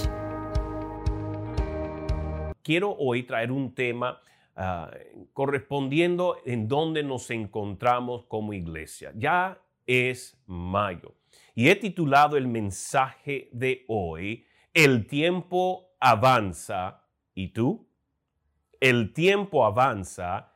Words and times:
Quiero 2.65 2.97
hoy 2.99 3.23
traer 3.23 3.53
un 3.53 3.77
tema 3.77 4.21
ah, 4.57 4.91
correspondiendo 5.33 6.39
en 6.45 6.67
donde 6.67 7.05
nos 7.05 7.31
encontramos 7.31 8.25
como 8.25 8.53
iglesia. 8.53 9.13
Ya 9.15 9.63
es 9.87 10.37
mayo 10.47 11.15
y 11.55 11.69
he 11.69 11.77
titulado 11.77 12.37
el 12.37 12.49
mensaje 12.49 13.49
de 13.53 13.85
hoy, 13.89 14.47
El 14.75 15.07
tiempo 15.07 15.91
avanza 16.01 17.05
y 17.35 17.49
tú. 17.49 17.87
El 18.81 19.13
tiempo 19.13 19.67
avanza 19.67 20.55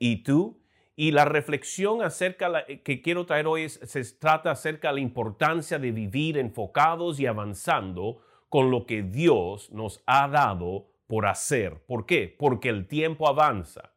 y 0.00 0.24
tú. 0.24 0.60
Y 0.96 1.12
la 1.12 1.24
reflexión 1.24 2.02
acerca 2.02 2.66
que 2.84 3.00
quiero 3.00 3.24
traer 3.24 3.46
hoy 3.46 3.68
se 3.68 4.04
trata 4.16 4.50
acerca 4.50 4.88
de 4.88 4.94
la 4.94 5.00
importancia 5.00 5.78
de 5.78 5.92
vivir 5.92 6.38
enfocados 6.38 7.20
y 7.20 7.26
avanzando 7.26 8.20
con 8.48 8.70
lo 8.70 8.84
que 8.84 9.02
Dios 9.02 9.70
nos 9.70 10.02
ha 10.06 10.28
dado 10.28 10.88
por 11.06 11.26
hacer. 11.26 11.84
¿Por 11.86 12.04
qué? 12.04 12.34
Porque 12.38 12.68
el 12.68 12.88
tiempo 12.88 13.28
avanza. 13.28 13.94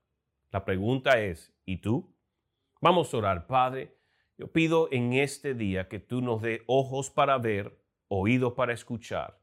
La 0.51 0.63
pregunta 0.63 1.19
es, 1.19 1.53
¿y 1.65 1.77
tú? 1.77 2.15
Vamos 2.81 3.13
a 3.13 3.17
orar, 3.17 3.47
Padre. 3.47 3.97
Yo 4.37 4.51
pido 4.51 4.89
en 4.91 5.13
este 5.13 5.53
día 5.53 5.87
que 5.87 5.99
tú 5.99 6.21
nos 6.21 6.41
dé 6.41 6.63
ojos 6.67 7.09
para 7.09 7.37
ver, 7.37 7.79
oídos 8.09 8.53
para 8.53 8.73
escuchar 8.73 9.39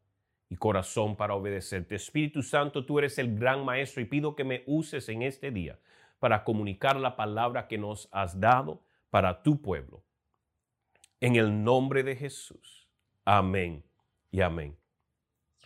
y 0.51 0.57
corazón 0.57 1.17
para 1.17 1.35
obedecerte. 1.35 1.95
Espíritu 1.95 2.43
Santo, 2.43 2.85
tú 2.85 2.99
eres 2.99 3.17
el 3.19 3.39
gran 3.39 3.65
maestro 3.65 4.03
y 4.03 4.05
pido 4.05 4.37
que 4.37 4.45
me 4.45 4.63
uses 4.67 5.09
en 5.09 5.23
este 5.23 5.51
día 5.51 5.79
para 6.19 6.45
comunicar 6.45 6.97
la 6.97 7.17
palabra 7.17 7.69
que 7.69 7.79
nos 7.79 8.09
has 8.13 8.39
dado 8.39 8.83
para 9.09 9.43
tu 9.43 9.63
pueblo. 9.63 10.05
En 11.21 11.37
el 11.37 11.65
nombre 11.65 12.03
de 12.03 12.15
Jesús. 12.15 12.87
Amén 13.25 13.83
y 14.31 14.43
amén. 14.43 14.77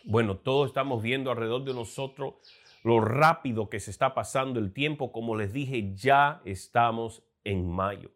Bueno, 0.04 0.36
todos 0.36 0.68
estamos 0.68 1.02
viendo 1.02 1.32
alrededor 1.32 1.64
de 1.64 1.74
nosotros 1.74 2.34
lo 2.84 3.00
rápido 3.00 3.68
que 3.68 3.80
se 3.80 3.90
está 3.90 4.14
pasando 4.14 4.60
el 4.60 4.72
tiempo. 4.72 5.10
Como 5.10 5.34
les 5.34 5.52
dije, 5.52 5.94
ya 5.96 6.40
estamos 6.44 7.24
en 7.42 7.68
mayo. 7.68 8.12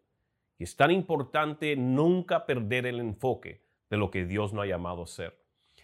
Y 0.61 0.63
es 0.63 0.75
tan 0.75 0.91
importante 0.91 1.75
nunca 1.75 2.45
perder 2.45 2.85
el 2.85 2.99
enfoque 2.99 3.63
de 3.89 3.97
lo 3.97 4.11
que 4.11 4.27
Dios 4.27 4.53
nos 4.53 4.63
ha 4.63 4.67
llamado 4.67 5.01
a 5.01 5.07
ser. 5.07 5.35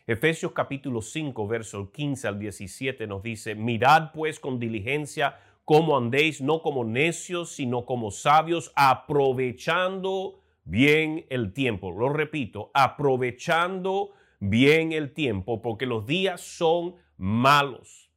Efesios 0.06 0.52
capítulo 0.52 1.02
5, 1.02 1.48
versos 1.48 1.90
15 1.90 2.28
al 2.28 2.38
17 2.38 3.08
nos 3.08 3.24
dice, 3.24 3.56
mirad 3.56 4.12
pues 4.14 4.40
con 4.40 4.60
diligencia 4.60 5.40
cómo 5.66 5.98
andéis, 5.98 6.42
no 6.42 6.62
como 6.62 6.84
necios, 6.84 7.54
sino 7.54 7.88
como 7.88 8.12
sabios, 8.12 8.72
aprovechando 8.76 10.42
bien 10.64 11.26
el 11.32 11.54
tiempo. 11.54 11.90
Lo 11.90 12.10
repito, 12.10 12.70
aprovechando 12.76 14.12
bien 14.40 14.92
el 14.92 15.12
tiempo, 15.12 15.64
porque 15.64 15.88
los 15.88 16.06
días 16.06 16.40
son 16.42 16.98
malos. 17.18 18.12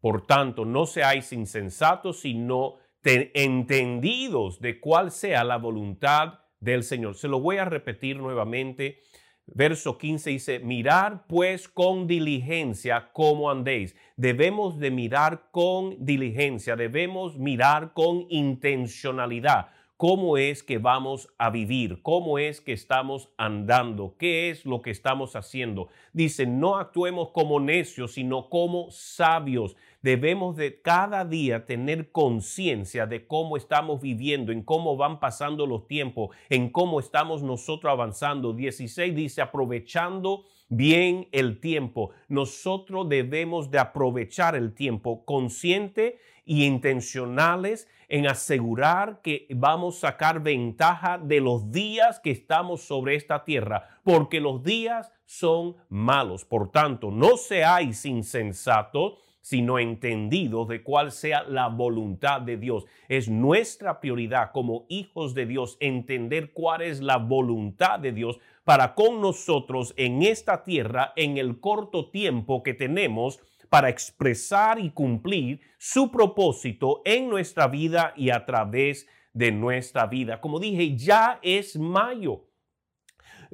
Por 0.00 0.26
tanto, 0.26 0.64
no 0.64 0.86
seáis 0.86 1.34
insensatos, 1.34 2.20
sino 2.20 2.76
entendidos 3.04 4.60
de 4.60 4.80
cuál 4.80 5.10
sea 5.10 5.44
la 5.44 5.58
voluntad 5.58 6.40
del 6.60 6.84
Señor. 6.84 7.16
Se 7.16 7.28
lo 7.28 7.40
voy 7.40 7.58
a 7.58 7.64
repetir 7.64 8.16
nuevamente. 8.16 9.00
Verso 9.46 9.98
15 9.98 10.30
dice, 10.30 10.58
mirar 10.60 11.26
pues 11.26 11.68
con 11.68 12.06
diligencia 12.06 13.10
cómo 13.12 13.50
andéis. 13.50 13.96
Debemos 14.16 14.78
de 14.78 14.92
mirar 14.92 15.48
con 15.50 16.04
diligencia, 16.04 16.76
debemos 16.76 17.36
mirar 17.36 17.92
con 17.92 18.26
intencionalidad 18.30 19.70
cómo 20.02 20.36
es 20.36 20.64
que 20.64 20.78
vamos 20.78 21.32
a 21.38 21.50
vivir, 21.50 22.02
cómo 22.02 22.40
es 22.40 22.60
que 22.60 22.72
estamos 22.72 23.28
andando, 23.36 24.16
qué 24.18 24.50
es 24.50 24.66
lo 24.66 24.82
que 24.82 24.90
estamos 24.90 25.36
haciendo. 25.36 25.90
Dice, 26.12 26.44
no 26.44 26.76
actuemos 26.76 27.30
como 27.30 27.60
necios, 27.60 28.14
sino 28.14 28.48
como 28.48 28.90
sabios 28.90 29.76
debemos 30.02 30.56
de 30.56 30.80
cada 30.82 31.24
día 31.24 31.64
tener 31.64 32.10
conciencia 32.12 33.06
de 33.06 33.26
cómo 33.26 33.56
estamos 33.56 34.00
viviendo, 34.00 34.52
en 34.52 34.62
cómo 34.62 34.96
van 34.96 35.20
pasando 35.20 35.66
los 35.66 35.86
tiempos, 35.86 36.36
en 36.50 36.70
cómo 36.70 37.00
estamos 37.00 37.42
nosotros 37.42 37.90
avanzando. 37.90 38.52
16 38.52 39.14
dice, 39.14 39.40
aprovechando 39.40 40.44
bien 40.68 41.28
el 41.32 41.60
tiempo. 41.60 42.10
Nosotros 42.28 43.08
debemos 43.08 43.70
de 43.70 43.78
aprovechar 43.78 44.56
el 44.56 44.74
tiempo 44.74 45.24
consciente 45.24 46.18
y 46.44 46.64
intencionales 46.64 47.88
en 48.08 48.26
asegurar 48.26 49.20
que 49.22 49.46
vamos 49.50 49.98
a 49.98 50.08
sacar 50.08 50.42
ventaja 50.42 51.18
de 51.18 51.40
los 51.40 51.70
días 51.70 52.20
que 52.20 52.30
estamos 52.30 52.82
sobre 52.82 53.14
esta 53.14 53.44
tierra, 53.44 54.00
porque 54.02 54.40
los 54.40 54.62
días 54.62 55.12
son 55.24 55.76
malos. 55.88 56.44
Por 56.44 56.70
tanto, 56.70 57.10
no 57.10 57.36
seáis 57.36 58.04
insensatos, 58.04 59.14
sino 59.42 59.78
entendido 59.78 60.64
de 60.64 60.82
cuál 60.82 61.12
sea 61.12 61.42
la 61.42 61.68
voluntad 61.68 62.40
de 62.40 62.56
Dios. 62.56 62.86
Es 63.08 63.28
nuestra 63.28 64.00
prioridad 64.00 64.52
como 64.52 64.86
hijos 64.88 65.34
de 65.34 65.46
Dios 65.46 65.76
entender 65.80 66.52
cuál 66.52 66.82
es 66.82 67.00
la 67.02 67.18
voluntad 67.18 67.98
de 67.98 68.12
Dios 68.12 68.38
para 68.64 68.94
con 68.94 69.20
nosotros 69.20 69.92
en 69.96 70.22
esta 70.22 70.62
tierra 70.62 71.12
en 71.16 71.36
el 71.36 71.60
corto 71.60 72.10
tiempo 72.10 72.62
que 72.62 72.72
tenemos 72.72 73.40
para 73.68 73.88
expresar 73.88 74.78
y 74.78 74.90
cumplir 74.90 75.60
su 75.78 76.10
propósito 76.10 77.02
en 77.04 77.28
nuestra 77.28 77.66
vida 77.66 78.12
y 78.16 78.30
a 78.30 78.44
través 78.46 79.08
de 79.32 79.50
nuestra 79.50 80.06
vida. 80.06 80.40
Como 80.40 80.60
dije, 80.60 80.96
ya 80.96 81.38
es 81.42 81.78
mayo. 81.78 82.44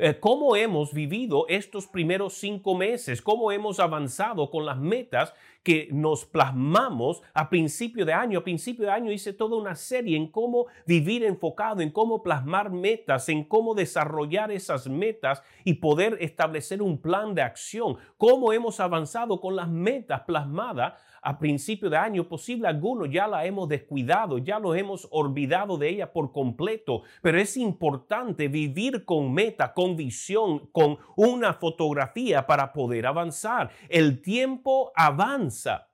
Eh, 0.01 0.21
cómo 0.21 0.55
hemos 0.55 0.95
vivido 0.95 1.45
estos 1.49 1.89
primeros 1.89 2.35
cinco 2.35 2.77
meses, 2.77 3.21
cómo 3.21 3.51
hemos 3.51 3.81
avanzado 3.81 4.49
con 4.49 4.65
las 4.65 4.79
metas 4.79 5.35
que 5.65 5.89
nos 5.91 6.25
plasmamos 6.25 7.21
a 7.35 7.51
principio 7.51 8.07
de 8.07 8.13
año. 8.13 8.39
A 8.39 8.45
principio 8.45 8.85
de 8.87 8.93
año 8.93 9.11
hice 9.11 9.33
toda 9.33 9.57
una 9.57 9.75
serie 9.75 10.17
en 10.17 10.29
cómo 10.29 10.67
vivir 10.87 11.25
enfocado, 11.25 11.81
en 11.81 11.91
cómo 11.91 12.23
plasmar 12.23 12.71
metas, 12.71 13.29
en 13.29 13.43
cómo 13.43 13.75
desarrollar 13.75 14.53
esas 14.53 14.87
metas 14.87 15.43
y 15.65 15.75
poder 15.75 16.17
establecer 16.21 16.81
un 16.81 17.03
plan 17.03 17.35
de 17.35 17.43
acción. 17.43 17.97
Cómo 18.17 18.53
hemos 18.53 18.79
avanzado 18.79 19.41
con 19.41 19.57
las 19.57 19.69
metas 19.69 20.21
plasmadas 20.21 20.95
a 21.23 21.39
principio 21.39 21.91
de 21.91 21.97
año, 21.97 22.29
posible 22.29 22.69
algunos 22.69 23.11
ya 23.11 23.27
la 23.27 23.45
hemos 23.45 23.69
descuidado, 23.69 24.39
ya 24.39 24.59
lo 24.59 24.75
hemos 24.75 25.09
olvidado 25.11 25.77
de 25.79 25.89
ella 25.89 26.13
por 26.13 26.33
completo, 26.33 27.03
pero 27.23 27.41
es 27.41 27.57
importante 27.57 28.49
vivir 28.49 29.05
con 29.05 29.33
meta, 29.33 29.73
con 29.73 29.97
visión, 29.97 30.67
con 30.73 30.99
una 31.17 31.55
fotografía 31.55 32.47
para 32.47 32.73
poder 32.73 33.07
avanzar. 33.07 33.71
El 33.89 34.21
tiempo 34.23 34.93
avanza. 34.95 35.89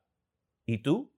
¿Y 0.67 0.79
tú? 0.79 1.11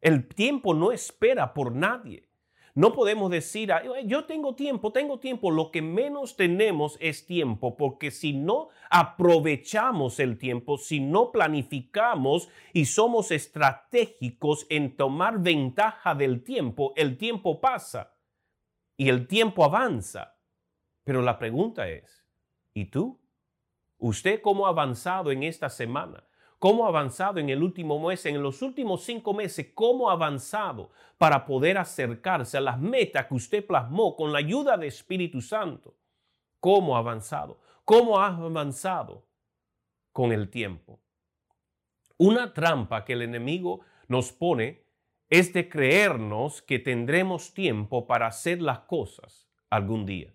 El 0.00 0.26
tiempo 0.26 0.74
no 0.74 0.90
espera 0.90 1.54
por 1.54 1.72
nadie. 1.72 2.31
No 2.74 2.94
podemos 2.94 3.30
decir, 3.30 3.70
yo 4.06 4.24
tengo 4.24 4.54
tiempo, 4.54 4.92
tengo 4.92 5.18
tiempo. 5.18 5.50
Lo 5.50 5.70
que 5.70 5.82
menos 5.82 6.36
tenemos 6.36 6.96
es 7.00 7.26
tiempo, 7.26 7.76
porque 7.76 8.10
si 8.10 8.32
no 8.32 8.70
aprovechamos 8.88 10.18
el 10.18 10.38
tiempo, 10.38 10.78
si 10.78 10.98
no 10.98 11.32
planificamos 11.32 12.48
y 12.72 12.86
somos 12.86 13.30
estratégicos 13.30 14.66
en 14.70 14.96
tomar 14.96 15.40
ventaja 15.40 16.14
del 16.14 16.42
tiempo, 16.42 16.94
el 16.96 17.18
tiempo 17.18 17.60
pasa 17.60 18.14
y 18.96 19.10
el 19.10 19.26
tiempo 19.26 19.64
avanza. 19.64 20.38
Pero 21.04 21.20
la 21.20 21.38
pregunta 21.38 21.88
es, 21.88 22.26
¿y 22.72 22.86
tú? 22.86 23.20
¿Usted 23.98 24.40
cómo 24.40 24.66
ha 24.66 24.70
avanzado 24.70 25.30
en 25.30 25.42
esta 25.42 25.68
semana? 25.68 26.26
Cómo 26.62 26.84
ha 26.84 26.90
avanzado 26.90 27.40
en 27.40 27.48
el 27.48 27.60
último 27.60 27.98
mes, 27.98 28.24
en 28.24 28.40
los 28.40 28.62
últimos 28.62 29.02
cinco 29.02 29.34
meses, 29.34 29.72
cómo 29.74 30.08
ha 30.08 30.12
avanzado 30.12 30.92
para 31.18 31.44
poder 31.44 31.76
acercarse 31.76 32.56
a 32.56 32.60
las 32.60 32.78
metas 32.78 33.26
que 33.26 33.34
usted 33.34 33.66
plasmó 33.66 34.14
con 34.14 34.30
la 34.30 34.38
ayuda 34.38 34.76
de 34.76 34.86
Espíritu 34.86 35.40
Santo. 35.40 35.96
¿Cómo 36.60 36.94
ha 36.94 37.00
avanzado? 37.00 37.58
¿Cómo 37.84 38.20
ha 38.20 38.28
avanzado 38.28 39.26
con 40.12 40.30
el 40.30 40.50
tiempo? 40.50 41.00
Una 42.16 42.54
trampa 42.54 43.04
que 43.04 43.14
el 43.14 43.22
enemigo 43.22 43.80
nos 44.06 44.30
pone 44.30 44.84
es 45.28 45.52
de 45.52 45.68
creernos 45.68 46.62
que 46.62 46.78
tendremos 46.78 47.54
tiempo 47.54 48.06
para 48.06 48.28
hacer 48.28 48.62
las 48.62 48.78
cosas 48.82 49.48
algún 49.68 50.06
día. 50.06 50.32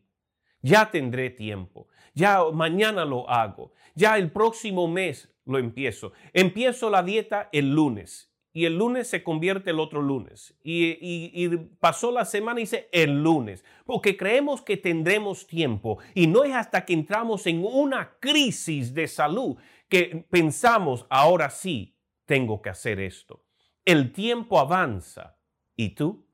Ya 0.62 0.92
tendré 0.92 1.30
tiempo, 1.30 1.88
ya 2.14 2.44
mañana 2.52 3.06
lo 3.06 3.30
hago, 3.30 3.72
ya 3.96 4.18
el 4.18 4.30
próximo 4.30 4.90
mes 4.90 5.34
lo 5.48 5.58
empiezo. 5.58 6.12
Empiezo 6.34 6.90
la 6.90 7.04
dieta 7.04 7.50
el 7.52 7.74
lunes 7.74 8.32
y 8.58 8.66
el 8.66 8.76
lunes 8.76 9.08
se 9.08 9.22
convierte 9.22 9.70
el 9.70 9.80
otro 9.80 10.02
lunes. 10.02 10.58
Y, 10.64 11.48
pasó 11.80 12.12
la 12.12 12.26
semana 12.26 12.60
y 12.60 12.64
dice 12.64 12.90
el 12.92 13.22
lunes, 13.22 13.64
porque 13.86 14.18
creemos 14.18 14.64
que 14.64 14.78
tendremos 14.78 15.46
tiempo. 15.46 16.00
Y 16.16 16.26
no 16.26 16.44
es 16.44 16.56
hasta 16.56 16.84
que 16.84 16.94
entramos 16.94 17.46
en 17.46 17.64
una 17.64 18.18
crisis 18.20 18.96
de 18.96 19.08
salud 19.08 19.58
que 19.88 20.26
pensamos, 20.32 21.06
ahora 21.12 21.52
sí, 21.52 22.00
tengo 22.26 22.60
que 22.60 22.72
hacer 22.72 23.00
esto. 23.00 23.44
El 23.86 24.12
tiempo 24.12 24.60
avanza. 24.60 25.38
¿Y 25.76 25.90
tú? 25.90 26.26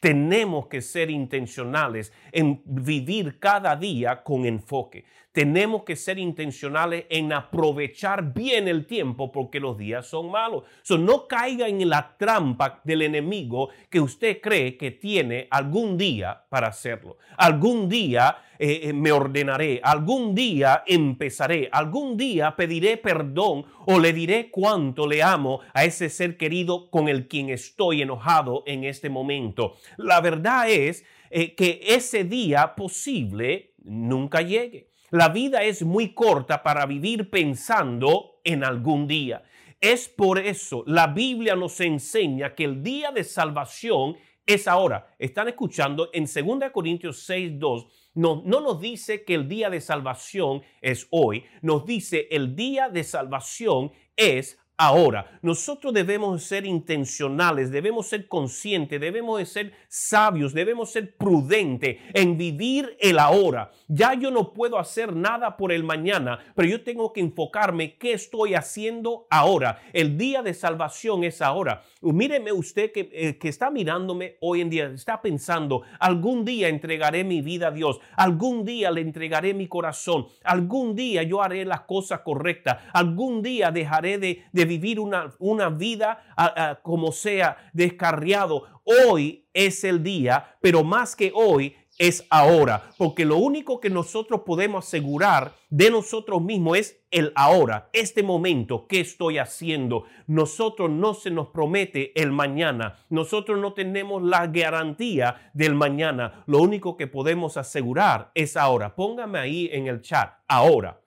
Tenemos 0.00 0.66
que 0.66 0.82
ser 0.82 1.08
intencionales 1.08 2.12
en 2.32 2.62
vivir 2.64 3.38
cada 3.38 3.76
día 3.76 4.24
con 4.24 4.44
enfoque 4.44 5.04
tenemos 5.34 5.82
que 5.82 5.96
ser 5.96 6.20
intencionales 6.20 7.06
en 7.10 7.32
aprovechar 7.32 8.32
bien 8.32 8.68
el 8.68 8.86
tiempo 8.86 9.32
porque 9.32 9.58
los 9.58 9.76
días 9.76 10.06
son 10.06 10.30
malos. 10.30 10.62
So, 10.82 10.96
no 10.96 11.26
caiga 11.26 11.66
en 11.66 11.88
la 11.88 12.16
trampa 12.16 12.80
del 12.84 13.02
enemigo 13.02 13.70
que 13.90 13.98
usted 13.98 14.40
cree 14.40 14.76
que 14.76 14.92
tiene 14.92 15.48
algún 15.50 15.98
día 15.98 16.44
para 16.48 16.68
hacerlo. 16.68 17.18
Algún 17.36 17.88
día 17.88 18.38
eh, 18.60 18.82
eh, 18.84 18.92
me 18.92 19.10
ordenaré, 19.10 19.80
algún 19.82 20.36
día 20.36 20.84
empezaré, 20.86 21.68
algún 21.72 22.16
día 22.16 22.54
pediré 22.54 22.96
perdón 22.96 23.64
o 23.86 23.98
le 23.98 24.12
diré 24.12 24.52
cuánto 24.52 25.08
le 25.08 25.24
amo 25.24 25.62
a 25.72 25.84
ese 25.84 26.10
ser 26.10 26.36
querido 26.36 26.88
con 26.90 27.08
el 27.08 27.26
quien 27.26 27.50
estoy 27.50 28.02
enojado 28.02 28.62
en 28.66 28.84
este 28.84 29.10
momento. 29.10 29.74
La 29.96 30.20
verdad 30.20 30.70
es 30.70 31.04
eh, 31.30 31.56
que 31.56 31.80
ese 31.82 32.22
día 32.22 32.76
posible 32.76 33.72
nunca 33.82 34.40
llegue. 34.40 34.93
La 35.10 35.28
vida 35.28 35.62
es 35.62 35.82
muy 35.82 36.14
corta 36.14 36.62
para 36.62 36.86
vivir 36.86 37.30
pensando 37.30 38.40
en 38.42 38.64
algún 38.64 39.06
día. 39.06 39.42
Es 39.80 40.08
por 40.08 40.38
eso 40.38 40.82
la 40.86 41.08
Biblia 41.08 41.54
nos 41.56 41.78
enseña 41.80 42.54
que 42.54 42.64
el 42.64 42.82
día 42.82 43.12
de 43.12 43.22
salvación 43.22 44.16
es 44.46 44.66
ahora. 44.66 45.14
Están 45.18 45.48
escuchando 45.48 46.10
en 46.12 46.24
2 46.24 46.70
Corintios 46.72 47.18
6, 47.20 47.58
2. 47.58 47.86
No, 48.14 48.42
no 48.44 48.60
nos 48.60 48.80
dice 48.80 49.24
que 49.24 49.34
el 49.34 49.48
día 49.48 49.70
de 49.70 49.80
salvación 49.80 50.62
es 50.80 51.06
hoy, 51.10 51.44
nos 51.62 51.84
dice 51.84 52.28
el 52.30 52.54
día 52.54 52.88
de 52.88 53.02
salvación 53.04 53.92
es 54.16 54.58
ahora. 54.76 55.38
Nosotros 55.42 55.92
debemos 55.94 56.42
ser 56.42 56.66
intencionales, 56.66 57.70
debemos 57.70 58.08
ser 58.08 58.26
conscientes, 58.26 59.00
debemos 59.00 59.46
ser 59.48 59.72
sabios, 59.88 60.52
debemos 60.52 60.90
ser 60.90 61.16
prudentes 61.16 61.98
en 62.12 62.36
vivir 62.36 62.96
el 63.00 63.18
ahora. 63.18 63.70
Ya 63.88 64.14
yo 64.14 64.30
no 64.30 64.52
puedo 64.52 64.78
hacer 64.78 65.14
nada 65.14 65.56
por 65.56 65.70
el 65.70 65.84
mañana, 65.84 66.38
pero 66.54 66.68
yo 66.68 66.82
tengo 66.82 67.12
que 67.12 67.20
enfocarme 67.20 67.96
qué 67.96 68.12
estoy 68.14 68.54
haciendo 68.54 69.26
ahora. 69.30 69.80
El 69.92 70.18
día 70.18 70.42
de 70.42 70.54
salvación 70.54 71.24
es 71.24 71.40
ahora. 71.40 71.82
Míreme 72.00 72.52
usted 72.52 72.90
que, 72.92 73.10
eh, 73.12 73.38
que 73.38 73.48
está 73.48 73.70
mirándome 73.70 74.36
hoy 74.40 74.60
en 74.60 74.70
día, 74.70 74.86
está 74.86 75.22
pensando, 75.22 75.82
algún 76.00 76.44
día 76.44 76.68
entregaré 76.68 77.22
mi 77.24 77.40
vida 77.42 77.68
a 77.68 77.70
Dios, 77.70 78.00
algún 78.16 78.64
día 78.64 78.90
le 78.90 79.00
entregaré 79.00 79.54
mi 79.54 79.68
corazón, 79.68 80.26
algún 80.42 80.94
día 80.94 81.22
yo 81.22 81.42
haré 81.42 81.64
las 81.64 81.82
cosas 81.82 82.20
correctas, 82.20 82.78
algún 82.92 83.42
día 83.42 83.70
dejaré 83.70 84.18
de 84.18 84.63
vivir 84.64 85.00
una, 85.00 85.34
una 85.38 85.68
vida 85.68 86.80
como 86.82 87.12
sea 87.12 87.70
descarriado. 87.72 88.64
Hoy 88.84 89.46
es 89.54 89.84
el 89.84 90.02
día, 90.02 90.56
pero 90.60 90.84
más 90.84 91.16
que 91.16 91.32
hoy 91.34 91.74
es 91.98 92.26
ahora, 92.28 92.90
porque 92.98 93.24
lo 93.24 93.36
único 93.36 93.80
que 93.80 93.88
nosotros 93.88 94.42
podemos 94.44 94.84
asegurar 94.84 95.52
de 95.70 95.90
nosotros 95.90 96.42
mismos 96.42 96.78
es 96.78 97.04
el 97.10 97.32
ahora, 97.36 97.88
este 97.92 98.22
momento, 98.22 98.86
¿qué 98.88 99.00
estoy 99.00 99.38
haciendo? 99.38 100.04
Nosotros 100.26 100.90
no 100.90 101.14
se 101.14 101.30
nos 101.30 101.48
promete 101.48 102.20
el 102.20 102.32
mañana, 102.32 102.98
nosotros 103.10 103.60
no 103.60 103.74
tenemos 103.74 104.22
la 104.22 104.48
garantía 104.48 105.50
del 105.54 105.74
mañana, 105.74 106.42
lo 106.46 106.60
único 106.60 106.96
que 106.96 107.06
podemos 107.06 107.56
asegurar 107.56 108.32
es 108.34 108.56
ahora. 108.56 108.96
Póngame 108.96 109.38
ahí 109.38 109.70
en 109.72 109.86
el 109.86 110.00
chat, 110.00 110.32
ahora. 110.48 111.00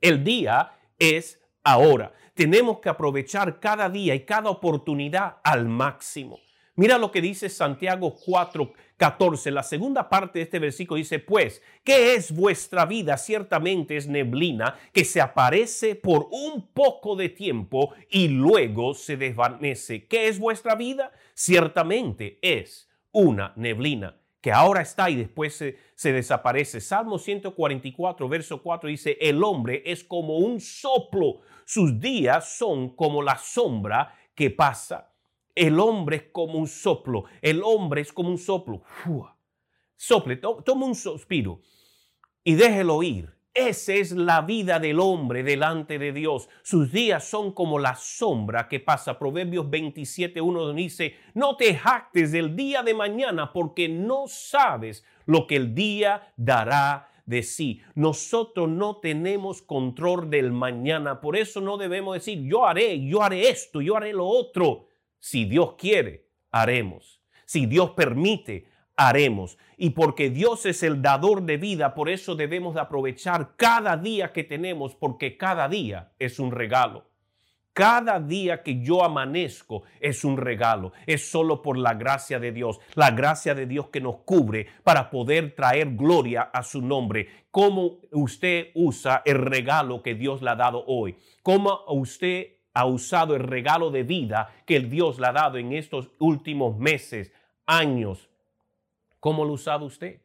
El 0.00 0.22
día 0.24 0.72
es 0.98 1.40
ahora. 1.64 2.12
Tenemos 2.42 2.80
que 2.80 2.88
aprovechar 2.88 3.60
cada 3.60 3.88
día 3.88 4.16
y 4.16 4.24
cada 4.24 4.50
oportunidad 4.50 5.36
al 5.44 5.68
máximo. 5.68 6.40
Mira 6.74 6.98
lo 6.98 7.12
que 7.12 7.20
dice 7.20 7.48
Santiago 7.48 8.16
4, 8.26 8.72
14. 8.96 9.52
La 9.52 9.62
segunda 9.62 10.08
parte 10.08 10.40
de 10.40 10.42
este 10.42 10.58
versículo 10.58 10.98
dice, 10.98 11.20
pues, 11.20 11.62
¿qué 11.84 12.16
es 12.16 12.34
vuestra 12.34 12.84
vida? 12.84 13.16
Ciertamente 13.16 13.96
es 13.96 14.08
neblina 14.08 14.76
que 14.92 15.04
se 15.04 15.20
aparece 15.20 15.94
por 15.94 16.26
un 16.32 16.66
poco 16.74 17.14
de 17.14 17.28
tiempo 17.28 17.94
y 18.10 18.26
luego 18.26 18.94
se 18.94 19.16
desvanece. 19.16 20.08
¿Qué 20.08 20.26
es 20.26 20.40
vuestra 20.40 20.74
vida? 20.74 21.12
Ciertamente 21.34 22.40
es 22.42 22.88
una 23.12 23.52
neblina 23.54 24.16
que 24.42 24.50
ahora 24.50 24.82
está 24.82 25.08
y 25.08 25.14
después 25.14 25.54
se, 25.54 26.12
desaparece. 26.12 26.80
Salmo 26.80 27.16
144, 27.16 28.28
verso 28.28 28.60
4 28.60 28.90
dice, 28.90 29.16
el 29.20 29.42
hombre 29.44 29.84
es 29.86 30.02
como 30.02 30.38
un 30.38 30.60
soplo, 30.60 31.42
sus 31.64 31.98
días 32.00 32.58
son 32.58 32.96
como 32.96 33.22
la 33.22 33.38
sombra 33.38 34.14
que 34.34 34.50
pasa. 34.50 35.14
El 35.54 35.78
hombre 35.78 36.16
es 36.16 36.22
como 36.32 36.58
un 36.58 36.66
soplo, 36.66 37.24
el 37.40 37.62
hombre 37.62 38.00
es 38.00 38.12
como 38.12 38.30
un 38.30 38.38
soplo. 38.38 38.82
Sople, 39.96 40.36
toma 40.36 40.86
un 40.86 40.96
suspiro 40.96 41.60
y 42.42 42.54
déjelo 42.54 43.02
ir. 43.04 43.32
Esa 43.54 43.92
es 43.92 44.12
la 44.12 44.40
vida 44.40 44.78
del 44.78 44.98
hombre 44.98 45.42
delante 45.42 45.98
de 45.98 46.12
Dios. 46.12 46.48
Sus 46.62 46.90
días 46.90 47.24
son 47.28 47.52
como 47.52 47.78
la 47.78 47.94
sombra 47.96 48.66
que 48.66 48.80
pasa. 48.80 49.18
Proverbios 49.18 49.68
27, 49.68 50.40
1 50.40 50.72
dice, 50.72 51.16
no 51.34 51.56
te 51.56 51.74
jactes 51.74 52.32
del 52.32 52.56
día 52.56 52.82
de 52.82 52.94
mañana 52.94 53.52
porque 53.52 53.90
no 53.90 54.24
sabes 54.26 55.04
lo 55.26 55.46
que 55.46 55.56
el 55.56 55.74
día 55.74 56.32
dará 56.38 57.10
de 57.26 57.42
sí. 57.42 57.82
Nosotros 57.94 58.70
no 58.70 58.96
tenemos 58.96 59.60
control 59.60 60.30
del 60.30 60.50
mañana. 60.50 61.20
Por 61.20 61.36
eso 61.36 61.60
no 61.60 61.76
debemos 61.76 62.14
decir, 62.14 62.42
yo 62.42 62.66
haré, 62.66 63.04
yo 63.06 63.22
haré 63.22 63.50
esto, 63.50 63.82
yo 63.82 63.98
haré 63.98 64.14
lo 64.14 64.26
otro. 64.26 64.86
Si 65.18 65.44
Dios 65.44 65.74
quiere, 65.76 66.26
haremos. 66.50 67.20
Si 67.44 67.66
Dios 67.66 67.90
permite, 67.90 68.71
haremos. 68.96 69.58
Y 69.76 69.90
porque 69.90 70.30
Dios 70.30 70.66
es 70.66 70.82
el 70.82 71.02
dador 71.02 71.42
de 71.42 71.56
vida, 71.56 71.94
por 71.94 72.08
eso 72.08 72.34
debemos 72.34 72.74
de 72.74 72.80
aprovechar 72.80 73.56
cada 73.56 73.96
día 73.96 74.32
que 74.32 74.44
tenemos, 74.44 74.94
porque 74.94 75.36
cada 75.36 75.68
día 75.68 76.12
es 76.18 76.38
un 76.38 76.52
regalo. 76.52 77.06
Cada 77.72 78.20
día 78.20 78.62
que 78.62 78.82
yo 78.82 79.02
amanezco 79.02 79.84
es 79.98 80.24
un 80.24 80.36
regalo. 80.36 80.92
Es 81.06 81.30
solo 81.30 81.62
por 81.62 81.78
la 81.78 81.94
gracia 81.94 82.38
de 82.38 82.52
Dios, 82.52 82.78
la 82.94 83.12
gracia 83.12 83.54
de 83.54 83.66
Dios 83.66 83.88
que 83.88 84.00
nos 84.00 84.16
cubre 84.26 84.66
para 84.84 85.08
poder 85.08 85.54
traer 85.54 85.96
gloria 85.96 86.42
a 86.42 86.62
su 86.62 86.82
nombre. 86.82 87.46
¿Cómo 87.50 88.00
usted 88.10 88.68
usa 88.74 89.22
el 89.24 89.38
regalo 89.38 90.02
que 90.02 90.14
Dios 90.14 90.42
le 90.42 90.50
ha 90.50 90.54
dado 90.54 90.84
hoy? 90.86 91.16
¿Cómo 91.42 91.80
usted 91.88 92.56
ha 92.74 92.86
usado 92.86 93.34
el 93.36 93.42
regalo 93.42 93.90
de 93.90 94.02
vida 94.02 94.52
que 94.66 94.80
Dios 94.80 95.18
le 95.18 95.26
ha 95.26 95.32
dado 95.32 95.58
en 95.58 95.72
estos 95.72 96.10
últimos 96.18 96.78
meses, 96.78 97.32
años, 97.66 98.28
¿Cómo 99.22 99.44
lo 99.44 99.52
usaba 99.52 99.84
usted? 99.84 100.20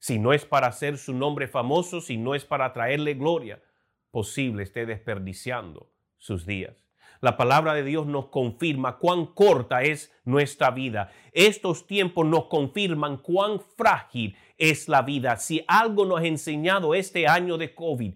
Si 0.00 0.18
no 0.18 0.32
es 0.32 0.44
para 0.44 0.66
hacer 0.66 0.98
su 0.98 1.14
nombre 1.14 1.46
famoso, 1.46 2.00
si 2.00 2.16
no 2.16 2.34
es 2.34 2.44
para 2.44 2.72
traerle 2.72 3.14
gloria, 3.14 3.62
posible 4.10 4.64
esté 4.64 4.86
desperdiciando 4.86 5.88
sus 6.18 6.46
días. 6.46 6.84
La 7.20 7.36
palabra 7.36 7.74
de 7.74 7.84
Dios 7.84 8.08
nos 8.08 8.26
confirma 8.26 8.98
cuán 8.98 9.26
corta 9.26 9.82
es 9.82 10.12
nuestra 10.24 10.72
vida. 10.72 11.12
Estos 11.30 11.86
tiempos 11.86 12.26
nos 12.26 12.46
confirman 12.46 13.18
cuán 13.18 13.60
frágil 13.60 14.36
es 14.58 14.88
la 14.88 15.02
vida. 15.02 15.36
Si 15.36 15.64
algo 15.68 16.04
nos 16.04 16.18
ha 16.18 16.26
enseñado 16.26 16.96
este 16.96 17.28
año 17.28 17.56
de 17.56 17.72
COVID 17.72 18.14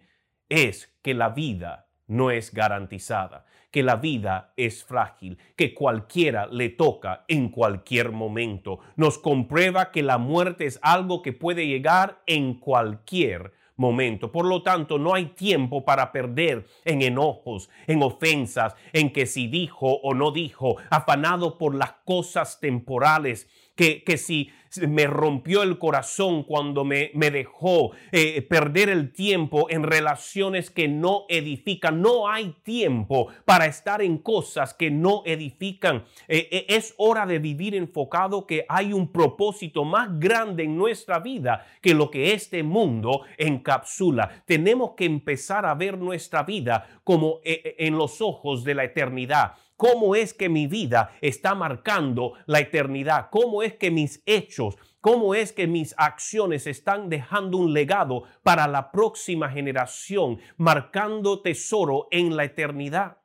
es 0.48 0.92
que 1.00 1.14
la 1.14 1.28
vida 1.28 1.86
no 2.08 2.32
es 2.32 2.52
garantizada 2.52 3.46
que 3.74 3.82
la 3.82 3.96
vida 3.96 4.52
es 4.56 4.84
frágil, 4.84 5.36
que 5.56 5.74
cualquiera 5.74 6.46
le 6.46 6.68
toca 6.68 7.24
en 7.26 7.48
cualquier 7.48 8.12
momento. 8.12 8.78
Nos 8.94 9.18
comprueba 9.18 9.90
que 9.90 10.04
la 10.04 10.16
muerte 10.16 10.64
es 10.64 10.78
algo 10.80 11.22
que 11.22 11.32
puede 11.32 11.66
llegar 11.66 12.22
en 12.26 12.54
cualquier 12.54 13.50
momento. 13.74 14.30
Por 14.30 14.46
lo 14.46 14.62
tanto, 14.62 14.96
no 15.00 15.12
hay 15.12 15.26
tiempo 15.26 15.84
para 15.84 16.12
perder 16.12 16.68
en 16.84 17.02
enojos, 17.02 17.68
en 17.88 18.04
ofensas, 18.04 18.76
en 18.92 19.12
que 19.12 19.26
si 19.26 19.48
dijo 19.48 19.88
o 19.88 20.14
no 20.14 20.30
dijo, 20.30 20.76
afanado 20.90 21.58
por 21.58 21.74
las 21.74 21.94
cosas 22.04 22.60
temporales, 22.60 23.48
que, 23.74 24.02
que 24.04 24.16
si 24.16 24.50
me 24.88 25.06
rompió 25.06 25.62
el 25.62 25.78
corazón 25.78 26.42
cuando 26.42 26.84
me, 26.84 27.10
me 27.14 27.30
dejó 27.30 27.92
eh, 28.12 28.42
perder 28.42 28.88
el 28.88 29.12
tiempo 29.12 29.66
en 29.70 29.82
relaciones 29.82 30.70
que 30.70 30.88
no 30.88 31.24
edifican. 31.28 32.00
No 32.00 32.28
hay 32.28 32.54
tiempo 32.62 33.28
para 33.44 33.66
estar 33.66 34.02
en 34.02 34.18
cosas 34.18 34.74
que 34.74 34.90
no 34.90 35.22
edifican. 35.24 36.04
Eh, 36.28 36.48
eh, 36.50 36.66
es 36.68 36.94
hora 36.96 37.26
de 37.26 37.38
vivir 37.38 37.74
enfocado 37.74 38.46
que 38.46 38.64
hay 38.68 38.92
un 38.92 39.08
propósito 39.12 39.84
más 39.84 40.18
grande 40.18 40.64
en 40.64 40.76
nuestra 40.76 41.18
vida 41.18 41.66
que 41.80 41.94
lo 41.94 42.10
que 42.10 42.32
este 42.32 42.62
mundo 42.62 43.22
encapsula. 43.38 44.42
Tenemos 44.46 44.92
que 44.96 45.04
empezar 45.04 45.66
a 45.66 45.74
ver 45.74 45.98
nuestra 45.98 46.42
vida 46.42 47.00
como 47.04 47.40
en 47.44 47.96
los 47.96 48.20
ojos 48.20 48.64
de 48.64 48.74
la 48.74 48.84
eternidad 48.84 49.54
cómo 49.84 50.16
es 50.16 50.32
que 50.32 50.48
mi 50.48 50.66
vida 50.66 51.14
está 51.20 51.54
marcando 51.54 52.32
la 52.46 52.60
eternidad, 52.60 53.28
cómo 53.30 53.62
es 53.62 53.74
que 53.74 53.90
mis 53.90 54.22
hechos, 54.24 54.76
cómo 55.02 55.34
es 55.34 55.52
que 55.52 55.66
mis 55.66 55.94
acciones 55.98 56.66
están 56.66 57.10
dejando 57.10 57.58
un 57.58 57.74
legado 57.74 58.22
para 58.42 58.66
la 58.66 58.90
próxima 58.90 59.50
generación, 59.50 60.40
marcando 60.56 61.42
tesoro 61.42 62.08
en 62.10 62.34
la 62.34 62.44
eternidad. 62.44 63.18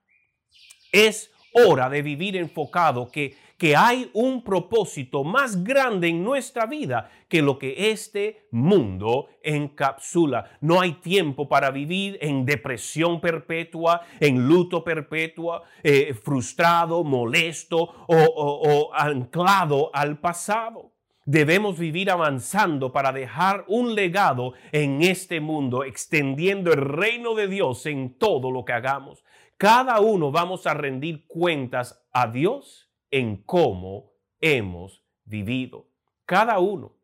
Es 0.92 1.32
hora 1.54 1.90
de 1.90 2.02
vivir 2.02 2.36
enfocado 2.36 3.10
que 3.10 3.36
que 3.60 3.76
hay 3.76 4.10
un 4.14 4.42
propósito 4.42 5.26
más 5.26 5.66
grande 5.66 6.08
en 6.08 6.24
nuestra 6.24 6.66
vida 6.66 7.12
que 7.28 7.42
lo 7.42 7.60
que 7.60 7.92
este 7.92 8.48
mundo 8.52 9.28
encapsula. 9.44 10.58
No 10.62 10.80
hay 10.80 10.94
tiempo 10.94 11.50
para 11.50 11.70
vivir 11.70 12.18
en 12.22 12.46
depresión 12.46 13.20
perpetua, 13.20 14.02
en 14.22 14.48
luto 14.48 14.82
perpetua, 14.82 15.64
eh, 15.84 16.14
frustrado, 16.14 17.04
molesto 17.04 17.78
o, 17.78 18.16
o 18.16 18.94
anclado 18.94 19.92
al 19.94 20.20
pasado. 20.20 20.94
Debemos 21.26 21.78
vivir 21.78 22.10
avanzando 22.10 22.94
para 22.94 23.12
dejar 23.12 23.66
un 23.68 23.94
legado 23.94 24.54
en 24.72 25.04
este 25.04 25.42
mundo, 25.42 25.84
extendiendo 25.84 26.72
el 26.72 26.80
reino 26.80 27.36
de 27.36 27.50
Dios 27.50 27.86
en 27.86 28.18
todo 28.18 28.52
lo 28.52 28.64
que 28.64 28.74
hagamos. 28.74 29.24
Cada 29.60 30.00
uno 30.00 30.32
vamos 30.32 30.66
a 30.68 30.74
rendir 30.74 31.28
cuentas 31.28 32.02
a 32.14 32.28
Dios 32.28 32.90
en 33.12 33.44
cómo 33.44 34.14
hemos 34.40 35.04
vivido. 35.26 35.90
Cada 36.26 36.60
uno. 36.60 36.96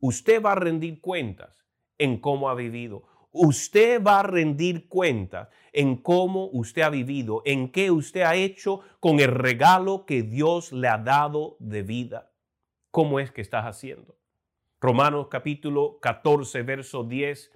Usted 0.00 0.42
va 0.42 0.50
a 0.50 0.56
rendir 0.56 1.00
cuentas 1.00 1.56
en 1.98 2.18
cómo 2.18 2.50
ha 2.50 2.56
vivido. 2.56 3.04
Usted 3.30 4.02
va 4.02 4.18
a 4.18 4.22
rendir 4.24 4.88
cuentas 4.88 5.50
en 5.72 5.98
cómo 5.98 6.46
usted 6.46 6.82
ha 6.82 6.90
vivido, 6.90 7.42
en 7.44 7.70
qué 7.70 7.92
usted 7.92 8.22
ha 8.22 8.34
hecho 8.34 8.80
con 8.98 9.20
el 9.20 9.28
regalo 9.28 10.04
que 10.04 10.24
Dios 10.24 10.72
le 10.72 10.88
ha 10.88 10.98
dado 10.98 11.58
de 11.60 11.84
vida. 11.84 12.32
¿Cómo 12.90 13.20
es 13.20 13.30
que 13.30 13.40
estás 13.40 13.66
haciendo? 13.66 14.18
Romanos 14.80 15.28
capítulo 15.30 16.00
14, 16.00 16.62
verso 16.62 17.04
10 17.04 17.52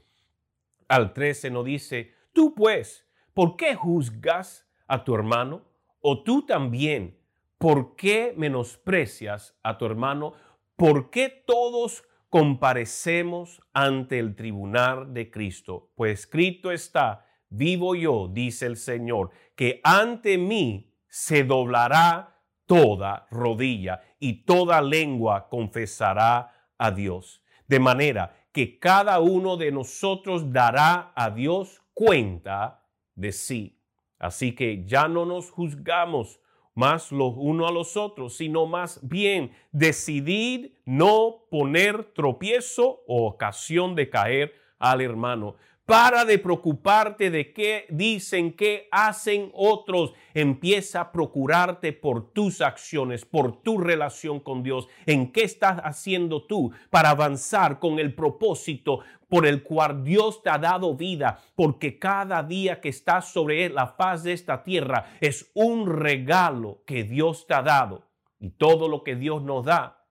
al 0.87 1.13
13 1.13 1.51
nos 1.51 1.65
dice, 1.65 2.15
tú 2.33 2.55
pues, 2.55 3.05
¿por 3.35 3.57
qué 3.57 3.75
juzgas 3.75 4.67
a 4.87 5.05
tu 5.05 5.15
hermano? 5.15 5.63
¿O 6.01 6.23
tú 6.23 6.47
también 6.47 7.19
¿por 7.65 7.97
qué 7.97 8.35
menosprecias 8.37 9.57
a 9.63 9.79
tu 9.79 9.87
hermano? 9.87 10.35
¿Por 10.77 11.09
qué 11.09 11.31
todos 11.31 12.05
comparecemos 12.29 13.63
ante 13.73 14.19
el 14.19 14.37
tribunal 14.37 15.15
de 15.15 15.31
Cristo? 15.31 15.91
Pues 15.95 16.21
escrito 16.21 16.73
está, 16.73 17.25
vivo 17.49 17.95
yo, 17.95 18.29
dice 18.29 18.67
el 18.67 18.77
Señor, 18.77 19.31
que 19.57 19.81
ante 19.83 20.37
mí 20.37 20.93
se 21.09 21.45
doblará 21.45 22.43
toda 22.67 23.27
rodilla 23.31 24.03
y 24.19 24.45
toda 24.45 24.83
lengua 24.83 25.49
confesará 25.49 26.69
a 26.77 26.91
Dios. 26.91 27.43
De 27.67 27.81
manera 27.81 28.37
que 28.53 28.79
cada 28.79 29.21
uno 29.21 29.57
de 29.57 29.73
nosotros 29.73 30.53
dará 30.53 31.13
a 31.15 31.31
Dios 31.31 31.81
cuenta 31.95 32.84
de 33.15 33.33
sí. 33.33 33.79
Así 34.19 34.55
que 34.55 34.85
ya 34.87 35.09
no 35.09 35.27
nos 35.27 35.51
juzgamos 35.51 36.41
más 36.75 37.13
los 37.13 37.35
uno 37.37 37.69
a 37.69 37.73
los 37.73 37.97
otros, 37.97 38.37
sino 38.37 38.67
más 38.67 39.01
bien 39.03 39.53
decidir 39.71 40.81
no 40.85 41.47
poner 41.51 42.13
tropiezo 42.15 43.03
o 43.07 43.27
ocasión 43.27 43.95
de 43.95 44.11
caer 44.11 44.55
al 44.79 45.01
hermano. 45.01 45.57
Para 45.87 46.25
de 46.25 46.39
preocuparte 46.39 47.31
de 47.31 47.53
qué 47.53 47.85
dicen, 47.91 48.55
qué 48.55 48.89
hacen 48.91 49.51
otros. 49.53 50.15
Empieza 50.33 51.03
a 51.03 51.13
procurarte 51.13 51.93
por 51.93 52.33
tus 52.33 52.63
acciones, 52.63 53.27
por 53.27 53.61
tu 53.61 53.77
relación 53.77 54.41
con 54.41 54.63
Dios. 54.63 54.89
¿En 55.05 55.31
qué 55.31 55.43
estás 55.43 55.79
haciendo 55.85 56.47
tú 56.47 56.73
para 56.89 57.11
avanzar 57.11 57.81
con 57.81 57.99
el 57.99 58.15
propósito 58.15 59.01
por 59.29 59.47
el 59.47 59.63
cual 59.63 60.03
Dios 60.05 60.43
te 60.43 60.49
ha 60.49 60.57
dado 60.57 60.97
vida? 60.97 61.43
Porque 61.55 61.99
cada 61.99 62.43
día 62.43 62.81
que 62.81 62.89
estás 62.89 63.29
sobre 63.31 63.69
la 63.69 63.89
faz 63.89 64.23
de 64.23 64.33
esta 64.33 64.63
tierra 64.63 65.13
es 65.21 65.51
un 65.53 65.87
regalo 65.87 66.83
que 66.87 67.05
Dios 67.05 67.47
te 67.47 67.53
ha 67.53 67.63
dado. 67.63 68.09
Y 68.41 68.51
todo 68.53 68.89
lo 68.89 69.05
que 69.05 69.17
Dios 69.17 69.43
nos 69.43 69.67
da 69.67 70.07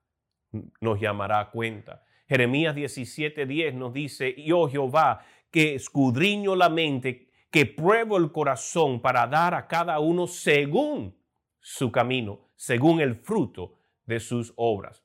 nos 0.82 1.00
llamará 1.00 1.40
a 1.40 1.50
cuenta. 1.50 2.04
Jeremías 2.28 2.76
17:10 2.76 3.74
nos 3.74 3.94
dice, 3.94 4.36
yo 4.42 4.70
Jehová, 4.70 5.26
que 5.54 5.76
escudriño 5.76 6.56
la 6.56 6.68
mente, 6.68 7.30
que 7.52 7.68
pruebo 7.68 8.18
el 8.18 8.32
corazón 8.32 9.00
para 9.00 9.28
dar 9.28 9.54
a 9.54 9.68
cada 9.68 10.00
uno 10.00 10.26
según 10.26 11.16
su 11.60 11.92
camino, 11.92 12.50
según 12.56 13.00
el 13.00 13.16
fruto 13.16 13.76
de 14.08 14.20
sus 14.20 14.52
obras. 14.56 15.04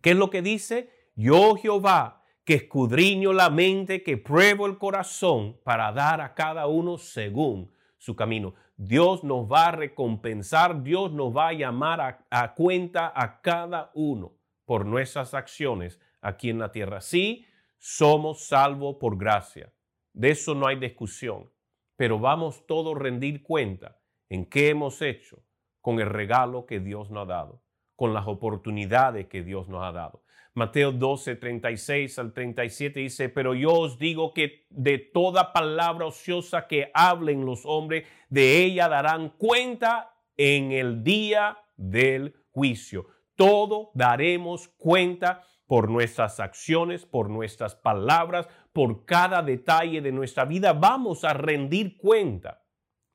¿Qué 0.00 0.12
es 0.12 0.16
lo 0.16 0.30
que 0.30 0.40
dice? 0.40 1.10
Yo 1.14 1.56
Jehová, 1.56 2.22
que 2.46 2.54
escudriño 2.54 3.34
la 3.34 3.50
mente, 3.50 4.02
que 4.02 4.16
pruebo 4.16 4.64
el 4.66 4.78
corazón 4.78 5.60
para 5.62 5.92
dar 5.92 6.22
a 6.22 6.32
cada 6.32 6.66
uno 6.66 6.96
según 6.96 7.70
su 7.98 8.16
camino. 8.16 8.54
Dios 8.78 9.24
nos 9.24 9.46
va 9.46 9.66
a 9.66 9.72
recompensar, 9.72 10.82
Dios 10.82 11.12
nos 11.12 11.36
va 11.36 11.48
a 11.48 11.52
llamar 11.52 12.24
a, 12.30 12.54
cuenta 12.54 13.12
a 13.14 13.42
cada 13.42 13.90
uno 13.92 14.32
por 14.64 14.86
nuestras 14.86 15.34
acciones 15.34 16.00
aquí 16.22 16.48
en 16.48 16.58
la 16.58 16.72
tierra. 16.72 17.02
Sí, 17.02 17.46
somos 17.86 18.46
salvos 18.46 18.96
por 18.98 19.18
gracia. 19.18 19.70
De 20.14 20.30
eso 20.30 20.54
no 20.54 20.66
hay 20.66 20.76
discusión. 20.76 21.52
Pero 21.96 22.18
vamos 22.18 22.66
todos 22.66 22.96
a 22.96 22.98
rendir 22.98 23.42
cuenta 23.42 24.00
en 24.30 24.46
qué 24.46 24.70
hemos 24.70 25.02
hecho 25.02 25.44
con 25.82 26.00
el 26.00 26.08
regalo 26.08 26.64
que 26.64 26.80
Dios 26.80 27.10
nos 27.10 27.24
ha 27.24 27.34
dado, 27.34 27.62
con 27.94 28.14
las 28.14 28.26
oportunidades 28.26 29.26
que 29.26 29.42
Dios 29.42 29.68
nos 29.68 29.84
ha 29.84 29.92
dado. 29.92 30.22
Mateo 30.54 30.92
12, 30.92 31.36
36 31.36 32.18
al 32.18 32.32
37 32.32 33.00
dice, 33.00 33.28
pero 33.28 33.54
yo 33.54 33.72
os 33.74 33.98
digo 33.98 34.32
que 34.32 34.66
de 34.70 34.96
toda 34.96 35.52
palabra 35.52 36.06
ociosa 36.06 36.66
que 36.66 36.90
hablen 36.94 37.44
los 37.44 37.66
hombres, 37.66 38.08
de 38.30 38.64
ella 38.64 38.88
darán 38.88 39.28
cuenta 39.36 40.16
en 40.38 40.72
el 40.72 41.04
día 41.04 41.58
del 41.76 42.34
juicio. 42.50 43.08
Todo 43.36 43.90
daremos 43.92 44.68
cuenta 44.68 45.44
por 45.66 45.90
nuestras 45.90 46.40
acciones, 46.40 47.06
por 47.06 47.30
nuestras 47.30 47.74
palabras, 47.74 48.48
por 48.72 49.04
cada 49.04 49.42
detalle 49.42 50.00
de 50.00 50.12
nuestra 50.12 50.44
vida, 50.44 50.72
vamos 50.72 51.24
a 51.24 51.32
rendir 51.32 51.96
cuenta. 51.96 52.62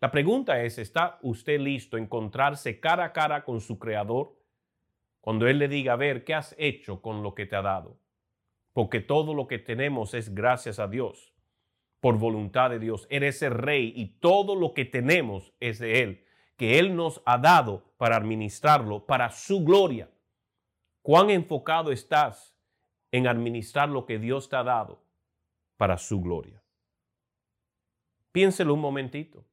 La 0.01 0.11
pregunta 0.11 0.63
es, 0.63 0.77
¿está 0.77 1.19
usted 1.21 1.59
listo 1.59 1.97
a 1.97 1.99
encontrarse 1.99 2.79
cara 2.79 3.05
a 3.05 3.13
cara 3.13 3.43
con 3.43 3.59
su 3.59 3.77
Creador? 3.77 4.37
Cuando 5.19 5.47
Él 5.47 5.59
le 5.59 5.67
diga, 5.67 5.93
a 5.93 5.97
ver, 5.97 6.23
¿qué 6.23 6.33
has 6.33 6.55
hecho 6.57 7.01
con 7.01 7.21
lo 7.21 7.35
que 7.35 7.45
te 7.45 7.55
ha 7.55 7.61
dado? 7.61 7.99
Porque 8.73 9.01
todo 9.01 9.33
lo 9.33 9.47
que 9.47 9.59
tenemos 9.59 10.13
es 10.13 10.33
gracias 10.33 10.79
a 10.79 10.87
Dios, 10.87 11.33
por 11.99 12.17
voluntad 12.17 12.69
de 12.69 12.79
Dios. 12.79 13.07
Eres 13.09 13.41
el 13.41 13.51
Rey 13.51 13.91
y 13.95 14.19
todo 14.19 14.55
lo 14.55 14.73
que 14.73 14.85
tenemos 14.85 15.53
es 15.59 15.79
de 15.79 16.01
Él, 16.01 16.25
que 16.55 16.79
Él 16.79 16.95
nos 16.95 17.21
ha 17.25 17.37
dado 17.37 17.93
para 17.97 18.15
administrarlo, 18.15 19.05
para 19.05 19.29
su 19.29 19.65
gloria. 19.65 20.09
¿Cuán 21.01 21.29
enfocado 21.29 21.91
estás 21.91 22.55
en 23.11 23.27
administrar 23.27 23.89
lo 23.89 24.05
que 24.05 24.19
Dios 24.19 24.49
te 24.49 24.57
ha 24.57 24.63
dado 24.63 25.03
para 25.77 25.97
su 25.97 26.21
gloria? 26.21 26.61
Piénselo 28.31 28.73
un 28.73 28.81
momentito. 28.81 29.45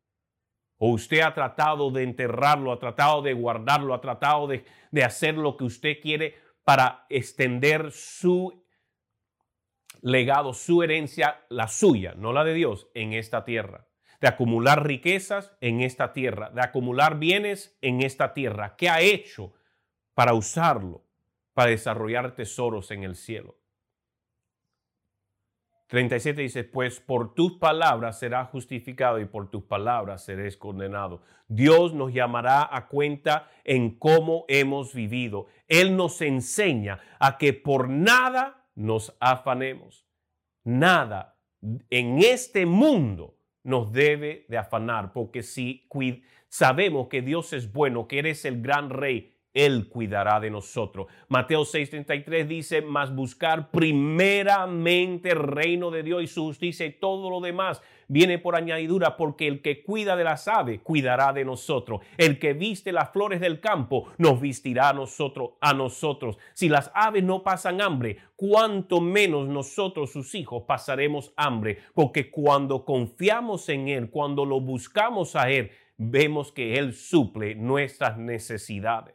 O 0.78 0.90
usted 0.90 1.20
ha 1.20 1.32
tratado 1.32 1.90
de 1.90 2.02
enterrarlo, 2.02 2.70
ha 2.70 2.78
tratado 2.78 3.22
de 3.22 3.32
guardarlo, 3.32 3.94
ha 3.94 4.00
tratado 4.00 4.46
de, 4.46 4.64
hacer 5.02 5.34
lo 5.36 5.56
que 5.56 5.64
usted 5.64 6.00
quiere 6.02 6.34
para 6.64 7.06
extender 7.08 7.92
su 7.92 8.62
legado, 10.02 10.52
su 10.52 10.82
herencia, 10.82 11.46
la 11.48 11.68
suya, 11.68 12.14
no 12.16 12.32
la 12.32 12.44
de 12.44 12.52
Dios, 12.52 12.88
en 12.92 13.14
esta 13.14 13.44
tierra. 13.44 13.88
De 14.20 14.28
acumular 14.28 14.86
riquezas 14.86 15.56
en 15.60 15.80
esta 15.80 16.12
tierra, 16.12 16.50
de 16.50 16.60
acumular 16.60 17.18
bienes 17.18 17.78
en 17.80 18.02
esta 18.02 18.34
tierra. 18.34 18.76
¿Qué 18.76 18.90
ha 18.90 19.00
hecho 19.00 19.54
para 20.14 20.34
usarlo 20.34 21.05
para 21.56 21.70
desarrollar 21.70 22.34
tesoros 22.34 22.90
en 22.90 23.02
el 23.02 23.16
cielo. 23.16 23.56
37 25.86 26.42
dice, 26.42 26.64
pues 26.64 27.00
por 27.00 27.32
tus 27.32 27.54
palabras 27.54 28.18
serás 28.18 28.50
justificado 28.50 29.18
y 29.20 29.24
por 29.24 29.48
tus 29.50 29.64
palabras 29.64 30.22
serás 30.22 30.54
condenado. 30.58 31.22
Dios 31.48 31.94
nos 31.94 32.12
llamará 32.12 32.68
a 32.70 32.88
cuenta 32.88 33.50
en 33.64 33.98
cómo 33.98 34.44
hemos 34.48 34.92
vivido. 34.92 35.46
Él 35.66 35.96
nos 35.96 36.20
enseña 36.20 37.00
a 37.18 37.38
que 37.38 37.54
por 37.54 37.88
nada 37.88 38.66
nos 38.74 39.16
afanemos. 39.18 40.06
Nada 40.62 41.38
en 41.88 42.18
este 42.18 42.66
mundo 42.66 43.38
nos 43.62 43.92
debe 43.92 44.44
de 44.50 44.58
afanar, 44.58 45.14
porque 45.14 45.42
si 45.42 45.88
sabemos 46.50 47.08
que 47.08 47.22
Dios 47.22 47.54
es 47.54 47.72
bueno, 47.72 48.08
que 48.08 48.18
eres 48.18 48.44
el 48.44 48.60
gran 48.60 48.90
rey, 48.90 49.35
Él 49.56 49.88
cuidará 49.88 50.38
de 50.38 50.50
nosotros. 50.50 51.06
Mateo 51.28 51.62
6:33 51.62 52.46
dice, 52.46 52.82
mas 52.82 53.14
buscar 53.14 53.70
primeramente 53.70 55.30
el 55.30 55.38
reino 55.38 55.90
de 55.90 56.02
Dios 56.02 56.22
y 56.22 56.26
su 56.26 56.44
justicia 56.44 56.84
y 56.84 56.92
todo 56.92 57.30
lo 57.30 57.40
demás 57.40 57.80
viene 58.06 58.38
por 58.38 58.54
añadidura, 58.54 59.16
porque 59.16 59.48
el 59.48 59.62
que 59.62 59.82
cuida 59.82 60.14
de 60.14 60.24
las 60.24 60.46
aves 60.46 60.80
cuidará 60.82 61.32
de 61.32 61.46
nosotros. 61.46 62.02
El 62.18 62.38
que 62.38 62.52
viste 62.52 62.92
las 62.92 63.10
flores 63.10 63.40
del 63.40 63.60
campo 63.60 64.08
nos 64.18 64.40
vestirá 64.40 64.90
a 64.90 64.92
nosotros, 64.92 65.52
a 65.60 65.72
nosotros. 65.72 66.36
Si 66.52 66.68
las 66.68 66.90
aves 66.94 67.24
no 67.24 67.42
pasan 67.42 67.80
hambre, 67.80 68.18
cuánto 68.36 69.00
menos 69.00 69.48
nosotros 69.48 70.12
sus 70.12 70.34
hijos 70.34 70.64
pasaremos 70.66 71.32
hambre, 71.34 71.78
porque 71.94 72.30
cuando 72.30 72.84
confiamos 72.84 73.70
en 73.70 73.88
Él, 73.88 74.10
cuando 74.10 74.44
lo 74.44 74.60
buscamos 74.60 75.34
a 75.34 75.50
Él, 75.50 75.70
vemos 75.96 76.52
que 76.52 76.78
Él 76.78 76.92
suple 76.92 77.54
nuestras 77.54 78.18
necesidades. 78.18 79.14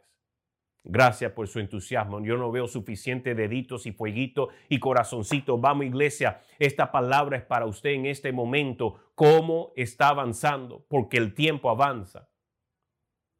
Gracias 0.84 1.30
por 1.32 1.46
su 1.46 1.60
entusiasmo. 1.60 2.20
Yo 2.24 2.36
no 2.36 2.50
veo 2.50 2.66
suficiente 2.66 3.36
deditos 3.36 3.86
y 3.86 3.92
fueguitos 3.92 4.48
y 4.68 4.80
corazoncitos. 4.80 5.60
Vamos, 5.60 5.86
iglesia, 5.86 6.40
esta 6.58 6.90
palabra 6.90 7.36
es 7.36 7.44
para 7.44 7.66
usted 7.66 7.90
en 7.90 8.06
este 8.06 8.32
momento. 8.32 9.12
¿Cómo 9.14 9.72
está 9.76 10.08
avanzando? 10.08 10.84
Porque 10.88 11.18
el 11.18 11.34
tiempo 11.34 11.70
avanza. 11.70 12.28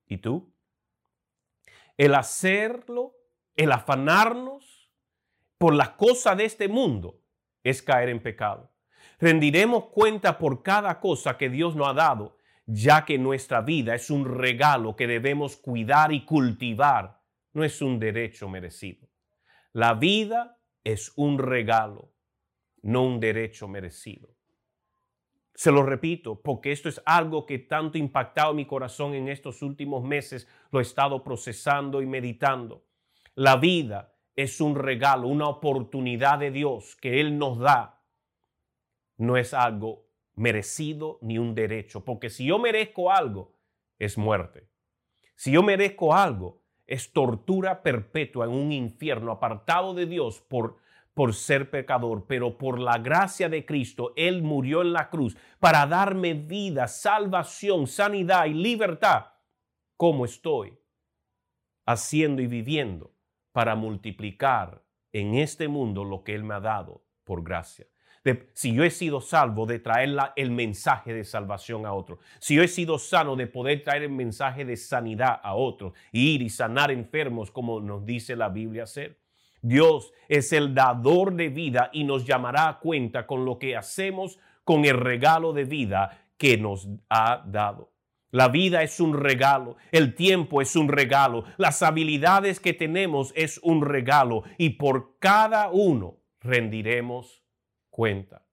¿Y 0.06 0.18
tú? 0.18 0.54
El 1.96 2.14
hacerlo, 2.14 3.16
el 3.56 3.72
afanarnos 3.72 4.92
por 5.58 5.74
las 5.74 5.90
cosas 5.90 6.36
de 6.36 6.44
este 6.44 6.68
mundo 6.68 7.20
es 7.64 7.82
caer 7.82 8.08
en 8.08 8.22
pecado. 8.22 8.70
Rendiremos 9.18 9.86
cuenta 9.86 10.38
por 10.38 10.62
cada 10.62 11.00
cosa 11.00 11.36
que 11.36 11.48
Dios 11.48 11.74
nos 11.74 11.88
ha 11.88 11.94
dado, 11.94 12.36
ya 12.66 13.04
que 13.04 13.18
nuestra 13.18 13.62
vida 13.62 13.96
es 13.96 14.10
un 14.10 14.26
regalo 14.26 14.94
que 14.94 15.08
debemos 15.08 15.56
cuidar 15.56 16.12
y 16.12 16.24
cultivar 16.24 17.21
no 17.52 17.64
es 17.64 17.82
un 17.82 17.98
derecho 17.98 18.48
merecido. 18.48 19.08
La 19.72 19.94
vida 19.94 20.58
es 20.84 21.12
un 21.16 21.38
regalo, 21.38 22.12
no 22.82 23.04
un 23.04 23.20
derecho 23.20 23.68
merecido. 23.68 24.34
Se 25.54 25.70
lo 25.70 25.82
repito, 25.82 26.40
porque 26.40 26.72
esto 26.72 26.88
es 26.88 27.00
algo 27.04 27.44
que 27.44 27.58
tanto 27.58 27.98
ha 27.98 28.00
impactado 28.00 28.54
mi 28.54 28.66
corazón 28.66 29.14
en 29.14 29.28
estos 29.28 29.62
últimos 29.62 30.02
meses, 30.02 30.48
lo 30.70 30.78
he 30.78 30.82
estado 30.82 31.22
procesando 31.22 32.00
y 32.00 32.06
meditando. 32.06 32.84
La 33.34 33.56
vida 33.56 34.14
es 34.34 34.60
un 34.60 34.74
regalo, 34.74 35.28
una 35.28 35.48
oportunidad 35.48 36.38
de 36.38 36.50
Dios 36.50 36.96
que 36.96 37.20
Él 37.20 37.38
nos 37.38 37.58
da. 37.58 38.02
No 39.18 39.36
es 39.36 39.52
algo 39.52 40.06
merecido 40.34 41.18
ni 41.20 41.38
un 41.38 41.54
derecho, 41.54 42.02
porque 42.04 42.30
si 42.30 42.46
yo 42.46 42.58
merezco 42.58 43.10
algo, 43.10 43.54
es 43.98 44.16
muerte. 44.16 44.68
Si 45.36 45.52
yo 45.52 45.62
merezco 45.62 46.14
algo, 46.14 46.61
es 46.92 47.10
tortura 47.10 47.82
perpetua 47.82 48.44
en 48.44 48.52
un 48.52 48.70
infierno 48.70 49.32
apartado 49.32 49.94
de 49.94 50.04
Dios 50.04 50.42
por, 50.42 50.76
por 51.14 51.32
ser 51.32 51.70
pecador, 51.70 52.26
pero 52.26 52.58
por 52.58 52.78
la 52.78 52.98
gracia 52.98 53.48
de 53.48 53.64
Cristo, 53.64 54.12
Él 54.14 54.42
murió 54.42 54.82
en 54.82 54.92
la 54.92 55.08
cruz 55.08 55.34
para 55.58 55.86
darme 55.86 56.34
vida, 56.34 56.86
salvación, 56.88 57.86
sanidad 57.86 58.44
y 58.44 58.52
libertad. 58.52 59.28
¿Cómo 59.96 60.26
estoy 60.26 60.78
haciendo 61.86 62.42
y 62.42 62.46
viviendo 62.46 63.14
para 63.52 63.74
multiplicar 63.74 64.84
en 65.12 65.36
este 65.36 65.68
mundo 65.68 66.04
lo 66.04 66.22
que 66.22 66.34
Él 66.34 66.44
me 66.44 66.52
ha 66.52 66.60
dado 66.60 67.06
por 67.24 67.42
gracia? 67.42 67.86
Si 68.54 68.72
yo 68.72 68.84
he 68.84 68.90
sido 68.90 69.20
salvo, 69.20 69.66
de 69.66 69.78
traer 69.78 70.16
el 70.36 70.50
mensaje 70.50 71.12
de 71.12 71.24
salvación 71.24 71.86
a 71.86 71.92
otro. 71.92 72.18
Si 72.38 72.54
yo 72.54 72.62
he 72.62 72.68
sido 72.68 72.98
sano, 72.98 73.34
de 73.36 73.46
poder 73.46 73.82
traer 73.82 74.04
el 74.04 74.10
mensaje 74.10 74.64
de 74.64 74.76
sanidad 74.76 75.40
a 75.42 75.54
otro. 75.54 75.94
Ir 76.12 76.42
y 76.42 76.48
sanar 76.48 76.90
enfermos, 76.90 77.50
como 77.50 77.80
nos 77.80 78.04
dice 78.04 78.36
la 78.36 78.48
Biblia 78.48 78.84
hacer. 78.84 79.18
Dios 79.60 80.12
es 80.28 80.52
el 80.52 80.74
dador 80.74 81.34
de 81.34 81.48
vida 81.48 81.90
y 81.92 82.04
nos 82.04 82.24
llamará 82.24 82.68
a 82.68 82.78
cuenta 82.80 83.26
con 83.26 83.44
lo 83.44 83.58
que 83.58 83.76
hacemos 83.76 84.38
con 84.64 84.84
el 84.84 84.98
regalo 84.98 85.52
de 85.52 85.64
vida 85.64 86.26
que 86.36 86.58
nos 86.58 86.88
ha 87.08 87.44
dado. 87.46 87.92
La 88.32 88.48
vida 88.48 88.82
es 88.82 88.98
un 88.98 89.14
regalo, 89.14 89.76
el 89.90 90.14
tiempo 90.14 90.62
es 90.62 90.74
un 90.74 90.88
regalo, 90.88 91.44
las 91.58 91.82
habilidades 91.82 92.60
que 92.60 92.72
tenemos 92.72 93.32
es 93.36 93.58
un 93.62 93.84
regalo 93.84 94.42
y 94.56 94.70
por 94.70 95.18
cada 95.18 95.68
uno 95.70 96.16
rendiremos 96.40 97.41
cuenta. 97.92 98.44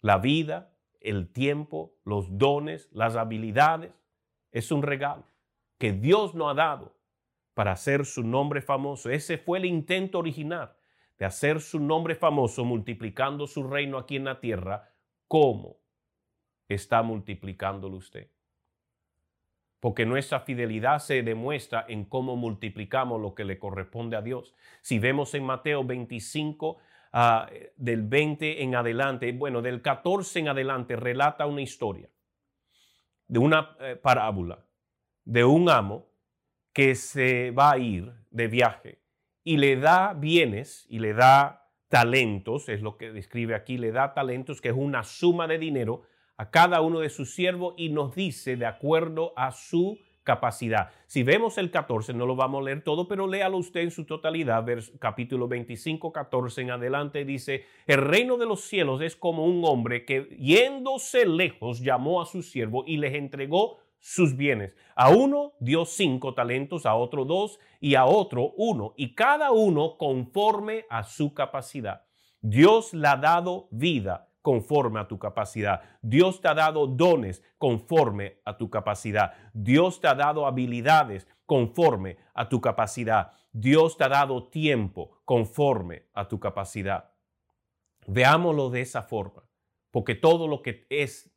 La 0.00 0.16
vida, 0.16 0.72
el 1.00 1.30
tiempo, 1.30 1.92
los 2.04 2.38
dones, 2.38 2.88
las 2.92 3.16
habilidades, 3.16 3.92
es 4.52 4.72
un 4.72 4.82
regalo 4.82 5.24
que 5.76 5.92
Dios 5.92 6.34
nos 6.34 6.52
ha 6.52 6.54
dado 6.54 6.94
para 7.52 7.72
hacer 7.72 8.06
su 8.06 8.22
nombre 8.22 8.62
famoso. 8.62 9.10
Ese 9.10 9.36
fue 9.36 9.58
el 9.58 9.66
intento 9.66 10.18
original 10.18 10.72
de 11.18 11.26
hacer 11.26 11.60
su 11.60 11.80
nombre 11.80 12.14
famoso 12.14 12.64
multiplicando 12.64 13.46
su 13.46 13.64
reino 13.64 13.98
aquí 13.98 14.16
en 14.16 14.24
la 14.24 14.40
tierra. 14.40 14.94
¿Cómo 15.28 15.76
está 16.68 17.02
multiplicándolo 17.02 17.96
usted? 17.96 18.30
Porque 19.80 20.06
nuestra 20.06 20.40
fidelidad 20.40 20.98
se 20.98 21.22
demuestra 21.22 21.84
en 21.88 22.04
cómo 22.04 22.36
multiplicamos 22.36 23.20
lo 23.20 23.34
que 23.34 23.44
le 23.44 23.58
corresponde 23.58 24.16
a 24.16 24.22
Dios. 24.22 24.54
Si 24.82 24.98
vemos 24.98 25.34
en 25.34 25.44
Mateo 25.44 25.84
25, 25.84 26.78
Ah, 27.12 27.50
del 27.76 28.02
20 28.02 28.62
en 28.62 28.76
adelante, 28.76 29.32
bueno, 29.32 29.62
del 29.62 29.82
14 29.82 30.38
en 30.38 30.48
adelante, 30.48 30.94
relata 30.94 31.46
una 31.46 31.60
historia 31.60 32.08
de 33.26 33.38
una 33.40 33.76
eh, 33.80 33.96
parábola 33.96 34.64
de 35.24 35.44
un 35.44 35.68
amo 35.68 36.06
que 36.72 36.94
se 36.94 37.50
va 37.50 37.72
a 37.72 37.78
ir 37.78 38.12
de 38.30 38.46
viaje 38.46 39.02
y 39.42 39.56
le 39.56 39.76
da 39.76 40.14
bienes 40.14 40.86
y 40.88 41.00
le 41.00 41.14
da 41.14 41.68
talentos, 41.88 42.68
es 42.68 42.80
lo 42.80 42.96
que 42.96 43.12
describe 43.12 43.56
aquí, 43.56 43.76
le 43.76 43.90
da 43.90 44.14
talentos, 44.14 44.60
que 44.60 44.68
es 44.68 44.74
una 44.76 45.02
suma 45.02 45.48
de 45.48 45.58
dinero 45.58 46.02
a 46.36 46.50
cada 46.50 46.80
uno 46.80 47.00
de 47.00 47.10
sus 47.10 47.34
siervos 47.34 47.74
y 47.76 47.88
nos 47.88 48.14
dice 48.14 48.56
de 48.56 48.66
acuerdo 48.66 49.32
a 49.36 49.50
su 49.50 49.98
capacidad. 50.22 50.90
Si 51.06 51.22
vemos 51.22 51.58
el 51.58 51.70
14, 51.70 52.14
no 52.14 52.26
lo 52.26 52.36
vamos 52.36 52.60
a 52.60 52.64
leer 52.64 52.82
todo, 52.82 53.08
pero 53.08 53.26
léalo 53.26 53.56
usted 53.56 53.80
en 53.80 53.90
su 53.90 54.04
totalidad, 54.04 54.64
capítulo 54.98 55.48
25, 55.48 56.12
14 56.12 56.62
en 56.62 56.70
adelante, 56.70 57.24
dice, 57.24 57.64
el 57.86 57.98
reino 57.98 58.36
de 58.36 58.46
los 58.46 58.62
cielos 58.62 59.00
es 59.02 59.16
como 59.16 59.44
un 59.44 59.64
hombre 59.64 60.04
que 60.04 60.36
yéndose 60.38 61.26
lejos 61.26 61.80
llamó 61.80 62.20
a 62.20 62.26
su 62.26 62.42
siervo 62.42 62.84
y 62.86 62.98
les 62.98 63.14
entregó 63.14 63.78
sus 63.98 64.36
bienes. 64.36 64.76
A 64.94 65.10
uno 65.10 65.52
dio 65.60 65.84
cinco 65.84 66.34
talentos, 66.34 66.86
a 66.86 66.94
otro 66.94 67.24
dos 67.24 67.58
y 67.80 67.94
a 67.94 68.06
otro 68.06 68.52
uno, 68.56 68.94
y 68.96 69.14
cada 69.14 69.52
uno 69.52 69.96
conforme 69.98 70.86
a 70.88 71.04
su 71.04 71.34
capacidad. 71.34 72.04
Dios 72.40 72.94
le 72.94 73.06
ha 73.06 73.16
dado 73.16 73.68
vida 73.70 74.29
conforme 74.42 75.00
a 75.00 75.08
tu 75.08 75.18
capacidad. 75.18 75.82
Dios 76.02 76.40
te 76.40 76.48
ha 76.48 76.54
dado 76.54 76.86
dones 76.86 77.42
conforme 77.58 78.40
a 78.44 78.56
tu 78.56 78.70
capacidad. 78.70 79.34
Dios 79.52 80.00
te 80.00 80.08
ha 80.08 80.14
dado 80.14 80.46
habilidades 80.46 81.28
conforme 81.46 82.16
a 82.34 82.48
tu 82.48 82.60
capacidad. 82.60 83.32
Dios 83.52 83.96
te 83.96 84.04
ha 84.04 84.08
dado 84.08 84.48
tiempo 84.48 85.22
conforme 85.24 86.06
a 86.14 86.28
tu 86.28 86.38
capacidad. 86.38 87.12
Veámoslo 88.06 88.70
de 88.70 88.80
esa 88.80 89.02
forma, 89.02 89.44
porque 89.90 90.14
todo 90.14 90.48
lo 90.48 90.62
que 90.62 90.86
es 90.88 91.34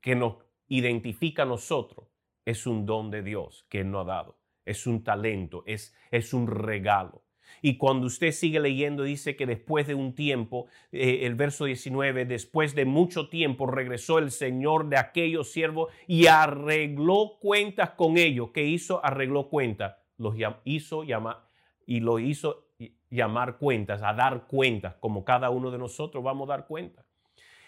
que 0.00 0.16
nos 0.16 0.36
identifica 0.66 1.42
a 1.42 1.46
nosotros 1.46 2.08
es 2.44 2.66
un 2.66 2.86
don 2.86 3.10
de 3.10 3.22
Dios 3.22 3.66
que 3.68 3.80
Él 3.80 3.90
nos 3.90 4.02
ha 4.02 4.12
dado. 4.12 4.38
Es 4.64 4.86
un 4.86 5.04
talento, 5.04 5.62
es, 5.66 5.94
es 6.10 6.34
un 6.34 6.46
regalo. 6.46 7.24
Y 7.62 7.76
cuando 7.76 8.06
usted 8.06 8.32
sigue 8.32 8.60
leyendo, 8.60 9.02
dice 9.02 9.36
que 9.36 9.46
después 9.46 9.86
de 9.86 9.94
un 9.94 10.14
tiempo, 10.14 10.66
eh, 10.92 11.20
el 11.22 11.34
verso 11.34 11.64
19, 11.64 12.24
después 12.24 12.74
de 12.74 12.84
mucho 12.84 13.28
tiempo 13.28 13.66
regresó 13.66 14.18
el 14.18 14.30
Señor 14.30 14.88
de 14.88 14.96
aquellos 14.96 15.52
siervos 15.52 15.92
y 16.06 16.26
arregló 16.26 17.38
cuentas 17.40 17.90
con 17.90 18.16
ellos. 18.16 18.50
¿Qué 18.52 18.64
hizo? 18.64 19.04
Arregló 19.04 19.48
cuentas. 19.48 19.96
Los 20.16 20.34
hizo 20.64 21.04
y 21.86 22.00
lo 22.00 22.18
hizo 22.18 22.66
llamar 23.10 23.58
cuentas, 23.58 24.02
a 24.02 24.12
dar 24.12 24.46
cuentas, 24.46 24.94
como 25.00 25.24
cada 25.24 25.50
uno 25.50 25.70
de 25.70 25.78
nosotros 25.78 26.22
vamos 26.22 26.48
a 26.48 26.52
dar 26.52 26.66
cuentas. 26.66 27.04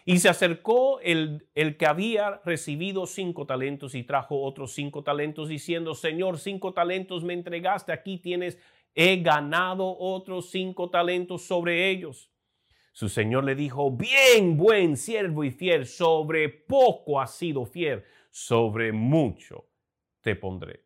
Y 0.05 0.19
se 0.19 0.29
acercó 0.29 0.99
el, 1.01 1.47
el, 1.55 1.77
que 1.77 1.87
había 1.87 2.41
recibido 2.45 3.07
cinco 3.07 3.47
talentos 3.47 3.95
y 3.95 4.03
trajo 4.03 4.43
otros 4.43 4.73
cinco 4.73 5.05
talentos 5.05 5.49
diciendo, 5.49 5.95
Señor, 5.95 6.39
cinco 6.39 6.73
talentos 6.73 7.23
me 7.23 7.35
entregaste, 7.35 7.93
aquí 7.93 8.19
tienes 8.19 8.59
he 8.95 9.17
ganado 9.23 9.97
otros 9.99 10.51
cinco 10.51 10.91
talentos 10.91 11.43
sobre 11.43 11.91
ellos. 11.91 12.31
Su 12.93 13.09
señor 13.09 13.45
le 13.45 13.55
dijo, 13.55 13.91
bien, 13.91 14.57
buen 14.57 14.97
siervo 14.97 15.45
y 15.45 15.51
fiel, 15.51 15.87
sobre 15.87 16.49
poco 16.49 17.21
has 17.21 17.35
sido 17.35 17.65
fiel, 17.65 18.05
sobre 18.31 18.93
mucho 18.93 19.67
te 20.21 20.37
pondré. 20.37 20.85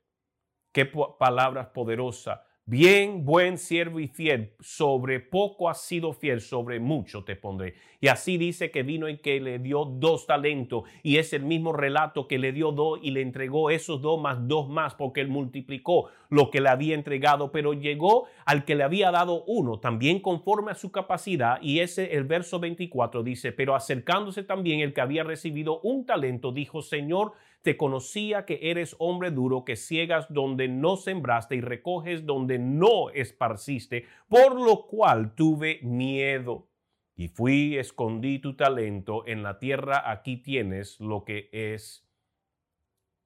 Qué 0.72 0.86
palabras 0.86 1.68
poderosas 1.68 2.40
Bien, 2.68 3.24
buen 3.24 3.58
siervo 3.58 4.00
y 4.00 4.08
fiel, 4.08 4.52
sobre 4.58 5.20
poco 5.20 5.70
has 5.70 5.82
sido 5.82 6.12
fiel, 6.12 6.40
sobre 6.40 6.80
mucho 6.80 7.22
te 7.22 7.36
pondré. 7.36 7.76
Y 8.00 8.08
así 8.08 8.38
dice 8.38 8.72
que 8.72 8.82
vino 8.82 9.08
y 9.08 9.18
que 9.18 9.38
le 9.38 9.60
dio 9.60 9.84
dos 9.84 10.26
talentos, 10.26 10.82
y 11.04 11.18
es 11.18 11.32
el 11.32 11.44
mismo 11.44 11.72
relato 11.72 12.26
que 12.26 12.40
le 12.40 12.50
dio 12.50 12.72
dos 12.72 12.98
y 13.00 13.12
le 13.12 13.20
entregó 13.20 13.70
esos 13.70 14.02
dos 14.02 14.20
más 14.20 14.48
dos 14.48 14.68
más, 14.68 14.96
porque 14.96 15.20
él 15.20 15.28
multiplicó 15.28 16.08
lo 16.28 16.50
que 16.50 16.60
le 16.60 16.68
había 16.68 16.96
entregado, 16.96 17.52
pero 17.52 17.72
llegó 17.72 18.26
al 18.44 18.64
que 18.64 18.74
le 18.74 18.82
había 18.82 19.12
dado 19.12 19.44
uno, 19.44 19.78
también 19.78 20.18
conforme 20.18 20.72
a 20.72 20.74
su 20.74 20.90
capacidad, 20.90 21.62
y 21.62 21.78
ese 21.78 22.16
el 22.16 22.24
verso 22.24 22.58
24 22.58 23.22
dice, 23.22 23.52
pero 23.52 23.76
acercándose 23.76 24.42
también 24.42 24.80
el 24.80 24.92
que 24.92 25.02
había 25.02 25.22
recibido 25.22 25.78
un 25.82 26.04
talento, 26.04 26.50
dijo, 26.50 26.82
Señor, 26.82 27.34
te 27.66 27.76
conocía 27.76 28.46
que 28.46 28.70
eres 28.70 28.94
hombre 29.00 29.32
duro, 29.32 29.64
que 29.64 29.74
ciegas 29.74 30.32
donde 30.32 30.68
no 30.68 30.96
sembraste 30.96 31.56
y 31.56 31.60
recoges 31.60 32.24
donde 32.24 32.60
no 32.60 33.10
esparciste, 33.10 34.06
por 34.28 34.54
lo 34.54 34.86
cual 34.86 35.34
tuve 35.34 35.80
miedo. 35.82 36.68
Y 37.16 37.26
fui, 37.26 37.76
escondí 37.76 38.38
tu 38.38 38.54
talento 38.54 39.26
en 39.26 39.42
la 39.42 39.58
tierra, 39.58 40.08
aquí 40.08 40.36
tienes 40.36 41.00
lo 41.00 41.24
que 41.24 41.48
es 41.50 42.08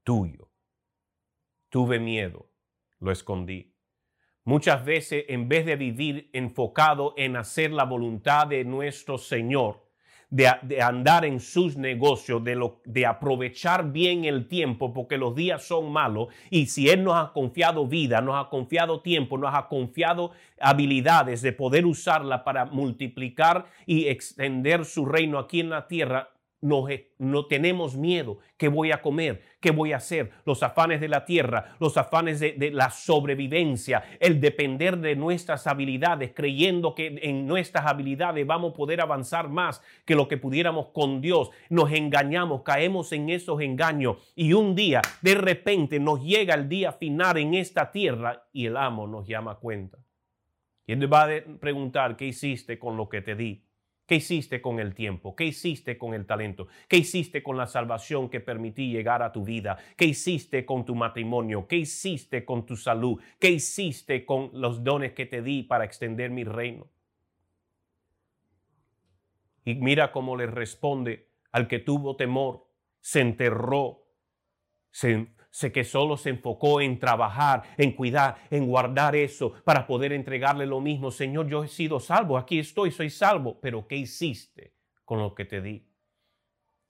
tuyo. 0.05 0.49
Tuve 1.69 1.99
miedo, 1.99 2.51
lo 2.99 3.13
escondí. 3.13 3.75
Muchas 4.45 4.83
veces, 4.87 5.27
en 5.29 5.51
vez 5.51 5.67
de 5.67 5.77
vivir 5.77 6.31
enfocado 6.33 7.13
en 7.19 7.37
hacer 7.37 7.73
la 7.73 7.85
voluntad 7.85 8.47
de 8.47 8.65
nuestro 8.65 9.19
Señor, 9.19 9.90
de, 10.31 10.81
andar 10.81 11.25
en 11.25 11.41
sus 11.41 11.77
negocios, 11.77 12.43
de, 12.45 12.55
lo, 12.55 12.81
de 12.85 13.05
aprovechar 13.05 13.91
bien 13.91 14.25
el 14.25 14.47
tiempo, 14.47 14.95
porque 14.95 15.19
los 15.19 15.35
días 15.35 15.65
son 15.65 15.93
malos. 15.93 16.29
Y 16.51 16.67
si 16.67 16.89
Él 16.89 17.03
nos 17.05 17.17
ha 17.17 17.33
confiado 17.33 17.87
vida, 17.87 18.21
nos 18.21 18.37
ha 18.37 18.49
confiado 18.49 19.01
tiempo, 19.01 19.37
nos 19.37 19.55
ha 19.55 19.69
confiado 19.69 20.31
habilidades 20.61 21.43
de 21.43 21.53
poder 21.53 21.85
usarla 21.85 22.45
para 22.45 22.65
multiplicar 22.67 23.67
y 23.87 24.07
extender 24.07 24.85
su 24.85 25.05
reino 25.05 25.39
aquí 25.39 25.61
en 25.61 25.71
la 25.71 25.89
tierra, 25.89 26.31
no, 26.61 27.47
tenemos 27.47 27.97
miedo. 27.97 28.39
¿Qué 28.57 28.69
voy 28.69 28.93
a 28.93 29.01
comer? 29.01 29.43
¿Qué 29.61 29.71
voy 29.71 29.93
a 29.93 29.97
hacer? 29.97 30.31
Los 30.45 30.63
afanes 30.63 31.01
de 31.01 31.09
la 31.09 31.25
tierra, 31.25 31.77
los 31.81 31.97
afanes 31.97 32.39
de, 32.41 32.53
de, 32.53 32.71
la 32.71 32.91
sobrevivencia, 32.91 34.05
el 34.21 34.41
depender 34.41 34.99
de 34.99 35.17
nuestras 35.17 35.67
habilidades, 35.67 36.33
creyendo 36.35 36.95
que 36.95 37.19
en 37.23 37.47
nuestras 37.47 37.87
habilidades 37.87 38.47
vamos 38.47 38.73
a 38.73 38.77
poder 38.77 39.01
avanzar 39.01 39.49
más 39.49 39.83
que 40.05 40.15
lo 40.15 40.29
que 40.29 40.37
pudiéramos 40.37 40.89
con 40.89 41.21
Dios. 41.21 41.51
Nos 41.71 41.93
engañamos, 41.93 42.63
caemos 42.63 43.13
en 43.13 43.31
esos 43.31 43.61
engaños 43.61 44.17
y 44.35 44.53
un 44.53 44.75
día, 44.75 45.01
de 45.23 45.35
repente, 45.35 45.99
nos 45.99 46.23
llega 46.23 46.55
el 46.55 46.69
día 46.69 46.93
final 46.93 47.39
en 47.39 47.55
esta 47.55 47.91
tierra 47.91 48.45
y 48.53 48.67
el 48.67 48.77
amo 48.77 49.07
nos 49.07 49.27
llama 49.27 49.53
a 49.53 49.57
cuenta. 49.57 49.99
Y 50.87 50.93
él 50.93 51.13
va 51.13 51.25
a 51.25 51.29
preguntar, 51.61 52.17
¿qué 52.17 52.27
hiciste 52.27 52.79
con 52.79 52.97
lo 52.97 53.09
que 53.09 53.23
te 53.23 53.35
di? 53.37 53.65
¿Qué 54.11 54.17
hiciste 54.17 54.61
con 54.61 54.81
el 54.81 54.93
tiempo? 54.93 55.37
¿Qué 55.37 55.45
hiciste 55.45 55.97
con 55.97 56.15
el 56.15 56.27
talento? 56.27 56.67
¿Qué 56.89 56.97
hiciste 56.97 57.45
con 57.45 57.57
la 57.57 57.69
salvación 57.69 58.29
que 58.29 58.41
permití 58.41 58.91
llegar 58.91 59.23
a 59.23 59.31
tu 59.31 59.45
vida? 59.45 59.79
¿Qué 59.97 60.07
hiciste 60.07 60.67
con 60.67 60.85
tu 60.85 60.97
matrimonio? 60.97 61.69
¿Qué 61.69 61.77
hiciste 61.77 62.45
con 62.45 62.67
tu 62.67 62.75
salud? 62.75 63.23
¿Qué 63.39 63.51
hiciste 63.51 64.27
con 64.27 64.51
los 64.53 64.83
dones 64.83 65.13
que 65.13 65.27
te 65.27 65.43
di 65.43 65.63
para 65.63 65.85
extender 65.85 66.33
mi 66.33 66.43
reino? 66.43 66.89
Y 69.65 69.77
mira 69.77 70.11
cómo 70.11 70.37
le 70.37 70.49
responde 70.49 71.29
al 71.53 71.69
que 71.69 71.79
tuvo 71.79 72.17
temor, 72.17 72.67
se 72.99 73.21
enterró, 73.21 74.09
se 74.91 75.29
Sé 75.51 75.73
que 75.73 75.83
solo 75.83 76.17
se 76.17 76.31
enfocó 76.31 76.81
en 76.81 76.99
trabajar, 77.01 77.65
en 77.77 77.93
cuidar, 77.93 78.37
en 78.51 78.67
guardar 78.67 79.17
eso 79.17 79.53
para 79.65 79.87
poder 79.87 80.13
entregarle 80.13 80.65
lo 80.65 80.81
mismo. 80.81 81.11
Señor, 81.11 81.49
yo 81.49 81.65
he 81.65 81.69
sido 81.69 81.99
salvo, 81.99 82.39
aquí 82.39 82.61
estoy, 82.61 82.93
soy 82.93 83.11
salvo. 83.11 83.61
Pero 83.61 83.87
¿qué 83.89 83.97
hiciste 83.97 84.75
con 85.05 85.19
lo 85.19 85.35
que 85.35 85.45
te 85.45 85.61
di? 85.61 85.89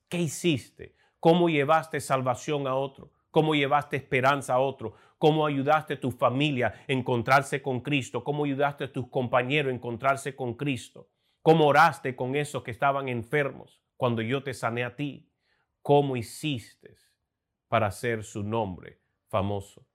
¿Qué 0.09 0.19
hiciste? 0.19 0.95
¿Cómo 1.19 1.49
llevaste 1.49 2.01
salvación 2.01 2.67
a 2.67 2.75
otro? 2.75 3.13
¿Cómo 3.31 3.55
llevaste 3.55 3.97
esperanza 3.97 4.55
a 4.55 4.61
otro? 4.61 4.95
¿Cómo 5.17 5.47
ayudaste 5.47 5.95
a 5.95 6.01
tu 6.01 6.11
familia 6.11 6.75
a 6.89 6.93
encontrarse 6.93 7.63
con 7.63 7.81
Cristo? 7.81 8.25
¿Cómo 8.25 8.45
ayudaste 8.45 8.85
a 8.85 8.93
tus 8.93 9.09
compañeros 9.09 9.73
a 9.73 9.75
encontrarse 9.75 10.37
con 10.37 10.55
Cristo? 10.55 11.09
¿Cómo 11.43 11.67
oraste 11.67 12.15
con 12.15 12.37
esos 12.37 12.63
que 12.63 12.71
estaban 12.71 13.09
enfermos 13.09 13.81
cuando 13.97 14.21
yo 14.21 14.43
te 14.43 14.53
sané 14.53 14.85
a 14.85 14.97
ti? 14.97 15.31
¿Cómo 15.81 16.17
hiciste? 16.17 16.95
Para 17.71 17.87
hacer 17.87 18.25
su 18.25 18.43
nombre 18.43 18.99
famoso. 19.29 19.87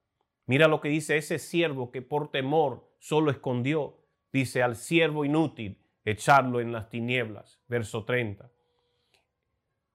Mira 0.46 0.66
lo 0.66 0.80
que 0.80 0.88
dice 0.88 1.18
ese 1.18 1.38
siervo 1.38 1.90
que 1.90 2.00
por 2.00 2.30
temor 2.30 2.90
solo 2.98 3.30
escondió. 3.30 3.98
Dice 4.32 4.62
al 4.62 4.76
siervo 4.76 5.26
inútil, 5.26 5.78
echarlo 6.02 6.60
en 6.62 6.72
las 6.72 6.88
tinieblas. 6.88 7.60
Verso 7.68 8.06
30. 8.06 8.50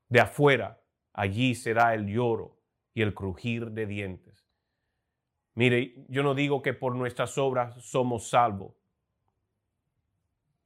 De 0.09 0.19
afuera, 0.19 0.79
allí 1.11 1.55
será 1.55 1.95
el 1.95 2.05
lloro 2.05 2.59
y 2.93 3.01
el 3.01 3.15
crujir 3.15 3.71
de 3.71 3.87
dientes. 3.87 4.47
Mire, 5.55 6.05
yo 6.07 6.21
no 6.21 6.35
digo 6.35 6.61
que 6.61 6.75
por 6.75 6.95
nuestras 6.95 7.35
obras 7.39 7.83
somos 7.83 8.29
salvos, 8.29 8.75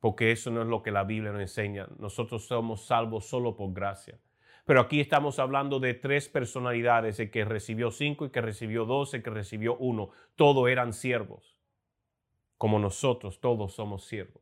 porque 0.01 0.33
eso 0.33 0.51
no 0.51 0.63
es 0.63 0.67
lo 0.67 0.83
que 0.83 0.91
la 0.91 1.05
Biblia 1.05 1.31
nos 1.31 1.41
enseña. 1.41 1.87
Nosotros 1.97 2.45
somos 2.45 2.85
salvos 2.85 3.25
solo 3.25 3.55
por 3.55 3.71
gracia. 3.71 4.19
Pero 4.65 4.81
aquí 4.81 4.99
estamos 4.99 5.37
hablando 5.37 5.79
de 5.79 5.93
tres 5.93 6.27
personalidades, 6.27 7.19
el 7.19 7.29
que 7.29 7.45
recibió 7.45 7.91
cinco, 7.91 8.25
y 8.25 8.31
que 8.31 8.41
recibió 8.41 8.85
dos, 8.85 9.13
el 9.13 9.21
que 9.21 9.29
recibió 9.29 9.77
uno. 9.77 10.09
Todos 10.35 10.67
eran 10.69 10.91
siervos, 10.91 11.55
como 12.57 12.79
nosotros, 12.79 13.39
todos 13.39 13.75
somos 13.75 14.05
siervos. 14.05 14.41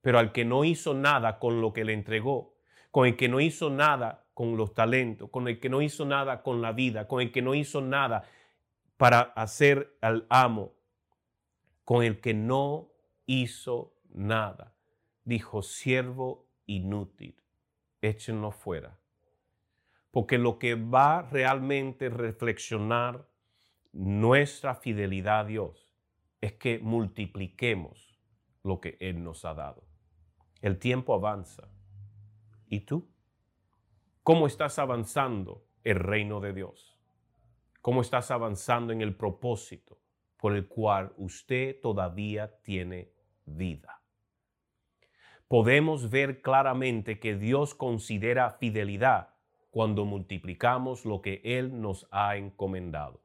Pero 0.00 0.18
al 0.18 0.32
que 0.32 0.46
no 0.46 0.64
hizo 0.64 0.94
nada 0.94 1.38
con 1.38 1.60
lo 1.60 1.74
que 1.74 1.84
le 1.84 1.92
entregó, 1.92 2.54
con 2.90 3.06
el 3.06 3.16
que 3.16 3.28
no 3.28 3.40
hizo 3.40 3.68
nada 3.68 4.24
con 4.32 4.56
los 4.56 4.72
talentos, 4.72 5.28
con 5.28 5.48
el 5.48 5.60
que 5.60 5.68
no 5.68 5.82
hizo 5.82 6.06
nada 6.06 6.42
con 6.42 6.62
la 6.62 6.72
vida, 6.72 7.06
con 7.06 7.20
el 7.20 7.30
que 7.30 7.42
no 7.42 7.54
hizo 7.54 7.82
nada 7.82 8.24
para 8.96 9.20
hacer 9.20 9.98
al 10.00 10.26
amo, 10.30 10.72
con 11.84 12.02
el 12.02 12.20
que 12.22 12.32
no 12.32 12.88
hizo 13.26 13.92
nada, 14.08 14.74
dijo 15.24 15.60
siervo 15.60 16.46
inútil, 16.64 17.36
échenlo 18.00 18.50
fuera 18.50 18.98
porque 20.16 20.38
lo 20.38 20.58
que 20.58 20.76
va 20.76 21.28
realmente 21.30 22.08
reflexionar 22.08 23.28
nuestra 23.92 24.74
fidelidad 24.74 25.40
a 25.40 25.44
Dios 25.44 25.92
es 26.40 26.54
que 26.54 26.78
multipliquemos 26.78 28.18
lo 28.62 28.80
que 28.80 28.96
Él 28.98 29.22
nos 29.22 29.44
ha 29.44 29.52
dado. 29.52 29.84
El 30.62 30.78
tiempo 30.78 31.12
avanza. 31.12 31.68
¿Y 32.66 32.80
tú? 32.86 33.10
¿Cómo 34.22 34.46
estás 34.46 34.78
avanzando 34.78 35.66
el 35.84 35.96
reino 35.96 36.40
de 36.40 36.54
Dios? 36.54 36.98
¿Cómo 37.82 38.00
estás 38.00 38.30
avanzando 38.30 38.94
en 38.94 39.02
el 39.02 39.14
propósito 39.14 40.00
por 40.38 40.56
el 40.56 40.66
cual 40.66 41.12
usted 41.18 41.78
todavía 41.82 42.58
tiene 42.62 43.12
vida? 43.44 44.00
Podemos 45.46 46.08
ver 46.08 46.40
claramente 46.40 47.20
que 47.20 47.36
Dios 47.36 47.74
considera 47.74 48.52
fidelidad 48.52 49.35
cuando 49.76 50.06
multiplicamos 50.06 51.04
lo 51.04 51.20
que 51.20 51.42
Él 51.44 51.82
nos 51.82 52.08
ha 52.10 52.38
encomendado. 52.38 53.20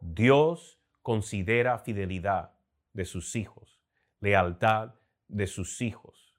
Dios 0.00 0.80
considera 1.00 1.78
fidelidad 1.78 2.58
de 2.92 3.04
sus 3.04 3.36
hijos, 3.36 3.80
lealtad 4.18 4.96
de 5.28 5.46
sus 5.46 5.80
hijos, 5.80 6.34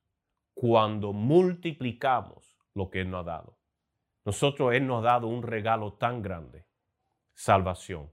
cuando 0.54 1.14
multiplicamos 1.14 2.58
lo 2.74 2.90
que 2.90 3.00
Él 3.00 3.10
nos 3.10 3.22
ha 3.22 3.32
dado. 3.32 3.58
Nosotros 4.26 4.74
Él 4.74 4.86
nos 4.86 5.00
ha 5.00 5.12
dado 5.12 5.28
un 5.28 5.44
regalo 5.44 5.94
tan 5.94 6.22
grande, 6.22 6.66
salvación. 7.36 8.12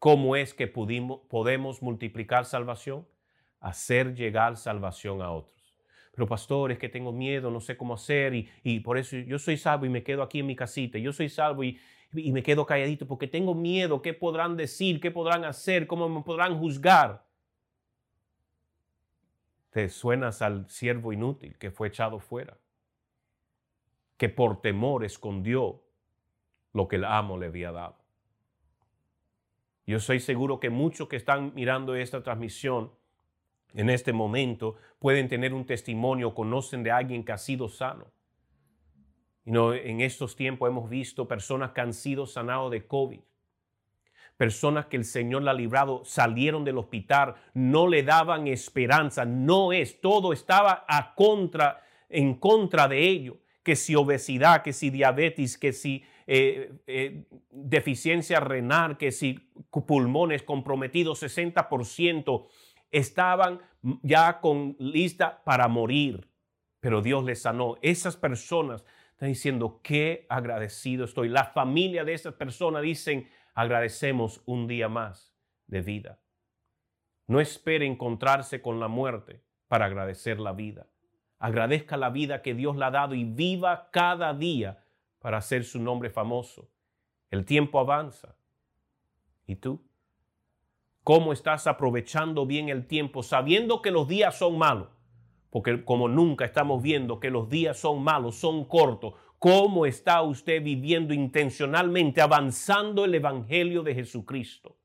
¿Cómo 0.00 0.34
es 0.34 0.54
que 0.54 0.66
pudimos, 0.66 1.20
podemos 1.30 1.82
multiplicar 1.82 2.46
salvación? 2.46 3.06
Hacer 3.60 4.16
llegar 4.16 4.56
salvación 4.56 5.22
a 5.22 5.30
otros 5.30 5.57
pero 6.18 6.26
pastor, 6.26 6.72
es 6.72 6.80
que 6.80 6.88
tengo 6.88 7.12
miedo, 7.12 7.48
no 7.48 7.60
sé 7.60 7.76
cómo 7.76 7.94
hacer 7.94 8.34
y, 8.64 8.80
por 8.80 8.98
eso 8.98 9.16
yo 9.18 9.38
soy 9.38 9.56
salvo 9.56 9.86
y 9.86 9.88
me 9.88 10.02
quedo 10.02 10.24
aquí 10.24 10.40
en 10.40 10.46
mi 10.46 10.56
casita. 10.56 10.98
Yo 10.98 11.12
soy 11.12 11.28
salvo 11.28 11.62
y, 11.62 11.78
y 12.12 12.32
me 12.32 12.42
quedo 12.42 12.66
calladito 12.66 13.06
porque 13.06 13.28
tengo 13.28 13.54
miedo. 13.54 14.02
¿Qué 14.02 14.14
podrán 14.14 14.56
decir? 14.56 15.00
¿Qué 15.00 15.12
podrán 15.12 15.44
hacer? 15.44 15.86
¿Cómo 15.86 16.08
me 16.08 16.20
podrán 16.22 16.58
juzgar? 16.58 17.24
Te 19.70 19.88
suenas 19.88 20.42
al 20.42 20.68
siervo 20.68 21.12
inútil 21.12 21.56
que 21.56 21.70
fue 21.70 21.86
echado 21.86 22.18
fuera, 22.18 22.58
que 24.16 24.28
por 24.28 24.60
temor 24.60 25.04
escondió 25.04 25.84
lo 26.72 26.88
que 26.88 26.96
el 26.96 27.04
amo 27.04 27.38
le 27.38 27.46
había 27.46 27.70
dado. 27.70 27.96
Yo 29.86 30.00
soy 30.00 30.18
seguro 30.18 30.58
que 30.58 30.68
muchos 30.68 31.06
que 31.06 31.14
están 31.14 31.52
mirando 31.54 31.94
esta 31.94 32.24
transmisión 32.24 32.90
en 33.74 33.90
este 33.90 34.12
momento 34.12 34.76
pueden 34.98 35.28
tener 35.28 35.54
un 35.54 35.66
testimonio, 35.66 36.34
conocen 36.34 36.82
de 36.82 36.90
alguien 36.90 37.24
que 37.24 37.32
ha 37.32 37.38
sido 37.38 37.68
sano. 37.68 38.06
Y 39.44 39.50
no, 39.50 39.72
en 39.72 40.00
estos 40.00 40.36
tiempos 40.36 40.68
hemos 40.68 40.90
visto 40.90 41.26
personas 41.26 41.70
que 41.72 41.80
han 41.80 41.92
sido 41.92 42.26
sanados 42.26 42.70
de 42.70 42.86
COVID, 42.86 43.20
personas 44.36 44.86
que 44.86 44.96
el 44.96 45.04
Señor 45.04 45.42
la 45.42 45.50
ha 45.52 45.54
librado 45.54 46.02
salieron 46.04 46.64
del 46.64 46.78
hospital, 46.78 47.34
no 47.54 47.88
le 47.88 48.02
daban 48.02 48.46
esperanza, 48.46 49.24
no 49.24 49.72
es, 49.72 50.00
todo 50.00 50.32
estaba 50.32 50.84
a 50.88 51.14
contra, 51.14 51.82
en 52.08 52.34
contra 52.34 52.88
de 52.88 53.08
ello, 53.08 53.38
que 53.62 53.74
si 53.74 53.94
obesidad, 53.94 54.62
que 54.62 54.72
si 54.72 54.90
diabetes, 54.90 55.58
que 55.58 55.72
si 55.72 56.04
eh, 56.26 56.72
eh, 56.86 57.24
deficiencia 57.50 58.40
renal, 58.40 58.98
que 58.98 59.12
si 59.12 59.50
pulmones 59.70 60.42
comprometidos 60.42 61.22
60%, 61.22 62.46
estaban 62.90 63.60
ya 64.02 64.40
con 64.40 64.76
lista 64.78 65.42
para 65.44 65.68
morir, 65.68 66.28
pero 66.80 67.02
Dios 67.02 67.24
les 67.24 67.42
sanó. 67.42 67.76
Esas 67.82 68.16
personas 68.16 68.84
están 69.10 69.28
diciendo, 69.28 69.80
qué 69.82 70.26
agradecido 70.28 71.04
estoy. 71.04 71.28
La 71.28 71.44
familia 71.44 72.04
de 72.04 72.14
esas 72.14 72.34
personas 72.34 72.82
dicen, 72.82 73.28
agradecemos 73.54 74.42
un 74.46 74.68
día 74.68 74.88
más 74.88 75.34
de 75.66 75.82
vida. 75.82 76.20
No 77.26 77.40
espere 77.40 77.86
encontrarse 77.86 78.62
con 78.62 78.80
la 78.80 78.88
muerte 78.88 79.42
para 79.66 79.86
agradecer 79.86 80.40
la 80.40 80.52
vida. 80.52 80.86
Agradezca 81.38 81.96
la 81.96 82.10
vida 82.10 82.42
que 82.42 82.54
Dios 82.54 82.76
le 82.76 82.84
ha 82.84 82.90
dado 82.90 83.14
y 83.14 83.24
viva 83.24 83.90
cada 83.90 84.32
día 84.34 84.84
para 85.18 85.38
hacer 85.38 85.64
su 85.64 85.80
nombre 85.80 86.10
famoso. 86.10 86.70
El 87.30 87.44
tiempo 87.44 87.78
avanza. 87.78 88.36
¿Y 89.46 89.56
tú? 89.56 89.87
¿Cómo 91.08 91.32
estás 91.32 91.66
aprovechando 91.66 92.44
bien 92.44 92.68
el 92.68 92.86
tiempo 92.86 93.22
sabiendo 93.22 93.80
que 93.80 93.90
los 93.90 94.08
días 94.08 94.36
son 94.36 94.58
malos? 94.58 94.88
Porque 95.48 95.82
como 95.82 96.06
nunca 96.06 96.44
estamos 96.44 96.82
viendo 96.82 97.18
que 97.18 97.30
los 97.30 97.48
días 97.48 97.78
son 97.78 98.02
malos, 98.02 98.34
son 98.34 98.66
cortos, 98.66 99.14
¿Cómo 99.38 99.86
está 99.86 100.20
usted 100.20 100.62
viviendo 100.62 101.14
intencionalmente, 101.14 102.20
avanzando 102.20 103.06
el 103.06 103.14
Evangelio 103.14 103.82
de 103.82 103.94
Jesucristo? 103.94 104.76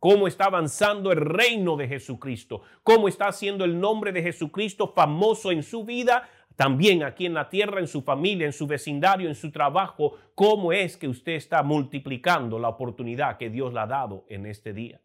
¿Cómo 0.00 0.26
está 0.26 0.46
avanzando 0.46 1.12
el 1.12 1.20
reino 1.20 1.76
de 1.76 1.86
Jesucristo? 1.86 2.62
¿Cómo 2.82 3.06
está 3.06 3.28
haciendo 3.28 3.64
el 3.64 3.78
nombre 3.78 4.10
de 4.10 4.20
Jesucristo 4.24 4.88
famoso 4.88 5.52
en 5.52 5.62
su 5.62 5.84
vida? 5.84 6.28
También 6.56 7.04
aquí 7.04 7.24
en 7.24 7.34
la 7.34 7.48
tierra, 7.48 7.78
en 7.78 7.86
su 7.86 8.02
familia, 8.02 8.46
en 8.46 8.52
su 8.52 8.66
vecindario, 8.66 9.28
en 9.28 9.36
su 9.36 9.52
trabajo. 9.52 10.14
¿Cómo 10.34 10.72
es 10.72 10.96
que 10.96 11.06
usted 11.06 11.34
está 11.34 11.62
multiplicando 11.62 12.58
la 12.58 12.68
oportunidad 12.68 13.36
que 13.36 13.48
Dios 13.48 13.72
le 13.72 13.78
ha 13.78 13.86
dado 13.86 14.24
en 14.28 14.46
este 14.46 14.72
día? 14.72 15.00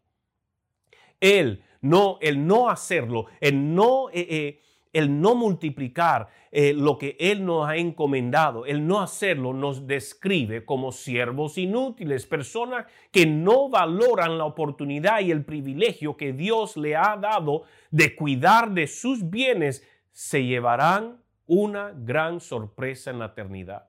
Él 1.20 1.62
no, 1.80 2.18
el 2.20 2.46
no 2.46 2.68
hacerlo, 2.68 3.26
el 3.40 3.74
no... 3.74 4.08
Eh, 4.10 4.26
eh, 4.30 4.62
el 4.92 5.20
no 5.20 5.34
multiplicar 5.34 6.28
eh, 6.50 6.72
lo 6.72 6.96
que 6.98 7.16
Él 7.20 7.44
nos 7.44 7.68
ha 7.68 7.76
encomendado, 7.76 8.64
el 8.64 8.86
no 8.86 9.00
hacerlo, 9.00 9.52
nos 9.52 9.86
describe 9.86 10.64
como 10.64 10.92
siervos 10.92 11.58
inútiles, 11.58 12.26
personas 12.26 12.86
que 13.12 13.26
no 13.26 13.68
valoran 13.68 14.38
la 14.38 14.44
oportunidad 14.44 15.20
y 15.20 15.30
el 15.30 15.44
privilegio 15.44 16.16
que 16.16 16.32
Dios 16.32 16.76
le 16.76 16.96
ha 16.96 17.16
dado 17.16 17.64
de 17.90 18.16
cuidar 18.16 18.72
de 18.72 18.86
sus 18.86 19.28
bienes, 19.28 19.86
se 20.12 20.44
llevarán 20.44 21.22
una 21.46 21.92
gran 21.94 22.40
sorpresa 22.40 23.10
en 23.10 23.18
la 23.18 23.26
eternidad 23.26 23.88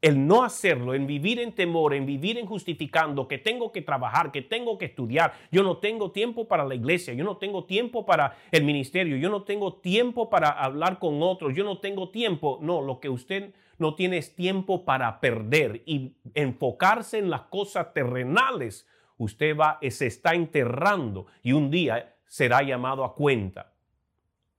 el 0.00 0.26
no 0.26 0.44
hacerlo, 0.44 0.94
en 0.94 1.06
vivir 1.06 1.40
en 1.40 1.52
temor, 1.52 1.92
en 1.92 2.06
vivir 2.06 2.38
en 2.38 2.46
justificando, 2.46 3.26
que 3.26 3.38
tengo 3.38 3.72
que 3.72 3.82
trabajar, 3.82 4.30
que 4.30 4.42
tengo 4.42 4.78
que 4.78 4.84
estudiar, 4.84 5.32
yo 5.50 5.62
no 5.64 5.78
tengo 5.78 6.12
tiempo 6.12 6.46
para 6.46 6.64
la 6.64 6.76
iglesia, 6.76 7.14
yo 7.14 7.24
no 7.24 7.36
tengo 7.36 7.64
tiempo 7.64 8.06
para 8.06 8.36
el 8.52 8.64
ministerio, 8.64 9.16
yo 9.16 9.28
no 9.28 9.42
tengo 9.42 9.74
tiempo 9.74 10.30
para 10.30 10.50
hablar 10.50 11.00
con 11.00 11.20
otros, 11.22 11.54
yo 11.54 11.64
no 11.64 11.78
tengo 11.78 12.10
tiempo. 12.10 12.58
No, 12.62 12.80
lo 12.80 13.00
que 13.00 13.08
usted 13.08 13.52
no 13.78 13.94
tiene 13.94 14.18
es 14.18 14.36
tiempo 14.36 14.84
para 14.84 15.20
perder 15.20 15.82
y 15.84 16.14
enfocarse 16.34 17.18
en 17.18 17.30
las 17.30 17.42
cosas 17.42 17.92
terrenales. 17.92 18.86
Usted 19.16 19.56
va, 19.56 19.80
se 19.90 20.06
está 20.06 20.34
enterrando 20.34 21.26
y 21.42 21.52
un 21.52 21.70
día 21.70 22.14
será 22.26 22.62
llamado 22.62 23.04
a 23.04 23.14
cuenta 23.16 23.72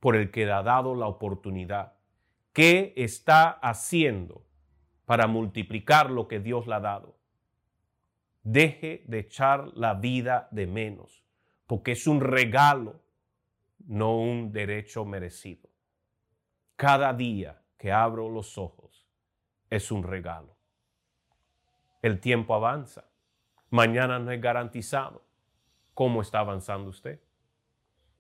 por 0.02 0.18
el 0.18 0.32
que 0.32 0.46
le 0.46 0.52
ha 0.52 0.64
dado 0.64 0.96
la 0.96 1.08
oportunidad. 1.08 1.94
¿Qué 2.52 2.94
está 2.98 3.52
haciendo? 3.52 4.49
Para 5.10 5.26
multiplicar 5.26 6.12
lo 6.12 6.28
que 6.28 6.40
Dios 6.40 6.68
le 6.68 6.76
ha 6.76 6.80
dado. 6.80 7.18
Deje 8.44 9.04
de 9.08 9.18
echar 9.18 9.76
la 9.76 9.96
vida 9.96 10.48
de 10.52 10.68
menos, 10.68 11.24
porque 11.66 11.94
es 11.94 12.06
un 12.06 12.22
regalo, 12.22 13.02
no 13.88 14.20
un 14.20 14.52
derecho 14.52 15.06
merecido. 15.06 15.68
Cada 16.76 17.12
día 17.12 17.60
que 17.76 17.92
abro 17.92 18.30
los 18.30 18.60
ojos 18.60 19.08
es 19.72 19.92
un 19.92 20.04
regalo. 20.04 20.56
El 22.04 22.20
tiempo 22.20 22.54
avanza. 22.54 23.06
Mañana 23.72 24.20
no 24.20 24.30
es 24.30 24.40
garantizado. 24.40 25.24
¿Cómo 25.96 26.22
está 26.22 26.38
avanzando 26.38 26.92
usted? 26.92 27.20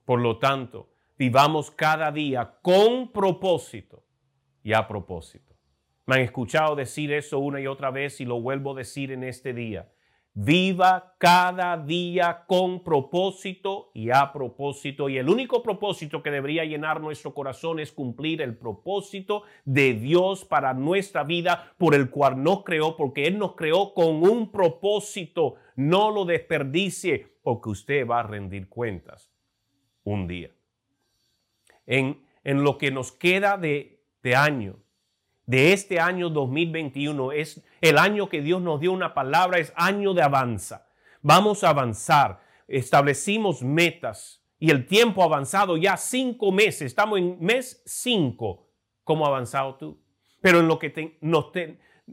Por 0.06 0.21
lo 0.21 0.39
tanto, 0.39 0.89
vivamos 1.19 1.69
cada 1.69 2.12
día 2.12 2.58
con 2.63 3.12
propósito 3.12 4.04
y 4.63 4.73
a 4.73 4.88
propósito. 4.88 5.49
Me 6.10 6.15
han 6.15 6.22
escuchado 6.22 6.76
decir 6.76 7.13
eso 7.13 7.38
una 7.38 7.62
y 7.62 7.67
otra 7.67 7.91
vez 7.91 8.19
y 8.19 8.26
lo 8.26 8.41
vuelvo 8.41 8.72
a 8.72 8.80
decir 8.80 9.12
en 9.12 9.24
este 9.24 9.54
día. 9.54 9.91
Viva 10.34 11.13
cada 11.19 11.78
día 11.78 12.45
con 12.48 12.84
propósito 12.84 13.91
y 13.93 14.10
a 14.10 14.34
propósito. 14.34 15.08
Y 15.08 15.19
el 15.19 15.30
único 15.30 15.62
propósito 15.62 16.24
que 16.24 16.32
debería 16.32 16.65
llenar 16.65 17.00
nuestro 17.00 17.36
corazón 17.36 17.80
es 17.80 17.91
cumplir 17.91 18.41
el 18.41 18.58
propósito 18.58 19.43
de 19.65 19.93
Dios 19.93 20.45
para 20.45 20.74
nuestra 20.74 21.24
vida, 21.24 21.74
por 21.78 21.93
el 21.93 22.10
cual 22.10 22.41
nos 22.41 22.63
creó, 22.63 22.98
porque 22.98 23.28
Él 23.28 23.38
nos 23.38 23.54
creó 23.54 23.93
con 23.93 24.24
un 24.24 24.52
propósito. 24.52 25.58
No 25.76 26.10
lo 26.10 26.26
desperdicie, 26.26 27.28
porque 27.43 27.69
usted 27.69 28.08
va 28.08 28.22
a 28.22 28.24
rendir 28.24 28.67
cuentas 28.67 29.32
un 30.04 30.28
día. 30.28 30.50
En, 31.86 32.26
en 32.43 32.63
lo 32.63 32.80
que 32.80 32.89
nos 32.89 33.12
queda 33.12 33.58
de, 33.58 34.02
de 34.24 34.36
año, 34.36 34.80
de 35.50 35.74
este 35.74 36.00
año 36.00 36.30
2021 36.30 37.32
es 37.32 37.66
el 37.82 37.98
año 37.98 38.30
que 38.30 38.44
Dios 38.44 38.62
nos 38.62 38.80
dio 38.80 38.92
una 38.92 39.16
palabra, 39.16 39.58
es 39.58 39.74
año 39.76 40.14
de 40.14 40.22
avanza. 40.22 40.88
Vamos 41.24 41.64
a 41.64 41.70
avanzar. 41.70 42.40
Establecimos 42.68 43.64
metas 43.64 44.46
y 44.60 44.70
el 44.70 44.86
tiempo 44.86 45.24
avanzado 45.24 45.76
ya 45.76 45.98
cinco 45.98 46.52
meses. 46.52 46.84
Estamos 46.84 47.18
en 47.18 47.38
mes 47.40 47.82
cinco. 47.88 48.70
¿Cómo 49.04 49.26
ha 49.26 49.30
avanzado 49.30 49.74
tú? 49.74 50.00
Pero 50.40 50.60
en 50.60 50.68
lo 50.68 50.78
que, 50.78 51.18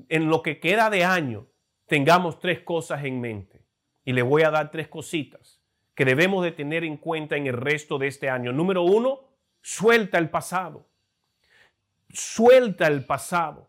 en 0.09 0.31
lo 0.31 0.43
que 0.43 0.59
queda 0.59 0.89
de 0.89 1.05
año, 1.05 1.47
tengamos 1.89 2.41
tres 2.41 2.61
cosas 2.61 3.05
en 3.05 3.21
mente. 3.21 3.67
Y 4.07 4.15
le 4.15 4.23
voy 4.23 4.45
a 4.45 4.51
dar 4.51 4.71
tres 4.71 4.89
cositas 4.89 5.61
que 5.95 6.07
debemos 6.07 6.43
de 6.43 6.53
tener 6.53 6.85
en 6.85 6.97
cuenta 6.97 7.37
en 7.37 7.47
el 7.47 7.59
resto 7.59 7.99
de 7.99 8.07
este 8.07 8.31
año. 8.31 8.55
Número 8.55 8.81
uno, 8.81 9.29
suelta 9.61 10.17
el 10.17 10.31
pasado 10.31 10.87
suelta 12.17 12.87
el 12.87 13.05
pasado. 13.05 13.69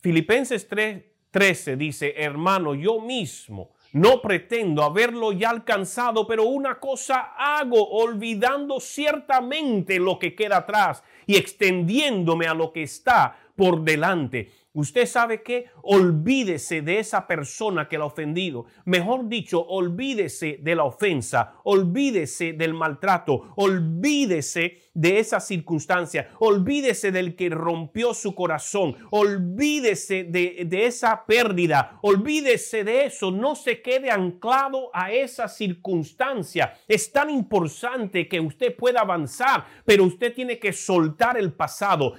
Filipenses 0.00 0.68
3:13 0.68 1.76
dice, 1.76 2.14
hermano, 2.16 2.74
yo 2.74 3.00
mismo 3.00 3.70
no 3.92 4.20
pretendo 4.20 4.82
haberlo 4.82 5.32
ya 5.32 5.50
alcanzado, 5.50 6.26
pero 6.26 6.44
una 6.44 6.78
cosa 6.78 7.32
hago, 7.38 7.88
olvidando 7.88 8.78
ciertamente 8.78 9.98
lo 9.98 10.18
que 10.18 10.34
queda 10.34 10.58
atrás 10.58 11.02
y 11.26 11.36
extendiéndome 11.36 12.46
a 12.46 12.54
lo 12.54 12.72
que 12.72 12.82
está 12.82 13.38
por 13.56 13.82
delante. 13.82 14.50
Usted 14.74 15.06
sabe 15.06 15.42
que 15.42 15.70
olvídese 15.82 16.82
de 16.82 16.98
esa 16.98 17.26
persona 17.26 17.88
que 17.88 17.96
la 17.96 18.04
ha 18.04 18.08
ofendido. 18.08 18.66
Mejor 18.84 19.26
dicho, 19.26 19.66
olvídese 19.66 20.58
de 20.60 20.74
la 20.74 20.84
ofensa, 20.84 21.54
olvídese 21.64 22.52
del 22.52 22.74
maltrato, 22.74 23.54
olvídese 23.56 24.85
de 24.96 25.18
esa 25.18 25.40
circunstancia, 25.40 26.30
olvídese 26.38 27.12
del 27.12 27.36
que 27.36 27.50
rompió 27.50 28.14
su 28.14 28.34
corazón, 28.34 28.96
olvídese 29.10 30.24
de, 30.24 30.64
de 30.66 30.86
esa 30.86 31.26
pérdida, 31.26 31.98
olvídese 32.00 32.82
de 32.82 33.04
eso, 33.04 33.30
no 33.30 33.54
se 33.54 33.82
quede 33.82 34.10
anclado 34.10 34.90
a 34.94 35.12
esa 35.12 35.48
circunstancia. 35.48 36.72
Es 36.88 37.12
tan 37.12 37.28
importante 37.28 38.26
que 38.26 38.40
usted 38.40 38.74
pueda 38.74 39.02
avanzar, 39.02 39.66
pero 39.84 40.04
usted 40.04 40.32
tiene 40.32 40.58
que 40.58 40.72
soltar 40.72 41.36
el 41.36 41.52
pasado, 41.52 42.14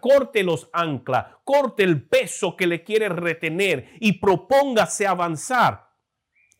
corte 0.00 0.42
los 0.42 0.68
anclas, 0.74 1.26
corte 1.44 1.82
el 1.82 2.02
peso 2.02 2.56
que 2.56 2.66
le 2.66 2.84
quiere 2.84 3.08
retener 3.08 3.88
y 4.00 4.12
propóngase 4.12 5.06
avanzar 5.06 5.91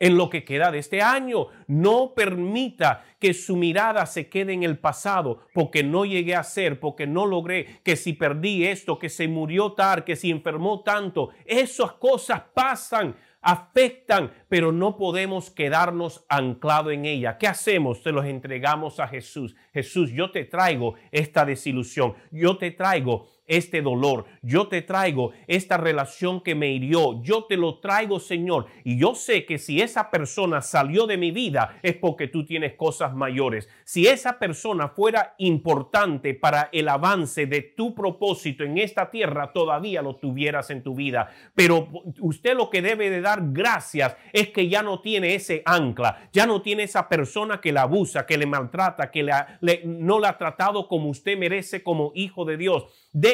en 0.02 0.16
lo 0.16 0.28
que 0.28 0.44
queda 0.44 0.72
de 0.72 0.78
este 0.78 1.00
año. 1.00 1.46
No 1.68 2.12
permita 2.12 3.04
que 3.20 3.32
su 3.32 3.56
mirada 3.56 4.04
se 4.04 4.28
quede 4.28 4.52
en 4.52 4.64
el 4.64 4.76
pasado 4.78 5.46
porque 5.54 5.84
no 5.84 6.04
llegué 6.04 6.34
a 6.34 6.42
ser, 6.42 6.80
porque 6.80 7.06
no 7.06 7.24
logré, 7.24 7.80
que 7.84 7.94
si 7.94 8.12
perdí 8.12 8.66
esto, 8.66 8.98
que 8.98 9.08
se 9.08 9.28
murió 9.28 9.72
tal, 9.74 10.02
que 10.02 10.16
si 10.16 10.32
enfermó 10.32 10.82
tanto. 10.82 11.30
Esas 11.46 11.92
cosas 11.92 12.42
pasan 12.52 13.14
afectan, 13.42 14.32
pero 14.48 14.70
no 14.70 14.96
podemos 14.96 15.50
quedarnos 15.50 16.24
anclados 16.28 16.92
en 16.92 17.04
ella. 17.04 17.38
¿Qué 17.38 17.48
hacemos? 17.48 18.02
Se 18.02 18.12
los 18.12 18.24
entregamos 18.24 19.00
a 19.00 19.08
Jesús. 19.08 19.56
Jesús, 19.74 20.10
yo 20.12 20.30
te 20.30 20.44
traigo 20.44 20.94
esta 21.10 21.44
desilusión, 21.44 22.14
yo 22.30 22.56
te 22.56 22.70
traigo 22.70 23.26
este 23.56 23.82
dolor, 23.82 24.24
yo 24.40 24.68
te 24.68 24.82
traigo 24.82 25.32
esta 25.46 25.76
relación 25.76 26.40
que 26.40 26.54
me 26.54 26.70
hirió, 26.70 27.22
yo 27.22 27.44
te 27.44 27.56
lo 27.56 27.80
traigo, 27.80 28.18
Señor. 28.18 28.66
Y 28.84 28.98
yo 28.98 29.14
sé 29.14 29.44
que 29.44 29.58
si 29.58 29.80
esa 29.80 30.10
persona 30.10 30.62
salió 30.62 31.06
de 31.06 31.18
mi 31.18 31.30
vida 31.30 31.78
es 31.82 31.96
porque 31.96 32.28
tú 32.28 32.46
tienes 32.46 32.74
cosas 32.74 33.14
mayores. 33.14 33.68
Si 33.84 34.06
esa 34.06 34.38
persona 34.38 34.88
fuera 34.88 35.34
importante 35.38 36.34
para 36.34 36.70
el 36.72 36.88
avance 36.88 37.46
de 37.46 37.62
tu 37.62 37.94
propósito 37.94 38.64
en 38.64 38.78
esta 38.78 39.10
tierra, 39.10 39.52
todavía 39.52 40.02
lo 40.02 40.16
tuvieras 40.16 40.70
en 40.70 40.82
tu 40.82 40.94
vida. 40.94 41.28
Pero 41.54 41.88
usted 42.20 42.56
lo 42.56 42.70
que 42.70 42.80
debe 42.80 43.10
de 43.10 43.20
dar 43.20 43.40
gracias 43.52 44.16
es 44.32 44.48
que 44.48 44.68
ya 44.68 44.82
no 44.82 45.00
tiene 45.00 45.34
ese 45.34 45.62
ancla, 45.66 46.28
ya 46.32 46.46
no 46.46 46.62
tiene 46.62 46.84
esa 46.84 47.08
persona 47.08 47.60
que 47.60 47.72
la 47.72 47.82
abusa, 47.82 48.24
que 48.26 48.38
le 48.38 48.46
maltrata, 48.46 49.10
que 49.10 49.28
no 49.84 50.18
la 50.18 50.30
ha 50.30 50.38
tratado 50.38 50.88
como 50.88 51.10
usted 51.10 51.36
merece 51.36 51.82
como 51.82 52.12
hijo 52.14 52.44
de 52.44 52.56
Dios. 52.56 52.86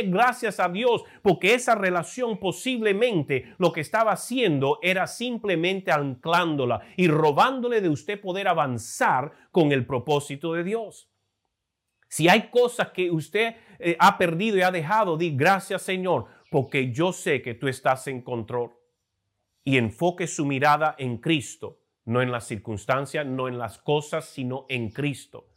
Gracias 0.09 0.61
a 0.61 0.69
Dios 0.69 1.05
porque 1.23 1.55
esa 1.55 1.75
relación 1.75 2.39
posiblemente 2.39 3.55
lo 3.59 3.73
que 3.73 3.81
estaba 3.81 4.13
haciendo 4.13 4.79
era 4.83 5.07
simplemente 5.07 5.93
anclándola 5.93 6.81
y 6.97 7.09
robándole 7.09 7.81
de 7.81 7.89
usted 7.89 8.21
poder 8.21 8.49
avanzar 8.49 9.33
con 9.51 9.73
el 9.73 9.87
propósito 9.87 10.53
de 10.53 10.65
Dios. 10.65 11.11
Si 12.09 12.29
hay 12.29 12.49
cosas 12.51 12.91
que 12.91 13.11
usted 13.11 13.57
eh, 13.79 13.97
ha 13.99 14.17
perdido 14.19 14.57
y 14.57 14.63
ha 14.63 14.71
dejado, 14.71 15.17
di 15.17 15.37
gracias 15.37 15.83
Señor, 15.83 16.27
porque 16.51 16.93
yo 16.93 17.13
sé 17.13 17.43
que 17.43 17.55
tú 17.55 17.69
estás 17.69 18.07
en 18.07 18.23
control. 18.23 18.73
Y 19.65 19.77
enfoque 19.77 20.27
su 20.27 20.47
mirada 20.47 20.95
en 20.99 21.19
Cristo, 21.19 21.83
no 22.07 22.23
en 22.23 22.33
las 22.33 22.47
circunstancias, 22.47 23.27
no 23.27 23.49
en 23.49 23.59
las 23.59 23.79
cosas, 23.79 24.25
sino 24.25 24.65
en 24.71 24.91
Cristo. 24.91 25.49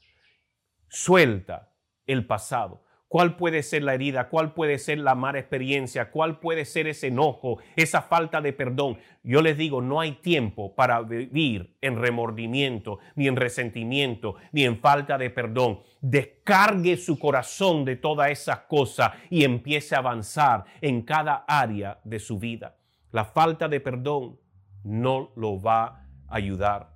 Suelta 0.89 1.73
el 2.05 2.27
pasado. 2.27 2.83
¿Cuál 3.11 3.35
puede 3.35 3.61
ser 3.61 3.83
la 3.83 3.93
herida? 3.93 4.29
¿Cuál 4.29 4.53
puede 4.53 4.79
ser 4.79 4.99
la 4.99 5.15
mala 5.15 5.37
experiencia? 5.37 6.11
¿Cuál 6.11 6.39
puede 6.39 6.63
ser 6.63 6.87
ese 6.87 7.07
enojo, 7.07 7.57
esa 7.75 8.01
falta 8.01 8.39
de 8.39 8.53
perdón? 8.53 8.99
Yo 9.21 9.41
les 9.41 9.57
digo, 9.57 9.81
no 9.81 9.99
hay 9.99 10.13
tiempo 10.13 10.73
para 10.75 11.01
vivir 11.01 11.75
en 11.81 11.97
remordimiento, 11.97 12.99
ni 13.15 13.27
en 13.27 13.35
resentimiento, 13.35 14.35
ni 14.53 14.63
en 14.63 14.79
falta 14.79 15.17
de 15.17 15.29
perdón. 15.29 15.81
Descargue 15.99 16.95
su 16.95 17.19
corazón 17.19 17.83
de 17.83 17.97
todas 17.97 18.31
esas 18.31 18.59
cosas 18.59 19.11
y 19.29 19.43
empiece 19.43 19.93
a 19.93 19.97
avanzar 19.97 20.63
en 20.79 21.01
cada 21.01 21.43
área 21.49 21.99
de 22.05 22.17
su 22.17 22.39
vida. 22.39 22.77
La 23.11 23.25
falta 23.25 23.67
de 23.67 23.81
perdón 23.81 24.39
no 24.85 25.33
lo 25.35 25.61
va 25.61 26.05
a 26.29 26.35
ayudar. 26.37 26.95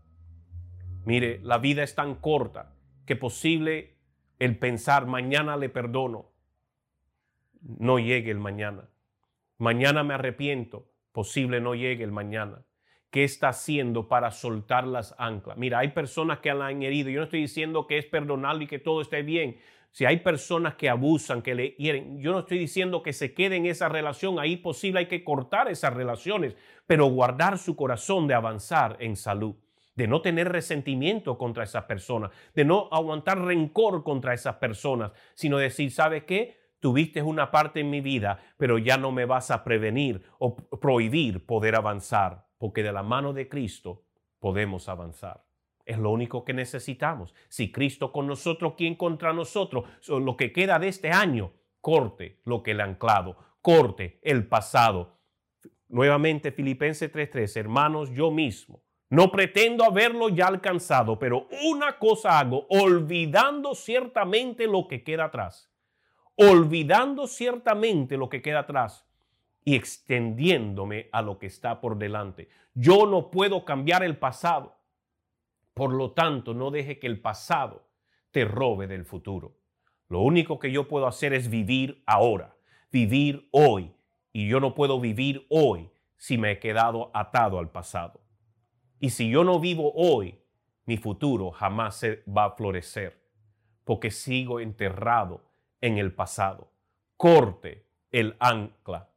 Mire, 1.04 1.42
la 1.44 1.58
vida 1.58 1.84
es 1.84 1.94
tan 1.94 2.16
corta 2.16 2.72
que 3.06 3.18
posible 3.18 3.95
el 4.40 4.58
pensar 4.58 5.06
mañana 5.06 5.58
le 5.58 5.70
perdono, 5.70 6.32
no 7.62 8.00
llegue 8.00 8.32
el 8.32 8.40
mañana. 8.40 8.90
Mañana 9.58 10.04
me 10.04 10.14
arrepiento, 10.14 10.88
posible 11.12 11.62
no 11.62 11.76
llegue 11.76 12.04
el 12.04 12.12
mañana. 12.12 12.64
¿Qué 13.10 13.24
está 13.24 13.50
haciendo 13.50 14.10
para 14.10 14.32
soltar 14.32 14.86
las 14.86 15.16
anclas? 15.18 15.58
Mira, 15.58 15.80
hay 15.80 15.90
personas 15.90 16.40
que 16.40 16.54
la 16.54 16.68
han 16.68 16.84
herido. 16.84 17.10
Yo 17.10 17.20
no 17.20 17.26
estoy 17.26 17.42
diciendo 17.42 17.88
que 17.88 17.98
es 17.98 18.06
perdonable 18.06 18.66
y 18.66 18.68
que 18.68 18.80
todo 18.80 19.02
esté 19.02 19.22
bien. 19.22 19.58
Si 19.92 20.04
hay 20.04 20.18
personas 20.18 20.76
que 20.76 20.90
abusan, 20.90 21.42
que 21.42 21.56
le 21.56 21.70
hieren, 21.78 22.20
yo 22.20 22.34
no 22.34 22.40
estoy 22.40 22.58
diciendo 22.60 23.02
que 23.02 23.14
se 23.14 23.34
quede 23.34 23.56
en 23.56 23.66
esa 23.66 23.88
relación. 23.88 24.38
Ahí 24.40 24.58
posible 24.58 25.00
hay 25.00 25.06
que 25.06 25.24
cortar 25.24 25.70
esas 25.70 25.94
relaciones, 25.94 26.58
pero 26.86 27.06
guardar 27.06 27.58
su 27.58 27.78
corazón 27.78 28.28
de 28.28 28.34
avanzar 28.34 28.98
en 29.00 29.16
salud 29.16 29.56
de 29.96 30.08
no 30.08 30.22
tener 30.22 30.52
resentimiento 30.52 31.38
contra 31.38 31.64
esas 31.64 31.86
personas, 31.86 32.32
de 32.54 32.66
no 32.66 32.90
aguantar 32.92 33.40
rencor 33.40 34.04
contra 34.04 34.34
esas 34.34 34.56
personas, 34.58 35.12
sino 35.34 35.58
decir, 35.58 35.92
¿sabe 35.92 36.26
qué? 36.26 36.58
Tuviste 36.80 37.22
una 37.22 37.50
parte 37.50 37.80
en 37.80 37.90
mi 37.90 38.02
vida, 38.02 38.40
pero 38.58 38.78
ya 38.78 38.98
no 38.98 39.12
me 39.12 39.26
vas 39.26 39.50
a 39.52 39.64
prevenir 39.64 40.22
o 40.38 40.56
prohibir 40.56 41.46
poder 41.46 41.76
avanzar, 41.76 42.46
porque 42.58 42.84
de 42.84 42.92
la 42.92 43.04
mano 43.04 43.34
de 43.34 43.48
Cristo 43.48 44.04
podemos 44.40 44.90
avanzar. 44.90 45.46
Es 45.86 45.98
lo 45.98 46.12
único 46.12 46.44
que 46.44 46.54
necesitamos. 46.54 47.34
Si 47.48 47.72
Cristo 47.72 48.12
con 48.12 48.28
nosotros, 48.28 48.74
¿quién 48.76 48.96
contra 48.96 49.34
nosotros? 49.34 49.86
Lo 50.08 50.36
que 50.36 50.52
queda 50.52 50.78
de 50.78 50.90
este 50.90 51.12
año, 51.12 51.54
corte 51.80 52.42
lo 52.44 52.62
que 52.64 52.74
ha 52.74 52.84
anclado, 52.84 53.38
corte 53.62 54.20
el 54.24 54.48
pasado. 54.48 55.20
Nuevamente, 55.88 56.52
Filipenses 56.52 57.12
3:3, 57.12 57.56
hermanos, 57.56 58.12
yo 58.12 58.32
mismo 58.32 58.85
no 59.16 59.32
pretendo 59.32 59.86
haberlo 59.86 60.28
ya 60.28 60.48
alcanzado, 60.48 61.18
pero 61.18 61.48
una 61.64 61.98
cosa 61.98 62.38
hago, 62.38 62.66
olvidando 62.70 63.74
ciertamente 63.74 64.68
lo 64.68 64.90
que 64.90 65.06
queda 65.06 65.26
atrás, 65.26 65.72
olvidando 66.36 67.26
ciertamente 67.26 68.18
lo 68.18 68.28
que 68.28 68.42
queda 68.42 68.60
atrás 68.60 69.08
y 69.64 69.76
extendiéndome 69.76 71.08
a 71.14 71.22
lo 71.22 71.40
que 71.40 71.46
está 71.46 71.80
por 71.80 71.98
delante. 71.98 72.50
Yo 72.74 73.06
no 73.06 73.32
puedo 73.32 73.64
cambiar 73.64 74.04
el 74.04 74.18
pasado. 74.18 74.76
Por 75.74 75.94
lo 75.94 76.12
tanto, 76.12 76.54
no 76.54 76.70
deje 76.70 77.00
que 77.00 77.08
el 77.08 77.22
pasado 77.22 77.88
te 78.32 78.44
robe 78.44 78.86
del 78.86 79.06
futuro. 79.06 79.56
Lo 80.10 80.20
único 80.20 80.60
que 80.60 80.74
yo 80.74 80.90
puedo 80.90 81.08
hacer 81.08 81.34
es 81.34 81.50
vivir 81.50 82.04
ahora, 82.06 82.58
vivir 82.92 83.48
hoy. 83.52 83.94
Y 84.34 84.50
yo 84.50 84.60
no 84.60 84.76
puedo 84.76 85.00
vivir 85.00 85.48
hoy 85.50 85.90
si 86.18 86.38
me 86.38 86.52
he 86.52 86.60
quedado 86.60 87.12
atado 87.14 87.60
al 87.60 87.72
pasado. 87.72 88.25
Y 89.00 89.10
si 89.10 89.30
yo 89.30 89.44
no 89.44 89.60
vivo 89.60 89.92
hoy, 89.96 90.40
mi 90.86 90.98
futuro 90.98 91.52
jamás 91.52 91.98
se 91.98 92.24
va 92.26 92.46
a 92.46 92.56
florecer, 92.56 93.20
porque 93.84 94.12
sigo 94.12 94.60
enterrado 94.60 95.42
en 95.82 95.98
el 95.98 96.14
pasado. 96.14 96.72
Corte 97.18 97.86
el 98.12 98.36
ancla 98.40 99.10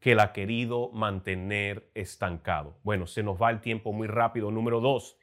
que 0.00 0.12
él 0.12 0.20
ha 0.20 0.32
querido 0.32 0.90
mantener 0.90 1.90
estancado. 1.94 2.76
Bueno, 2.82 3.06
se 3.06 3.22
nos 3.22 3.40
va 3.40 3.50
el 3.50 3.60
tiempo 3.60 3.92
muy 3.92 4.06
rápido. 4.06 4.50
Número 4.50 4.80
dos, 4.80 5.16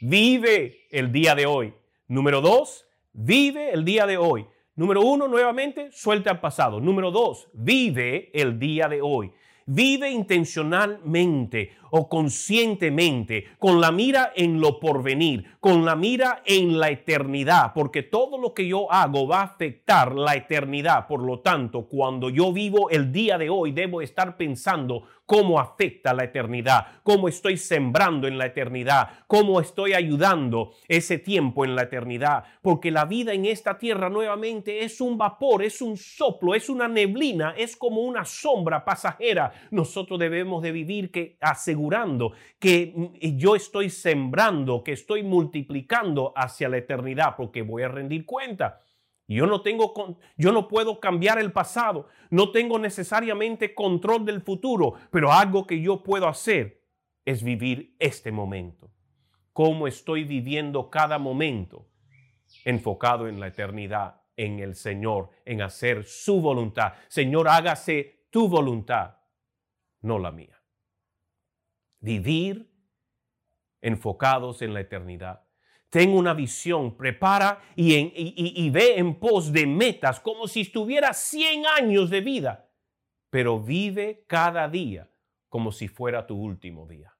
vive 0.00 0.86
el 0.90 1.12
día 1.12 1.34
de 1.34 1.44
hoy. 1.44 1.74
Número 2.08 2.40
dos, 2.40 2.86
vive 3.12 3.72
el 3.72 3.84
día 3.84 4.06
de 4.06 4.16
hoy. 4.16 4.46
Número 4.74 5.02
uno, 5.02 5.28
nuevamente, 5.28 5.90
suelta 5.92 6.30
el 6.30 6.40
pasado. 6.40 6.80
Número 6.80 7.10
dos, 7.10 7.48
vive 7.52 8.30
el 8.32 8.58
día 8.58 8.88
de 8.88 9.02
hoy. 9.02 9.32
Vive 9.66 10.10
intencionalmente 10.10 11.72
o 11.90 12.08
conscientemente 12.08 13.46
con 13.58 13.80
la 13.80 13.90
mira 13.90 14.32
en 14.36 14.60
lo 14.60 14.78
porvenir, 14.78 15.55
con 15.66 15.84
la 15.84 15.96
mira 15.96 16.42
en 16.44 16.78
la 16.78 16.90
eternidad, 16.90 17.72
porque 17.74 18.04
todo 18.04 18.38
lo 18.38 18.54
que 18.54 18.68
yo 18.68 18.88
hago 18.88 19.26
va 19.26 19.40
a 19.40 19.46
afectar 19.46 20.14
la 20.14 20.36
eternidad. 20.36 21.08
Por 21.08 21.20
lo 21.24 21.40
tanto, 21.40 21.88
cuando 21.88 22.30
yo 22.30 22.52
vivo 22.52 22.88
el 22.88 23.10
día 23.10 23.36
de 23.36 23.50
hoy, 23.50 23.72
debo 23.72 24.00
estar 24.00 24.36
pensando 24.36 25.02
cómo 25.26 25.58
afecta 25.58 26.14
la 26.14 26.22
eternidad, 26.22 26.86
cómo 27.02 27.26
estoy 27.26 27.56
sembrando 27.56 28.28
en 28.28 28.38
la 28.38 28.46
eternidad, 28.46 29.08
cómo 29.26 29.60
estoy 29.60 29.92
ayudando 29.92 30.70
ese 30.86 31.18
tiempo 31.18 31.64
en 31.64 31.74
la 31.74 31.82
eternidad, 31.82 32.44
porque 32.62 32.92
la 32.92 33.04
vida 33.04 33.32
en 33.32 33.44
esta 33.44 33.76
tierra 33.76 34.08
nuevamente 34.08 34.84
es 34.84 35.00
un 35.00 35.18
vapor, 35.18 35.64
es 35.64 35.82
un 35.82 35.96
soplo, 35.96 36.54
es 36.54 36.68
una 36.68 36.86
neblina, 36.86 37.54
es 37.58 37.76
como 37.76 38.02
una 38.02 38.24
sombra 38.24 38.84
pasajera. 38.84 39.52
Nosotros 39.72 40.20
debemos 40.20 40.62
de 40.62 40.70
vivir 40.70 41.10
que 41.10 41.36
asegurando 41.40 42.32
que 42.60 42.92
mm, 42.94 43.36
yo 43.36 43.56
estoy 43.56 43.90
sembrando, 43.90 44.84
que 44.84 44.92
estoy 44.92 45.24
multiplicando 45.24 45.55
hacia 46.36 46.68
la 46.68 46.78
eternidad, 46.78 47.36
porque 47.36 47.62
voy 47.62 47.82
a 47.82 47.88
rendir 47.88 48.26
cuenta. 48.26 48.80
Yo 49.28 49.46
no 49.46 49.60
tengo, 49.60 50.18
yo 50.36 50.52
no 50.52 50.68
puedo 50.68 51.00
cambiar 51.00 51.38
el 51.38 51.52
pasado, 51.52 52.06
no 52.30 52.52
tengo 52.52 52.78
necesariamente 52.78 53.74
control 53.74 54.24
del 54.24 54.40
futuro, 54.40 54.94
pero 55.10 55.32
algo 55.32 55.66
que 55.66 55.80
yo 55.80 56.02
puedo 56.02 56.28
hacer 56.28 56.84
es 57.24 57.42
vivir 57.42 57.96
este 57.98 58.30
momento. 58.30 58.92
Cómo 59.52 59.88
estoy 59.88 60.24
viviendo 60.24 60.90
cada 60.90 61.18
momento 61.18 61.88
enfocado 62.64 63.26
en 63.26 63.40
la 63.40 63.48
eternidad, 63.48 64.22
en 64.36 64.60
el 64.60 64.76
Señor, 64.76 65.30
en 65.44 65.62
hacer 65.62 66.04
su 66.04 66.40
voluntad. 66.40 66.92
Señor, 67.08 67.48
hágase 67.48 68.26
tu 68.30 68.48
voluntad, 68.48 69.16
no 70.02 70.20
la 70.20 70.30
mía. 70.30 70.62
Vivir 71.98 72.70
enfocados 73.80 74.62
en 74.62 74.72
la 74.72 74.80
eternidad 74.80 75.45
ten 75.96 76.10
una 76.10 76.34
visión, 76.34 76.94
prepara 76.94 77.58
y, 77.74 78.68
ve 78.68 78.98
en 78.98 79.14
pos 79.14 79.50
de 79.50 79.66
metas 79.66 80.20
como 80.20 80.46
si 80.46 80.60
estuviera 80.60 81.14
100 81.14 81.64
años 81.64 82.10
de 82.10 82.20
vida, 82.20 82.68
pero 83.30 83.58
vive 83.58 84.26
cada 84.26 84.68
día 84.68 85.10
como 85.48 85.72
si 85.72 85.88
fuera 85.88 86.26
tu 86.26 86.36
último 86.36 86.86
día. 86.86 87.16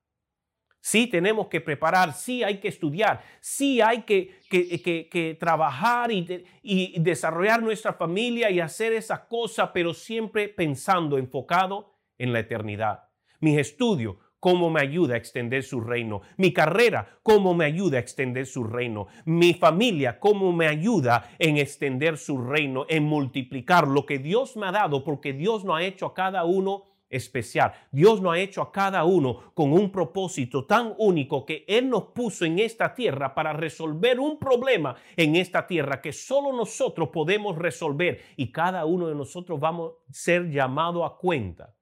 Sí 0.78 1.06
tenemos 1.06 1.48
que 1.48 1.62
preparar, 1.62 2.12
sí 2.12 2.42
hay 2.44 2.60
que 2.60 2.68
estudiar, 2.68 3.24
sí 3.40 3.80
hay 3.80 4.02
que, 4.02 4.40
que, 4.50 5.36
trabajar 5.40 6.12
y, 6.12 6.44
y, 6.62 7.00
desarrollar 7.00 7.62
nuestra 7.62 7.94
familia 7.94 8.50
y 8.50 8.60
hacer 8.60 8.92
esas 8.92 9.20
cosas, 9.20 9.70
pero 9.72 9.94
siempre 9.94 10.50
pensando, 10.50 11.16
enfocado 11.16 11.94
en 12.18 12.30
la 12.30 12.40
eternidad. 12.40 13.04
Mis 13.40 13.56
estudios, 13.56 14.16
cómo 14.46 14.70
me 14.70 14.80
ayuda 14.80 15.14
a 15.14 15.16
extender 15.16 15.64
su 15.64 15.80
reino. 15.80 16.20
Mi 16.36 16.52
carrera, 16.52 17.18
cómo 17.24 17.52
me 17.52 17.64
ayuda 17.64 17.96
a 17.96 18.00
extender 18.00 18.46
su 18.46 18.62
reino. 18.62 19.08
Mi 19.24 19.54
familia, 19.54 20.20
cómo 20.20 20.52
me 20.52 20.68
ayuda 20.68 21.30
en 21.40 21.56
extender 21.56 22.16
su 22.16 22.38
reino, 22.38 22.86
en 22.88 23.02
multiplicar 23.02 23.88
lo 23.88 24.06
que 24.06 24.20
Dios 24.20 24.56
me 24.56 24.68
ha 24.68 24.70
dado, 24.70 25.02
porque 25.02 25.32
Dios 25.32 25.64
no 25.64 25.74
ha 25.74 25.82
hecho 25.82 26.06
a 26.06 26.14
cada 26.14 26.44
uno 26.44 26.84
especial. 27.10 27.72
Dios 27.90 28.22
nos 28.22 28.34
ha 28.34 28.38
hecho 28.38 28.62
a 28.62 28.70
cada 28.70 29.04
uno 29.04 29.50
con 29.52 29.72
un 29.72 29.90
propósito 29.90 30.64
tan 30.64 30.94
único 30.96 31.44
que 31.44 31.64
Él 31.66 31.90
nos 31.90 32.04
puso 32.14 32.44
en 32.44 32.60
esta 32.60 32.94
tierra 32.94 33.34
para 33.34 33.52
resolver 33.52 34.20
un 34.20 34.38
problema 34.38 34.94
en 35.16 35.34
esta 35.34 35.66
tierra 35.66 36.00
que 36.00 36.12
solo 36.12 36.56
nosotros 36.56 37.08
podemos 37.08 37.58
resolver 37.58 38.20
y 38.36 38.52
cada 38.52 38.84
uno 38.84 39.08
de 39.08 39.16
nosotros 39.16 39.58
vamos 39.58 39.94
a 40.08 40.12
ser 40.12 40.48
llamado 40.52 41.04
a 41.04 41.18
cuenta 41.18 41.74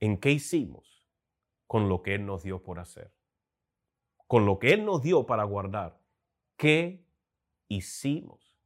en 0.00 0.16
qué 0.16 0.32
hicimos 0.32 0.97
con 1.68 1.88
lo 1.88 2.02
que 2.02 2.16
Él 2.16 2.26
nos 2.26 2.42
dio 2.42 2.60
por 2.64 2.80
hacer, 2.80 3.12
con 4.26 4.44
lo 4.44 4.58
que 4.58 4.72
Él 4.72 4.84
nos 4.84 5.02
dio 5.02 5.24
para 5.26 5.44
guardar. 5.44 6.00
¿Qué 6.56 7.06
hicimos? 7.68 8.56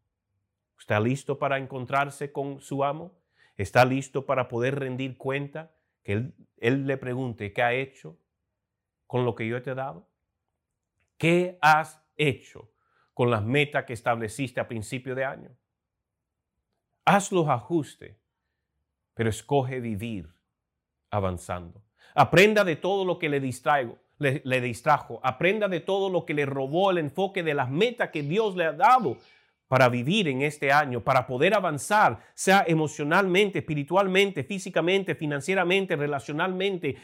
¿Está 0.78 0.98
listo 0.98 1.38
para 1.38 1.58
encontrarse 1.58 2.32
con 2.32 2.62
su 2.62 2.82
amo? 2.82 3.22
está 3.56 3.84
listo 3.84 4.26
para 4.26 4.48
poder 4.48 4.78
rendir 4.78 5.16
cuenta, 5.16 5.74
que 6.02 6.32
él, 6.56 6.86
le 6.86 6.96
pregunte, 6.96 7.52
¿qué 7.52 7.62
ha 7.62 7.74
hecho 7.74 8.18
con 9.06 9.24
lo 9.24 9.34
que 9.34 9.46
yo 9.46 9.62
te 9.62 9.70
he 9.70 9.74
dado? 9.74 10.08
¿Qué 11.16 11.58
has 11.60 12.02
hecho 12.16 12.72
con 13.14 13.30
las 13.30 13.44
metas 13.44 13.84
que 13.84 13.92
estableciste 13.92 14.60
a 14.60 14.68
principio 14.68 15.14
de 15.14 15.24
año? 15.24 15.50
Haz 17.04 17.30
los 17.30 17.48
ajustes, 17.48 18.16
pero 19.14 19.28
escoge 19.28 19.80
vivir 19.80 20.34
avanzando. 21.10 21.81
Aprenda 22.14 22.64
de 22.64 22.76
todo 22.76 23.04
lo 23.04 23.18
que 23.18 23.28
le 23.28 23.40
distraigo, 23.40 23.98
le, 24.18 24.60
distrajo. 24.60 25.20
Aprenda 25.22 25.68
de 25.68 25.80
todo 25.80 26.10
lo 26.10 26.24
que 26.24 26.34
le 26.34 26.46
robó 26.46 26.90
el 26.90 26.98
enfoque 26.98 27.42
de 27.42 27.54
las 27.54 27.70
metas 27.70 28.10
que 28.10 28.22
Dios 28.22 28.56
le 28.56 28.64
ha 28.64 28.72
dado 28.72 29.16
para 29.68 29.88
vivir 29.88 30.28
en 30.28 30.42
este 30.42 30.70
año, 30.70 31.00
para 31.00 31.26
poder 31.26 31.54
avanzar, 31.54 32.18
sea 32.34 32.62
emocionalmente, 32.66 33.60
espiritualmente, 33.60 34.44
físicamente, 34.44 35.14
financieramente, 35.14 35.96
relacionalmente, 35.96 36.96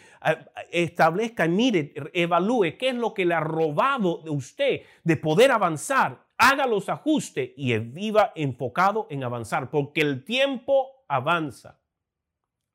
establezca, 0.70 1.48
mire, 1.48 1.94
evalúe 2.12 2.76
qué 2.78 2.90
es 2.90 2.94
lo 2.94 3.14
que 3.14 3.24
le 3.24 3.32
ha 3.32 3.40
robado 3.40 4.18
de 4.22 4.28
usted 4.28 4.82
de 5.02 5.16
poder 5.16 5.50
avanzar, 5.50 6.22
haga 6.36 6.66
los 6.66 6.90
ajustes 6.90 7.52
y 7.56 7.76
viva 7.78 8.32
enfocado 8.36 9.06
en 9.08 9.24
avanzar, 9.24 9.70
porque 9.70 10.02
el 10.02 10.22
tiempo 10.22 11.04
avanza. 11.08 11.80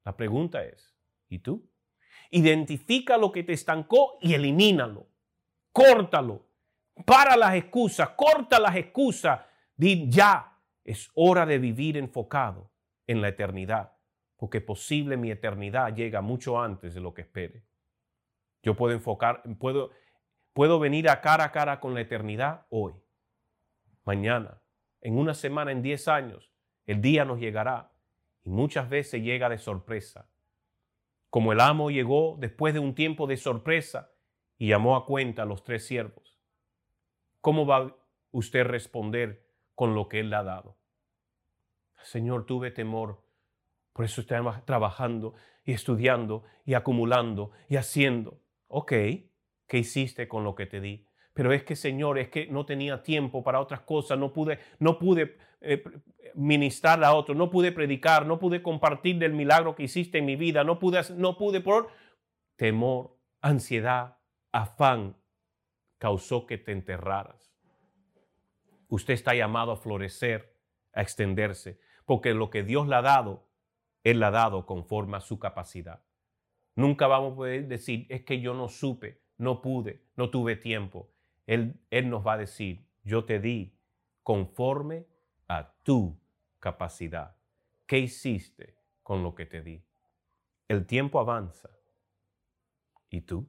La 0.04 0.18
pregunta 0.18 0.66
es, 0.66 0.96
¿y 1.30 1.38
tú? 1.38 1.70
Identifica 2.36 3.18
lo 3.18 3.32
que 3.32 3.44
te 3.44 3.54
estancó 3.54 4.18
y 4.22 4.34
elimínalo. 4.34 5.08
Córtalo. 5.72 6.46
Para 7.06 7.36
las 7.36 7.56
excusas, 7.56 8.10
corta 8.10 8.60
las 8.60 8.76
excusas 8.76 9.40
Di 9.76 10.10
ya, 10.10 10.60
es 10.84 11.10
hora 11.16 11.46
de 11.46 11.58
vivir 11.58 11.98
enfocado 11.98 12.72
en 13.08 13.22
la 13.22 13.30
eternidad, 13.30 13.98
porque 14.38 14.62
posible 14.62 15.18
mi 15.18 15.32
eternidad 15.32 15.96
llega 15.96 16.22
mucho 16.22 16.62
antes 16.62 16.94
de 16.94 17.02
lo 17.02 17.14
que 17.14 17.22
espere. 17.22 17.66
Yo 18.62 18.76
puedo 18.76 18.94
enfocar, 18.94 19.44
puedo, 19.60 19.92
puedo 20.54 20.80
venir 20.80 21.10
a 21.10 21.22
cara 21.22 21.46
a 21.46 21.52
cara 21.52 21.80
con 21.80 21.94
la 21.94 22.02
eternidad 22.02 22.66
hoy, 22.70 22.94
mañana, 24.04 24.62
en 25.02 25.18
una 25.18 25.34
semana, 25.34 25.72
en 25.72 25.82
diez 25.82 26.08
años. 26.08 26.52
El 26.86 27.02
día 27.02 27.26
nos 27.26 27.40
llegará 27.40 27.92
y 28.44 28.50
muchas 28.50 28.90
veces 28.90 29.22
llega 29.22 29.50
de 29.50 29.58
sorpresa. 29.58 30.30
Como 31.34 31.52
el 31.52 31.62
amo 31.62 31.90
llegó 31.90 32.38
después 32.38 32.76
de 32.76 32.80
un 32.80 32.94
tiempo 32.94 33.26
de 33.26 33.38
sorpresa 33.38 34.12
y 34.60 34.68
llamó 34.68 34.96
a 34.96 35.08
cuenta 35.08 35.42
a 35.42 35.46
los 35.46 35.64
tres 35.64 35.84
siervos. 35.84 36.40
¿Cómo 37.42 37.66
va 37.66 37.98
usted 38.30 38.60
a 38.60 38.66
responder 38.66 39.44
con 39.74 39.96
lo 39.96 40.08
que 40.10 40.20
Él 40.20 40.30
le 40.30 40.36
ha 40.36 40.44
dado. 40.44 40.78
Señor, 42.04 42.46
tuve 42.46 42.70
temor, 42.70 43.26
por 43.94 44.06
eso 44.06 44.22
estoy 44.22 44.38
trabajando 44.66 45.34
y 45.64 45.72
estudiando 45.72 46.44
y 46.66 46.76
acumulando 46.76 47.50
y 47.68 47.78
haciendo. 47.78 48.40
Ok, 48.68 48.92
¿qué 48.92 49.78
hiciste 49.78 50.28
con 50.28 50.44
lo 50.44 50.54
que 50.54 50.68
te 50.68 50.82
di? 50.82 51.08
Pero 51.34 51.52
es 51.52 51.64
que, 51.64 51.76
Señor, 51.76 52.20
es 52.20 52.30
que 52.30 52.46
no 52.46 52.64
tenía 52.64 53.02
tiempo 53.02 53.44
para 53.44 53.60
otras 53.60 53.82
cosas, 53.82 54.20
no 54.20 54.34
pude, 54.34 54.60
no 54.78 55.00
pude 55.00 55.38
eh, 55.64 55.84
ministrar 56.36 57.04
a 57.04 57.14
otros, 57.14 57.38
no 57.38 57.50
pude 57.50 57.72
predicar, 57.72 58.26
no 58.26 58.40
pude 58.40 58.62
compartir 58.62 59.18
del 59.18 59.34
milagro 59.34 59.76
que 59.76 59.84
hiciste 59.84 60.18
en 60.18 60.26
mi 60.26 60.36
vida, 60.36 60.64
no 60.64 60.80
pude, 60.80 61.02
no 61.16 61.38
pude 61.38 61.62
por 61.62 61.90
temor, 62.56 63.18
ansiedad, 63.42 64.18
afán, 64.52 65.16
causó 65.98 66.46
que 66.46 66.58
te 66.58 66.72
enterraras. 66.72 67.56
Usted 68.90 69.14
está 69.14 69.34
llamado 69.34 69.72
a 69.72 69.78
florecer, 69.78 70.56
a 70.94 71.02
extenderse, 71.02 71.80
porque 72.06 72.34
lo 72.34 72.50
que 72.50 72.64
Dios 72.64 72.88
le 72.88 72.96
ha 72.96 73.02
dado, 73.02 73.48
Él 74.04 74.20
le 74.20 74.26
ha 74.26 74.32
dado 74.32 74.66
conforme 74.66 75.18
a 75.18 75.22
su 75.22 75.40
capacidad. 75.40 76.04
Nunca 76.76 77.08
vamos 77.08 77.34
a 77.34 77.36
poder 77.38 77.68
decir, 77.68 78.06
es 78.10 78.24
que 78.24 78.42
yo 78.42 78.54
no 78.54 78.68
supe, 78.68 79.22
no 79.38 79.62
pude, 79.62 80.04
no 80.16 80.30
tuve 80.30 80.56
tiempo. 80.56 81.10
Él, 81.48 81.80
Él 81.90 82.10
nos 82.10 82.26
va 82.26 82.34
a 82.34 82.38
decir, 82.38 82.88
yo 83.04 83.26
te 83.26 83.40
di 83.40 83.78
conforme 84.24 85.06
a 85.58 85.74
tu 85.84 86.20
capacidad. 86.60 87.36
¿Qué 87.86 88.00
hiciste 88.00 88.78
con 89.02 89.24
lo 89.24 89.36
que 89.36 89.46
te 89.46 89.62
di? 89.62 89.84
El 90.68 90.86
tiempo 90.86 91.20
avanza. 91.20 91.70
¿Y 93.10 93.22
tú? 93.22 93.48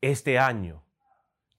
Este 0.00 0.38
año, 0.38 0.84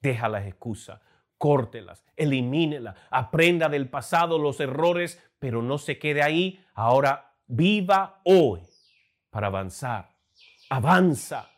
deja 0.00 0.28
las 0.28 0.46
excusas 0.46 1.00
córtelas, 1.42 2.04
elimínelas, 2.14 2.96
aprenda 3.10 3.68
del 3.68 3.90
pasado 3.90 4.38
los 4.38 4.60
errores, 4.60 5.20
pero 5.40 5.60
no 5.60 5.76
se 5.76 5.98
quede 5.98 6.22
ahí. 6.22 6.64
Ahora 6.72 7.34
viva 7.48 8.20
hoy 8.22 8.60
para 9.28 9.48
avanzar. 9.48 10.08
Avanza. 10.70 11.50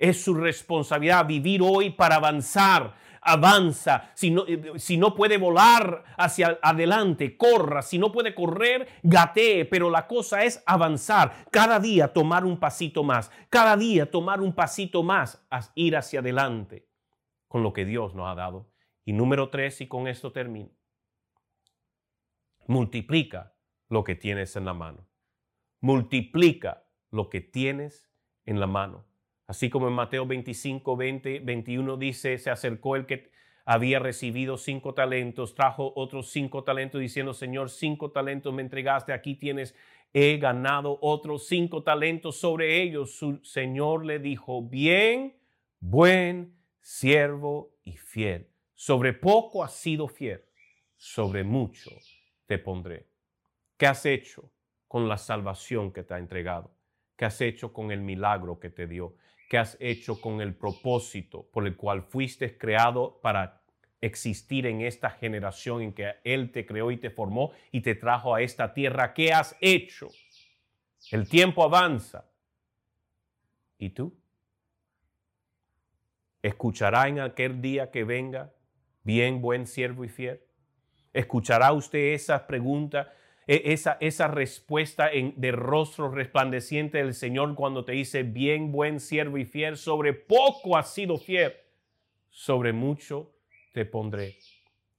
Es 0.00 0.24
su 0.24 0.32
responsabilidad 0.32 1.26
vivir 1.26 1.60
hoy 1.62 1.90
para 1.90 2.16
avanzar. 2.16 2.94
Avanza. 3.20 4.10
Si 4.14 4.30
no, 4.30 4.46
eh, 4.48 4.72
si 4.76 4.96
no 4.96 5.14
puede 5.14 5.36
volar 5.36 6.04
hacia 6.16 6.58
adelante, 6.62 7.36
corra. 7.36 7.82
Si 7.82 7.98
no 7.98 8.10
puede 8.10 8.34
correr, 8.34 8.88
gatee. 9.02 9.66
Pero 9.66 9.90
la 9.90 10.06
cosa 10.06 10.42
es 10.42 10.62
avanzar. 10.64 11.44
Cada 11.50 11.78
día 11.78 12.14
tomar 12.14 12.46
un 12.46 12.58
pasito 12.58 13.04
más. 13.04 13.30
Cada 13.50 13.76
día 13.76 14.10
tomar 14.10 14.40
un 14.40 14.54
pasito 14.54 15.02
más 15.02 15.46
ir 15.74 15.98
hacia 15.98 16.20
adelante 16.20 16.88
con 17.46 17.62
lo 17.62 17.74
que 17.74 17.84
Dios 17.84 18.14
nos 18.14 18.26
ha 18.26 18.34
dado. 18.34 18.72
Y 19.04 19.12
número 19.12 19.50
tres, 19.50 19.82
y 19.82 19.86
con 19.86 20.08
esto 20.08 20.32
termino, 20.32 20.70
multiplica 22.68 23.54
lo 23.88 24.04
que 24.04 24.14
tienes 24.14 24.56
en 24.56 24.64
la 24.64 24.72
mano. 24.72 25.06
Multiplica 25.80 26.86
lo 27.10 27.28
que 27.28 27.42
tienes 27.42 28.08
en 28.46 28.60
la 28.60 28.66
mano. 28.66 29.09
Así 29.50 29.68
como 29.68 29.88
en 29.88 29.94
Mateo 29.94 30.26
25, 30.26 30.96
20, 30.96 31.40
21 31.40 31.96
dice, 31.96 32.38
se 32.38 32.50
acercó 32.50 32.94
el 32.94 33.04
que 33.04 33.32
había 33.64 33.98
recibido 33.98 34.56
cinco 34.56 34.94
talentos, 34.94 35.56
trajo 35.56 35.92
otros 35.96 36.30
cinco 36.30 36.62
talentos 36.62 37.00
diciendo, 37.00 37.34
Señor, 37.34 37.68
cinco 37.68 38.12
talentos 38.12 38.54
me 38.54 38.62
entregaste, 38.62 39.12
aquí 39.12 39.34
tienes, 39.34 39.74
he 40.12 40.36
ganado 40.36 41.00
otros 41.02 41.48
cinco 41.48 41.82
talentos 41.82 42.36
sobre 42.36 42.80
ellos. 42.80 43.16
Su 43.16 43.40
Señor 43.42 44.06
le 44.06 44.20
dijo, 44.20 44.62
bien, 44.62 45.36
buen 45.80 46.54
siervo 46.80 47.74
y 47.82 47.96
fiel. 47.96 48.46
Sobre 48.76 49.14
poco 49.14 49.64
has 49.64 49.74
sido 49.74 50.06
fiel, 50.06 50.44
sobre 50.94 51.42
mucho 51.42 51.90
te 52.46 52.56
pondré. 52.56 53.08
¿Qué 53.76 53.88
has 53.88 54.06
hecho 54.06 54.48
con 54.86 55.08
la 55.08 55.18
salvación 55.18 55.92
que 55.92 56.04
te 56.04 56.14
ha 56.14 56.18
entregado? 56.18 56.70
¿Qué 57.16 57.24
has 57.24 57.40
hecho 57.40 57.72
con 57.72 57.90
el 57.90 58.00
milagro 58.00 58.60
que 58.60 58.70
te 58.70 58.86
dio? 58.86 59.16
¿Qué 59.50 59.58
has 59.58 59.76
hecho 59.80 60.20
con 60.20 60.40
el 60.40 60.54
propósito 60.54 61.42
por 61.50 61.66
el 61.66 61.76
cual 61.76 62.04
fuiste 62.04 62.56
creado 62.56 63.18
para 63.20 63.60
existir 64.00 64.64
en 64.64 64.80
esta 64.80 65.10
generación 65.10 65.82
en 65.82 65.92
que 65.92 66.14
Él 66.22 66.52
te 66.52 66.64
creó 66.64 66.92
y 66.92 66.98
te 66.98 67.10
formó 67.10 67.50
y 67.72 67.80
te 67.80 67.96
trajo 67.96 68.32
a 68.32 68.42
esta 68.42 68.72
tierra? 68.72 69.12
¿Qué 69.12 69.32
has 69.32 69.56
hecho? 69.60 70.08
El 71.10 71.28
tiempo 71.28 71.64
avanza. 71.64 72.30
¿Y 73.76 73.90
tú? 73.90 74.16
¿Escuchará 76.42 77.08
en 77.08 77.18
aquel 77.18 77.60
día 77.60 77.90
que 77.90 78.04
venga 78.04 78.54
bien, 79.02 79.42
buen 79.42 79.66
siervo 79.66 80.04
y 80.04 80.08
fiel? 80.08 80.40
¿Escuchará 81.12 81.72
usted 81.72 82.14
esa 82.14 82.46
pregunta, 82.46 83.12
e, 83.12 83.16
esa, 83.50 83.96
esa 84.00 84.28
respuesta 84.28 85.10
en, 85.10 85.34
de 85.36 85.50
rostro 85.50 86.08
resplandeciente 86.08 86.98
del 86.98 87.14
Señor 87.14 87.56
cuando 87.56 87.84
te 87.84 87.92
dice, 87.92 88.22
bien, 88.22 88.70
buen 88.70 89.00
siervo 89.00 89.38
y 89.38 89.44
fiel, 89.44 89.76
sobre 89.76 90.12
poco 90.12 90.76
has 90.76 90.94
sido 90.94 91.18
fiel, 91.18 91.54
sobre 92.28 92.72
mucho 92.72 93.32
te 93.72 93.84
pondré? 93.84 94.38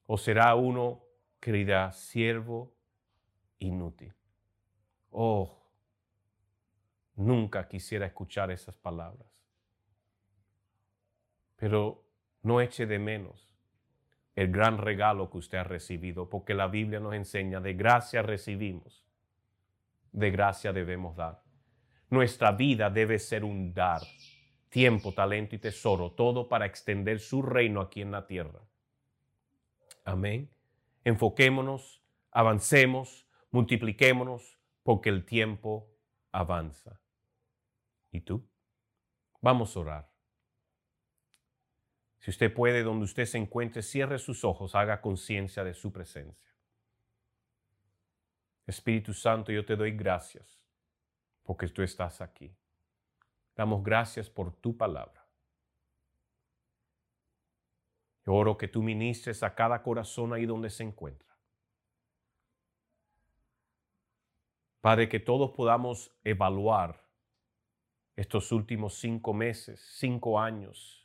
¿O 0.05 0.17
será 0.17 0.53
uno 0.55 1.01
que 1.39 1.53
dirá, 1.53 1.93
siervo 1.93 2.73
inútil? 3.59 4.13
Oh, 5.11 5.57
nunca 7.15 7.69
quisiera 7.69 8.05
escuchar 8.05 8.51
esas 8.51 8.75
palabras. 8.75 9.29
Pero 11.55 12.03
no 12.41 12.59
eche 12.59 12.85
de 12.85 12.99
menos 12.99 13.50
el 14.35 14.51
gran 14.51 14.77
regalo 14.77 15.29
que 15.29 15.37
usted 15.37 15.57
ha 15.57 15.63
recibido, 15.63 16.29
porque 16.29 16.53
la 16.53 16.67
Biblia 16.67 16.99
nos 16.99 17.13
enseña, 17.13 17.59
de 17.59 17.73
gracia 17.73 18.21
recibimos, 18.21 19.05
de 20.11 20.31
gracia 20.31 20.71
debemos 20.71 21.15
dar. 21.15 21.43
Nuestra 22.09 22.51
vida 22.51 22.89
debe 22.89 23.19
ser 23.19 23.43
un 23.43 23.73
dar, 23.73 24.01
tiempo, 24.69 25.13
talento 25.13 25.55
y 25.55 25.59
tesoro, 25.59 26.11
todo 26.11 26.47
para 26.47 26.65
extender 26.65 27.19
su 27.19 27.41
reino 27.41 27.81
aquí 27.81 28.01
en 28.01 28.11
la 28.11 28.25
tierra. 28.25 28.59
Amén. 30.03 30.49
Enfoquémonos, 31.03 32.01
avancemos, 32.31 33.27
multipliquémonos, 33.51 34.59
porque 34.83 35.09
el 35.09 35.25
tiempo 35.25 35.89
avanza. 36.31 36.99
¿Y 38.11 38.21
tú? 38.21 38.47
Vamos 39.41 39.75
a 39.75 39.79
orar. 39.79 40.10
Si 42.21 42.29
usted 42.29 42.53
puede, 42.53 42.83
donde 42.83 43.05
usted 43.05 43.25
se 43.25 43.39
encuentre, 43.39 43.81
cierre 43.81 44.19
sus 44.19 44.43
ojos, 44.43 44.75
haga 44.75 45.01
conciencia 45.01 45.63
de 45.63 45.73
su 45.73 45.91
presencia. 45.91 46.53
Espíritu 48.67 49.11
Santo, 49.11 49.51
yo 49.51 49.65
te 49.65 49.75
doy 49.75 49.91
gracias 49.91 50.61
porque 51.41 51.67
tú 51.67 51.81
estás 51.81 52.21
aquí. 52.21 52.55
Damos 53.55 53.83
gracias 53.83 54.29
por 54.29 54.55
tu 54.55 54.77
palabra. 54.77 55.25
Oro 58.27 58.55
que 58.55 58.67
tú 58.67 58.83
ministres 58.83 59.41
a 59.41 59.55
cada 59.55 59.81
corazón 59.81 60.31
ahí 60.31 60.45
donde 60.45 60.69
se 60.69 60.83
encuentra. 60.83 61.35
Padre, 64.79 65.09
que 65.09 65.19
todos 65.19 65.51
podamos 65.51 66.11
evaluar 66.23 67.03
estos 68.15 68.51
últimos 68.51 68.99
cinco 68.99 69.33
meses, 69.33 69.81
cinco 69.97 70.39
años, 70.39 71.01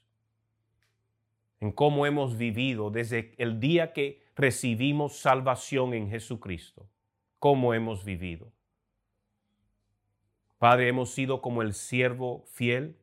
cómo 1.72 2.06
hemos 2.06 2.36
vivido 2.36 2.90
desde 2.90 3.34
el 3.38 3.60
día 3.60 3.92
que 3.92 4.22
recibimos 4.34 5.18
salvación 5.18 5.94
en 5.94 6.10
Jesucristo, 6.10 6.88
cómo 7.38 7.74
hemos 7.74 8.04
vivido. 8.04 8.52
Padre, 10.58 10.88
hemos 10.88 11.10
sido 11.10 11.40
como 11.40 11.62
el 11.62 11.74
siervo 11.74 12.44
fiel 12.46 12.96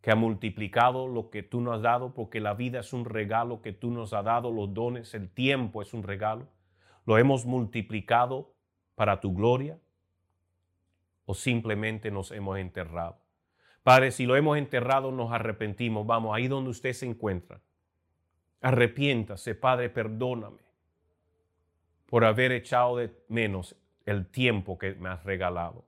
que 0.00 0.10
ha 0.10 0.16
multiplicado 0.16 1.08
lo 1.08 1.30
que 1.30 1.42
tú 1.42 1.60
nos 1.60 1.76
has 1.76 1.82
dado, 1.82 2.14
porque 2.14 2.40
la 2.40 2.54
vida 2.54 2.80
es 2.80 2.92
un 2.92 3.04
regalo 3.04 3.62
que 3.62 3.72
tú 3.72 3.90
nos 3.90 4.12
has 4.12 4.24
dado, 4.24 4.50
los 4.50 4.74
dones, 4.74 5.14
el 5.14 5.30
tiempo 5.30 5.80
es 5.80 5.94
un 5.94 6.02
regalo. 6.02 6.46
Lo 7.06 7.18
hemos 7.18 7.46
multiplicado 7.46 8.54
para 8.94 9.20
tu 9.20 9.34
gloria 9.34 9.78
o 11.26 11.34
simplemente 11.34 12.10
nos 12.10 12.30
hemos 12.32 12.58
enterrado. 12.58 13.18
Padre, 13.82 14.12
si 14.12 14.26
lo 14.26 14.36
hemos 14.36 14.56
enterrado, 14.56 15.10
nos 15.10 15.32
arrepentimos. 15.32 16.06
Vamos, 16.06 16.34
ahí 16.34 16.48
donde 16.48 16.70
usted 16.70 16.92
se 16.92 17.06
encuentra. 17.06 17.60
Arrepiéntase, 18.64 19.54
Padre, 19.54 19.90
perdóname 19.90 20.64
por 22.06 22.24
haber 22.24 22.50
echado 22.50 22.96
de 22.96 23.10
menos 23.28 23.76
el 24.06 24.26
tiempo 24.26 24.78
que 24.78 24.94
me 24.94 25.10
has 25.10 25.22
regalado. 25.22 25.84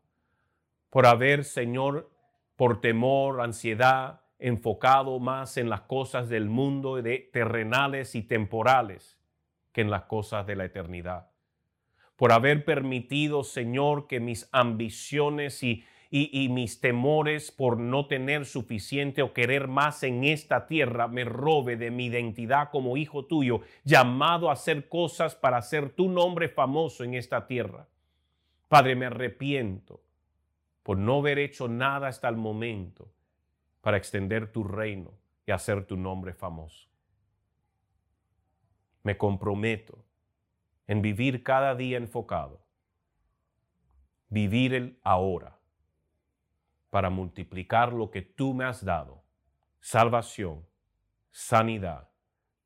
Por 0.91 1.07
haber, 1.07 1.45
Señor, 1.45 2.11
por 2.55 2.83
temor, 2.83 3.41
ansiedad, 3.41 4.20
enfocado 4.39 5.18
más 5.20 5.57
en 5.57 5.70
las 5.70 5.83
cosas 5.83 6.29
del 6.29 6.51
mundo, 6.51 7.01
de 7.01 7.31
terrenales 7.33 8.14
y 8.14 8.22
temporales, 8.22 9.18
que 9.72 9.81
en 9.81 9.91
las 9.91 10.03
cosas 10.03 10.47
de 10.47 10.57
la 10.57 10.66
eternidad. 10.66 11.31
Por 12.16 12.31
haber 12.31 12.66
permitido, 12.66 13.43
Señor, 13.43 14.07
que 14.07 14.20
mis 14.20 14.51
ambiciones 14.53 15.62
y 16.11 16.48
mis 16.48 16.80
temores 16.80 17.50
por 17.50 17.78
no 17.78 18.07
tener 18.07 18.46
suficiente 18.46 19.22
o 19.22 19.32
querer 19.32 19.68
más 19.68 20.02
en 20.02 20.24
esta 20.24 20.66
tierra 20.66 21.09
me 21.09 21.24
robe 21.24 21.76
de 21.76 21.90
mi 21.90 22.07
identidad 22.07 22.70
como 22.70 22.96
hijo 22.96 23.24
tuyo, 23.24 23.61
llamado 23.84 24.48
a 24.48 24.52
hacer 24.52 24.88
cosas 24.88 25.34
para 25.34 25.59
hacer 25.59 25.90
tu 25.90 26.09
nombre 26.09 26.48
famoso 26.48 27.04
en 27.04 27.14
esta 27.14 27.46
tierra. 27.46 27.88
Padre, 28.68 28.94
me 28.94 29.07
arrepiento 29.07 30.00
por 30.82 30.98
no 30.98 31.18
haber 31.18 31.38
hecho 31.38 31.68
nada 31.68 32.09
hasta 32.09 32.28
el 32.28 32.36
momento 32.36 33.11
para 33.80 33.96
extender 33.96 34.52
tu 34.52 34.64
reino 34.64 35.12
y 35.46 35.52
hacer 35.52 35.84
tu 35.84 35.96
nombre 35.96 36.32
famoso. 36.32 36.88
Me 39.02 39.16
comprometo 39.16 40.04
en 40.86 41.02
vivir 41.02 41.42
cada 41.42 41.74
día 41.74 41.96
enfocado, 41.96 42.61
vivir 44.28 44.74
el 44.74 44.98
ahora 45.02 45.55
para 46.97 47.11
multiplicar 47.11 47.92
lo 47.92 48.11
que 48.11 48.22
tú 48.22 48.55
me 48.55 48.64
has 48.64 48.82
dado, 48.82 49.22
salvación, 49.80 50.66
sanidad, 51.30 52.09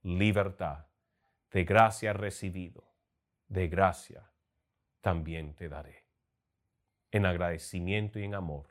libertad, 0.05 0.87
de 1.51 1.65
gracia 1.65 2.13
recibido, 2.13 2.85
de 3.49 3.67
gracia 3.67 4.31
también 5.01 5.57
te 5.57 5.69
daré. 5.69 6.05
En 7.11 7.27
agradecimiento 7.27 8.21
y 8.21 8.25
en 8.27 8.37
amor. 8.37 8.69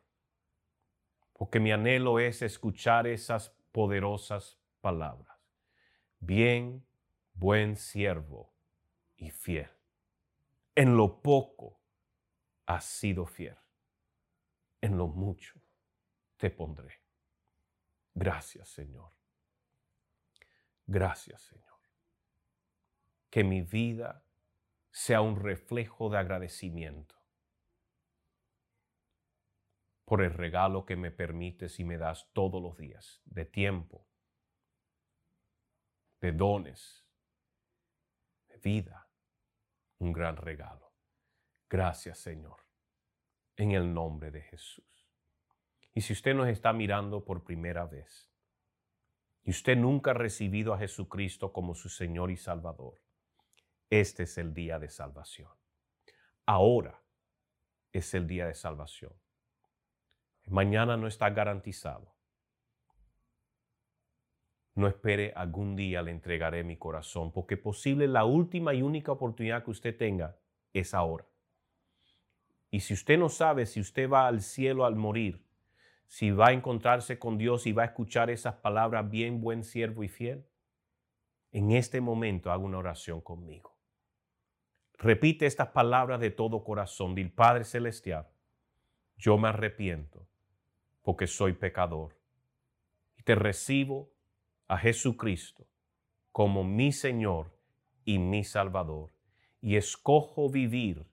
Porque 1.34 1.60
mi 1.60 1.74
anhelo 1.74 2.20
es 2.20 2.42
escuchar 2.42 3.06
esas 3.06 3.50
poderosas 3.74 4.58
palabras. 4.80 5.38
Bien, 6.22 6.86
buen 7.34 7.76
siervo 7.76 8.54
y 9.18 9.30
fiel. 9.30 9.68
En 10.74 10.96
lo 10.96 11.22
poco 11.22 11.82
has 12.66 12.86
sido 12.86 13.26
fiel 13.26 13.58
en 14.82 14.98
lo 14.98 15.08
mucho 15.08 15.62
te 16.38 16.50
pondré. 16.50 17.02
Gracias, 18.14 18.70
Señor. 18.70 19.12
Gracias, 20.86 21.42
Señor. 21.42 21.80
Que 23.30 23.44
mi 23.44 23.62
vida 23.62 24.26
sea 24.90 25.22
un 25.22 25.40
reflejo 25.40 26.10
de 26.10 26.18
agradecimiento 26.18 27.16
por 30.06 30.24
el 30.24 30.34
regalo 30.34 30.86
que 30.86 30.96
me 30.96 31.12
permites 31.12 31.80
y 31.80 31.84
me 31.84 31.98
das 31.98 32.32
todos 32.34 32.62
los 32.64 32.76
días, 32.78 33.22
de 33.26 33.46
tiempo, 33.46 34.08
de 36.20 36.32
dones, 36.32 37.06
de 38.48 38.58
vida, 38.58 39.08
un 40.00 40.12
gran 40.12 40.36
regalo. 40.36 40.92
Gracias, 41.70 42.18
Señor 42.18 42.69
en 43.60 43.72
el 43.72 43.94
nombre 43.94 44.32
de 44.32 44.42
Jesús. 44.42 44.86
Y 45.94 46.02
si 46.02 46.14
usted 46.14 46.34
nos 46.34 46.48
está 46.48 46.72
mirando 46.72 47.26
por 47.26 47.44
primera 47.44 47.86
vez 47.86 48.32
y 49.44 49.52
usted 49.52 49.76
nunca 49.76 50.12
ha 50.12 50.14
recibido 50.14 50.74
a 50.74 50.78
Jesucristo 50.78 51.52
como 51.52 51.76
su 51.76 51.90
Señor 51.90 52.32
y 52.32 52.38
Salvador, 52.38 53.02
este 53.90 54.24
es 54.24 54.38
el 54.38 54.54
día 54.54 54.80
de 54.80 54.90
salvación. 54.90 55.52
Ahora 56.46 57.04
es 57.92 58.14
el 58.14 58.28
día 58.28 58.48
de 58.48 58.54
salvación. 58.54 59.12
Mañana 60.46 60.96
no 60.96 61.08
está 61.08 61.30
garantizado. 61.30 62.16
No 64.76 64.88
espere 64.88 65.34
algún 65.36 65.76
día 65.76 66.02
le 66.02 66.12
entregaré 66.12 66.64
mi 66.64 66.78
corazón, 66.78 67.34
porque 67.34 67.58
posible 67.58 68.08
la 68.08 68.24
última 68.24 68.74
y 68.74 68.84
única 68.84 69.12
oportunidad 69.12 69.66
que 69.66 69.72
usted 69.72 69.98
tenga 69.98 70.40
es 70.72 70.94
ahora. 70.94 71.29
Y 72.72 72.82
si 72.82 72.94
usted 72.94 73.18
no 73.18 73.30
sabe 73.30 73.66
si 73.66 73.80
usted 73.80 74.10
va 74.10 74.28
al 74.28 74.42
cielo 74.42 74.86
al 74.86 74.96
morir, 74.96 75.44
si 76.08 76.32
va 76.32 76.48
a 76.48 76.54
encontrarse 76.54 77.20
con 77.20 77.38
Dios 77.38 77.68
y 77.68 77.72
va 77.72 77.84
a 77.84 77.86
escuchar 77.86 78.30
esas 78.30 78.56
palabras, 78.56 79.10
bien 79.10 79.42
buen 79.42 79.64
siervo 79.64 80.04
y 80.04 80.08
fiel, 80.08 80.46
en 81.52 81.72
este 81.72 82.02
momento 82.02 82.52
haga 82.52 82.64
una 82.64 82.78
oración 82.78 83.22
conmigo. 83.22 83.76
Repite 84.98 85.46
estas 85.46 85.70
palabras 85.70 86.20
de 86.20 86.30
todo 86.30 86.64
corazón. 86.64 87.16
Dil 87.16 87.32
Padre 87.32 87.64
Celestial, 87.64 88.28
yo 89.18 89.38
me 89.38 89.48
arrepiento 89.50 90.28
porque 91.02 91.26
soy 91.26 91.54
pecador 91.54 92.18
y 93.18 93.24
te 93.24 93.36
recibo 93.36 94.12
a 94.68 94.78
Jesucristo 94.78 95.68
como 96.32 96.64
mi 96.64 96.92
Señor 96.92 97.58
y 98.04 98.20
mi 98.20 98.44
Salvador 98.44 99.12
y 99.62 99.76
escojo 99.76 100.50
vivir 100.50 101.06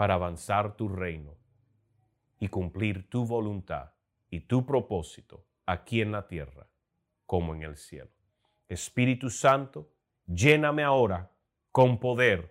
para 0.00 0.14
avanzar 0.14 0.76
tu 0.76 0.88
reino 0.88 1.36
y 2.38 2.48
cumplir 2.48 3.10
tu 3.10 3.26
voluntad 3.26 3.92
y 4.30 4.40
tu 4.40 4.64
propósito 4.64 5.44
aquí 5.66 6.00
en 6.00 6.10
la 6.10 6.26
tierra 6.26 6.66
como 7.26 7.54
en 7.54 7.64
el 7.64 7.76
cielo. 7.76 8.10
Espíritu 8.66 9.28
Santo, 9.28 9.92
lléname 10.24 10.84
ahora 10.84 11.30
con 11.70 12.00
poder 12.00 12.50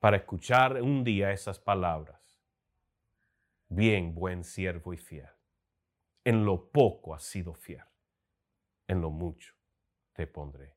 para 0.00 0.16
escuchar 0.16 0.82
un 0.82 1.04
día 1.04 1.30
esas 1.30 1.60
palabras. 1.60 2.36
Bien, 3.68 4.12
buen 4.12 4.42
siervo 4.42 4.92
y 4.92 4.96
fiel. 4.96 5.30
En 6.24 6.44
lo 6.44 6.68
poco 6.72 7.14
has 7.14 7.22
sido 7.22 7.54
fiel, 7.54 7.84
en 8.88 9.00
lo 9.00 9.10
mucho 9.10 9.54
te 10.14 10.26
pondré. 10.26 10.74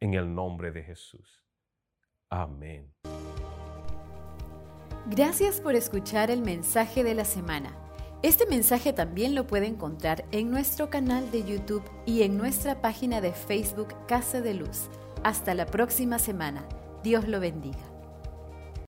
En 0.00 0.14
el 0.14 0.34
nombre 0.34 0.72
de 0.72 0.82
Jesús. 0.82 1.44
Amén. 2.28 2.92
Gracias 5.06 5.60
por 5.60 5.74
escuchar 5.74 6.30
el 6.30 6.42
mensaje 6.42 7.02
de 7.02 7.14
la 7.14 7.24
semana. 7.24 7.76
Este 8.22 8.46
mensaje 8.46 8.92
también 8.92 9.34
lo 9.34 9.48
puede 9.48 9.66
encontrar 9.66 10.24
en 10.30 10.48
nuestro 10.48 10.90
canal 10.90 11.28
de 11.32 11.42
YouTube 11.42 11.82
y 12.06 12.22
en 12.22 12.36
nuestra 12.36 12.80
página 12.80 13.20
de 13.20 13.32
Facebook 13.32 13.88
Casa 14.06 14.40
de 14.40 14.54
Luz. 14.54 14.88
Hasta 15.24 15.54
la 15.54 15.66
próxima 15.66 16.20
semana. 16.20 16.64
Dios 17.02 17.26
lo 17.26 17.40
bendiga. 17.40 17.91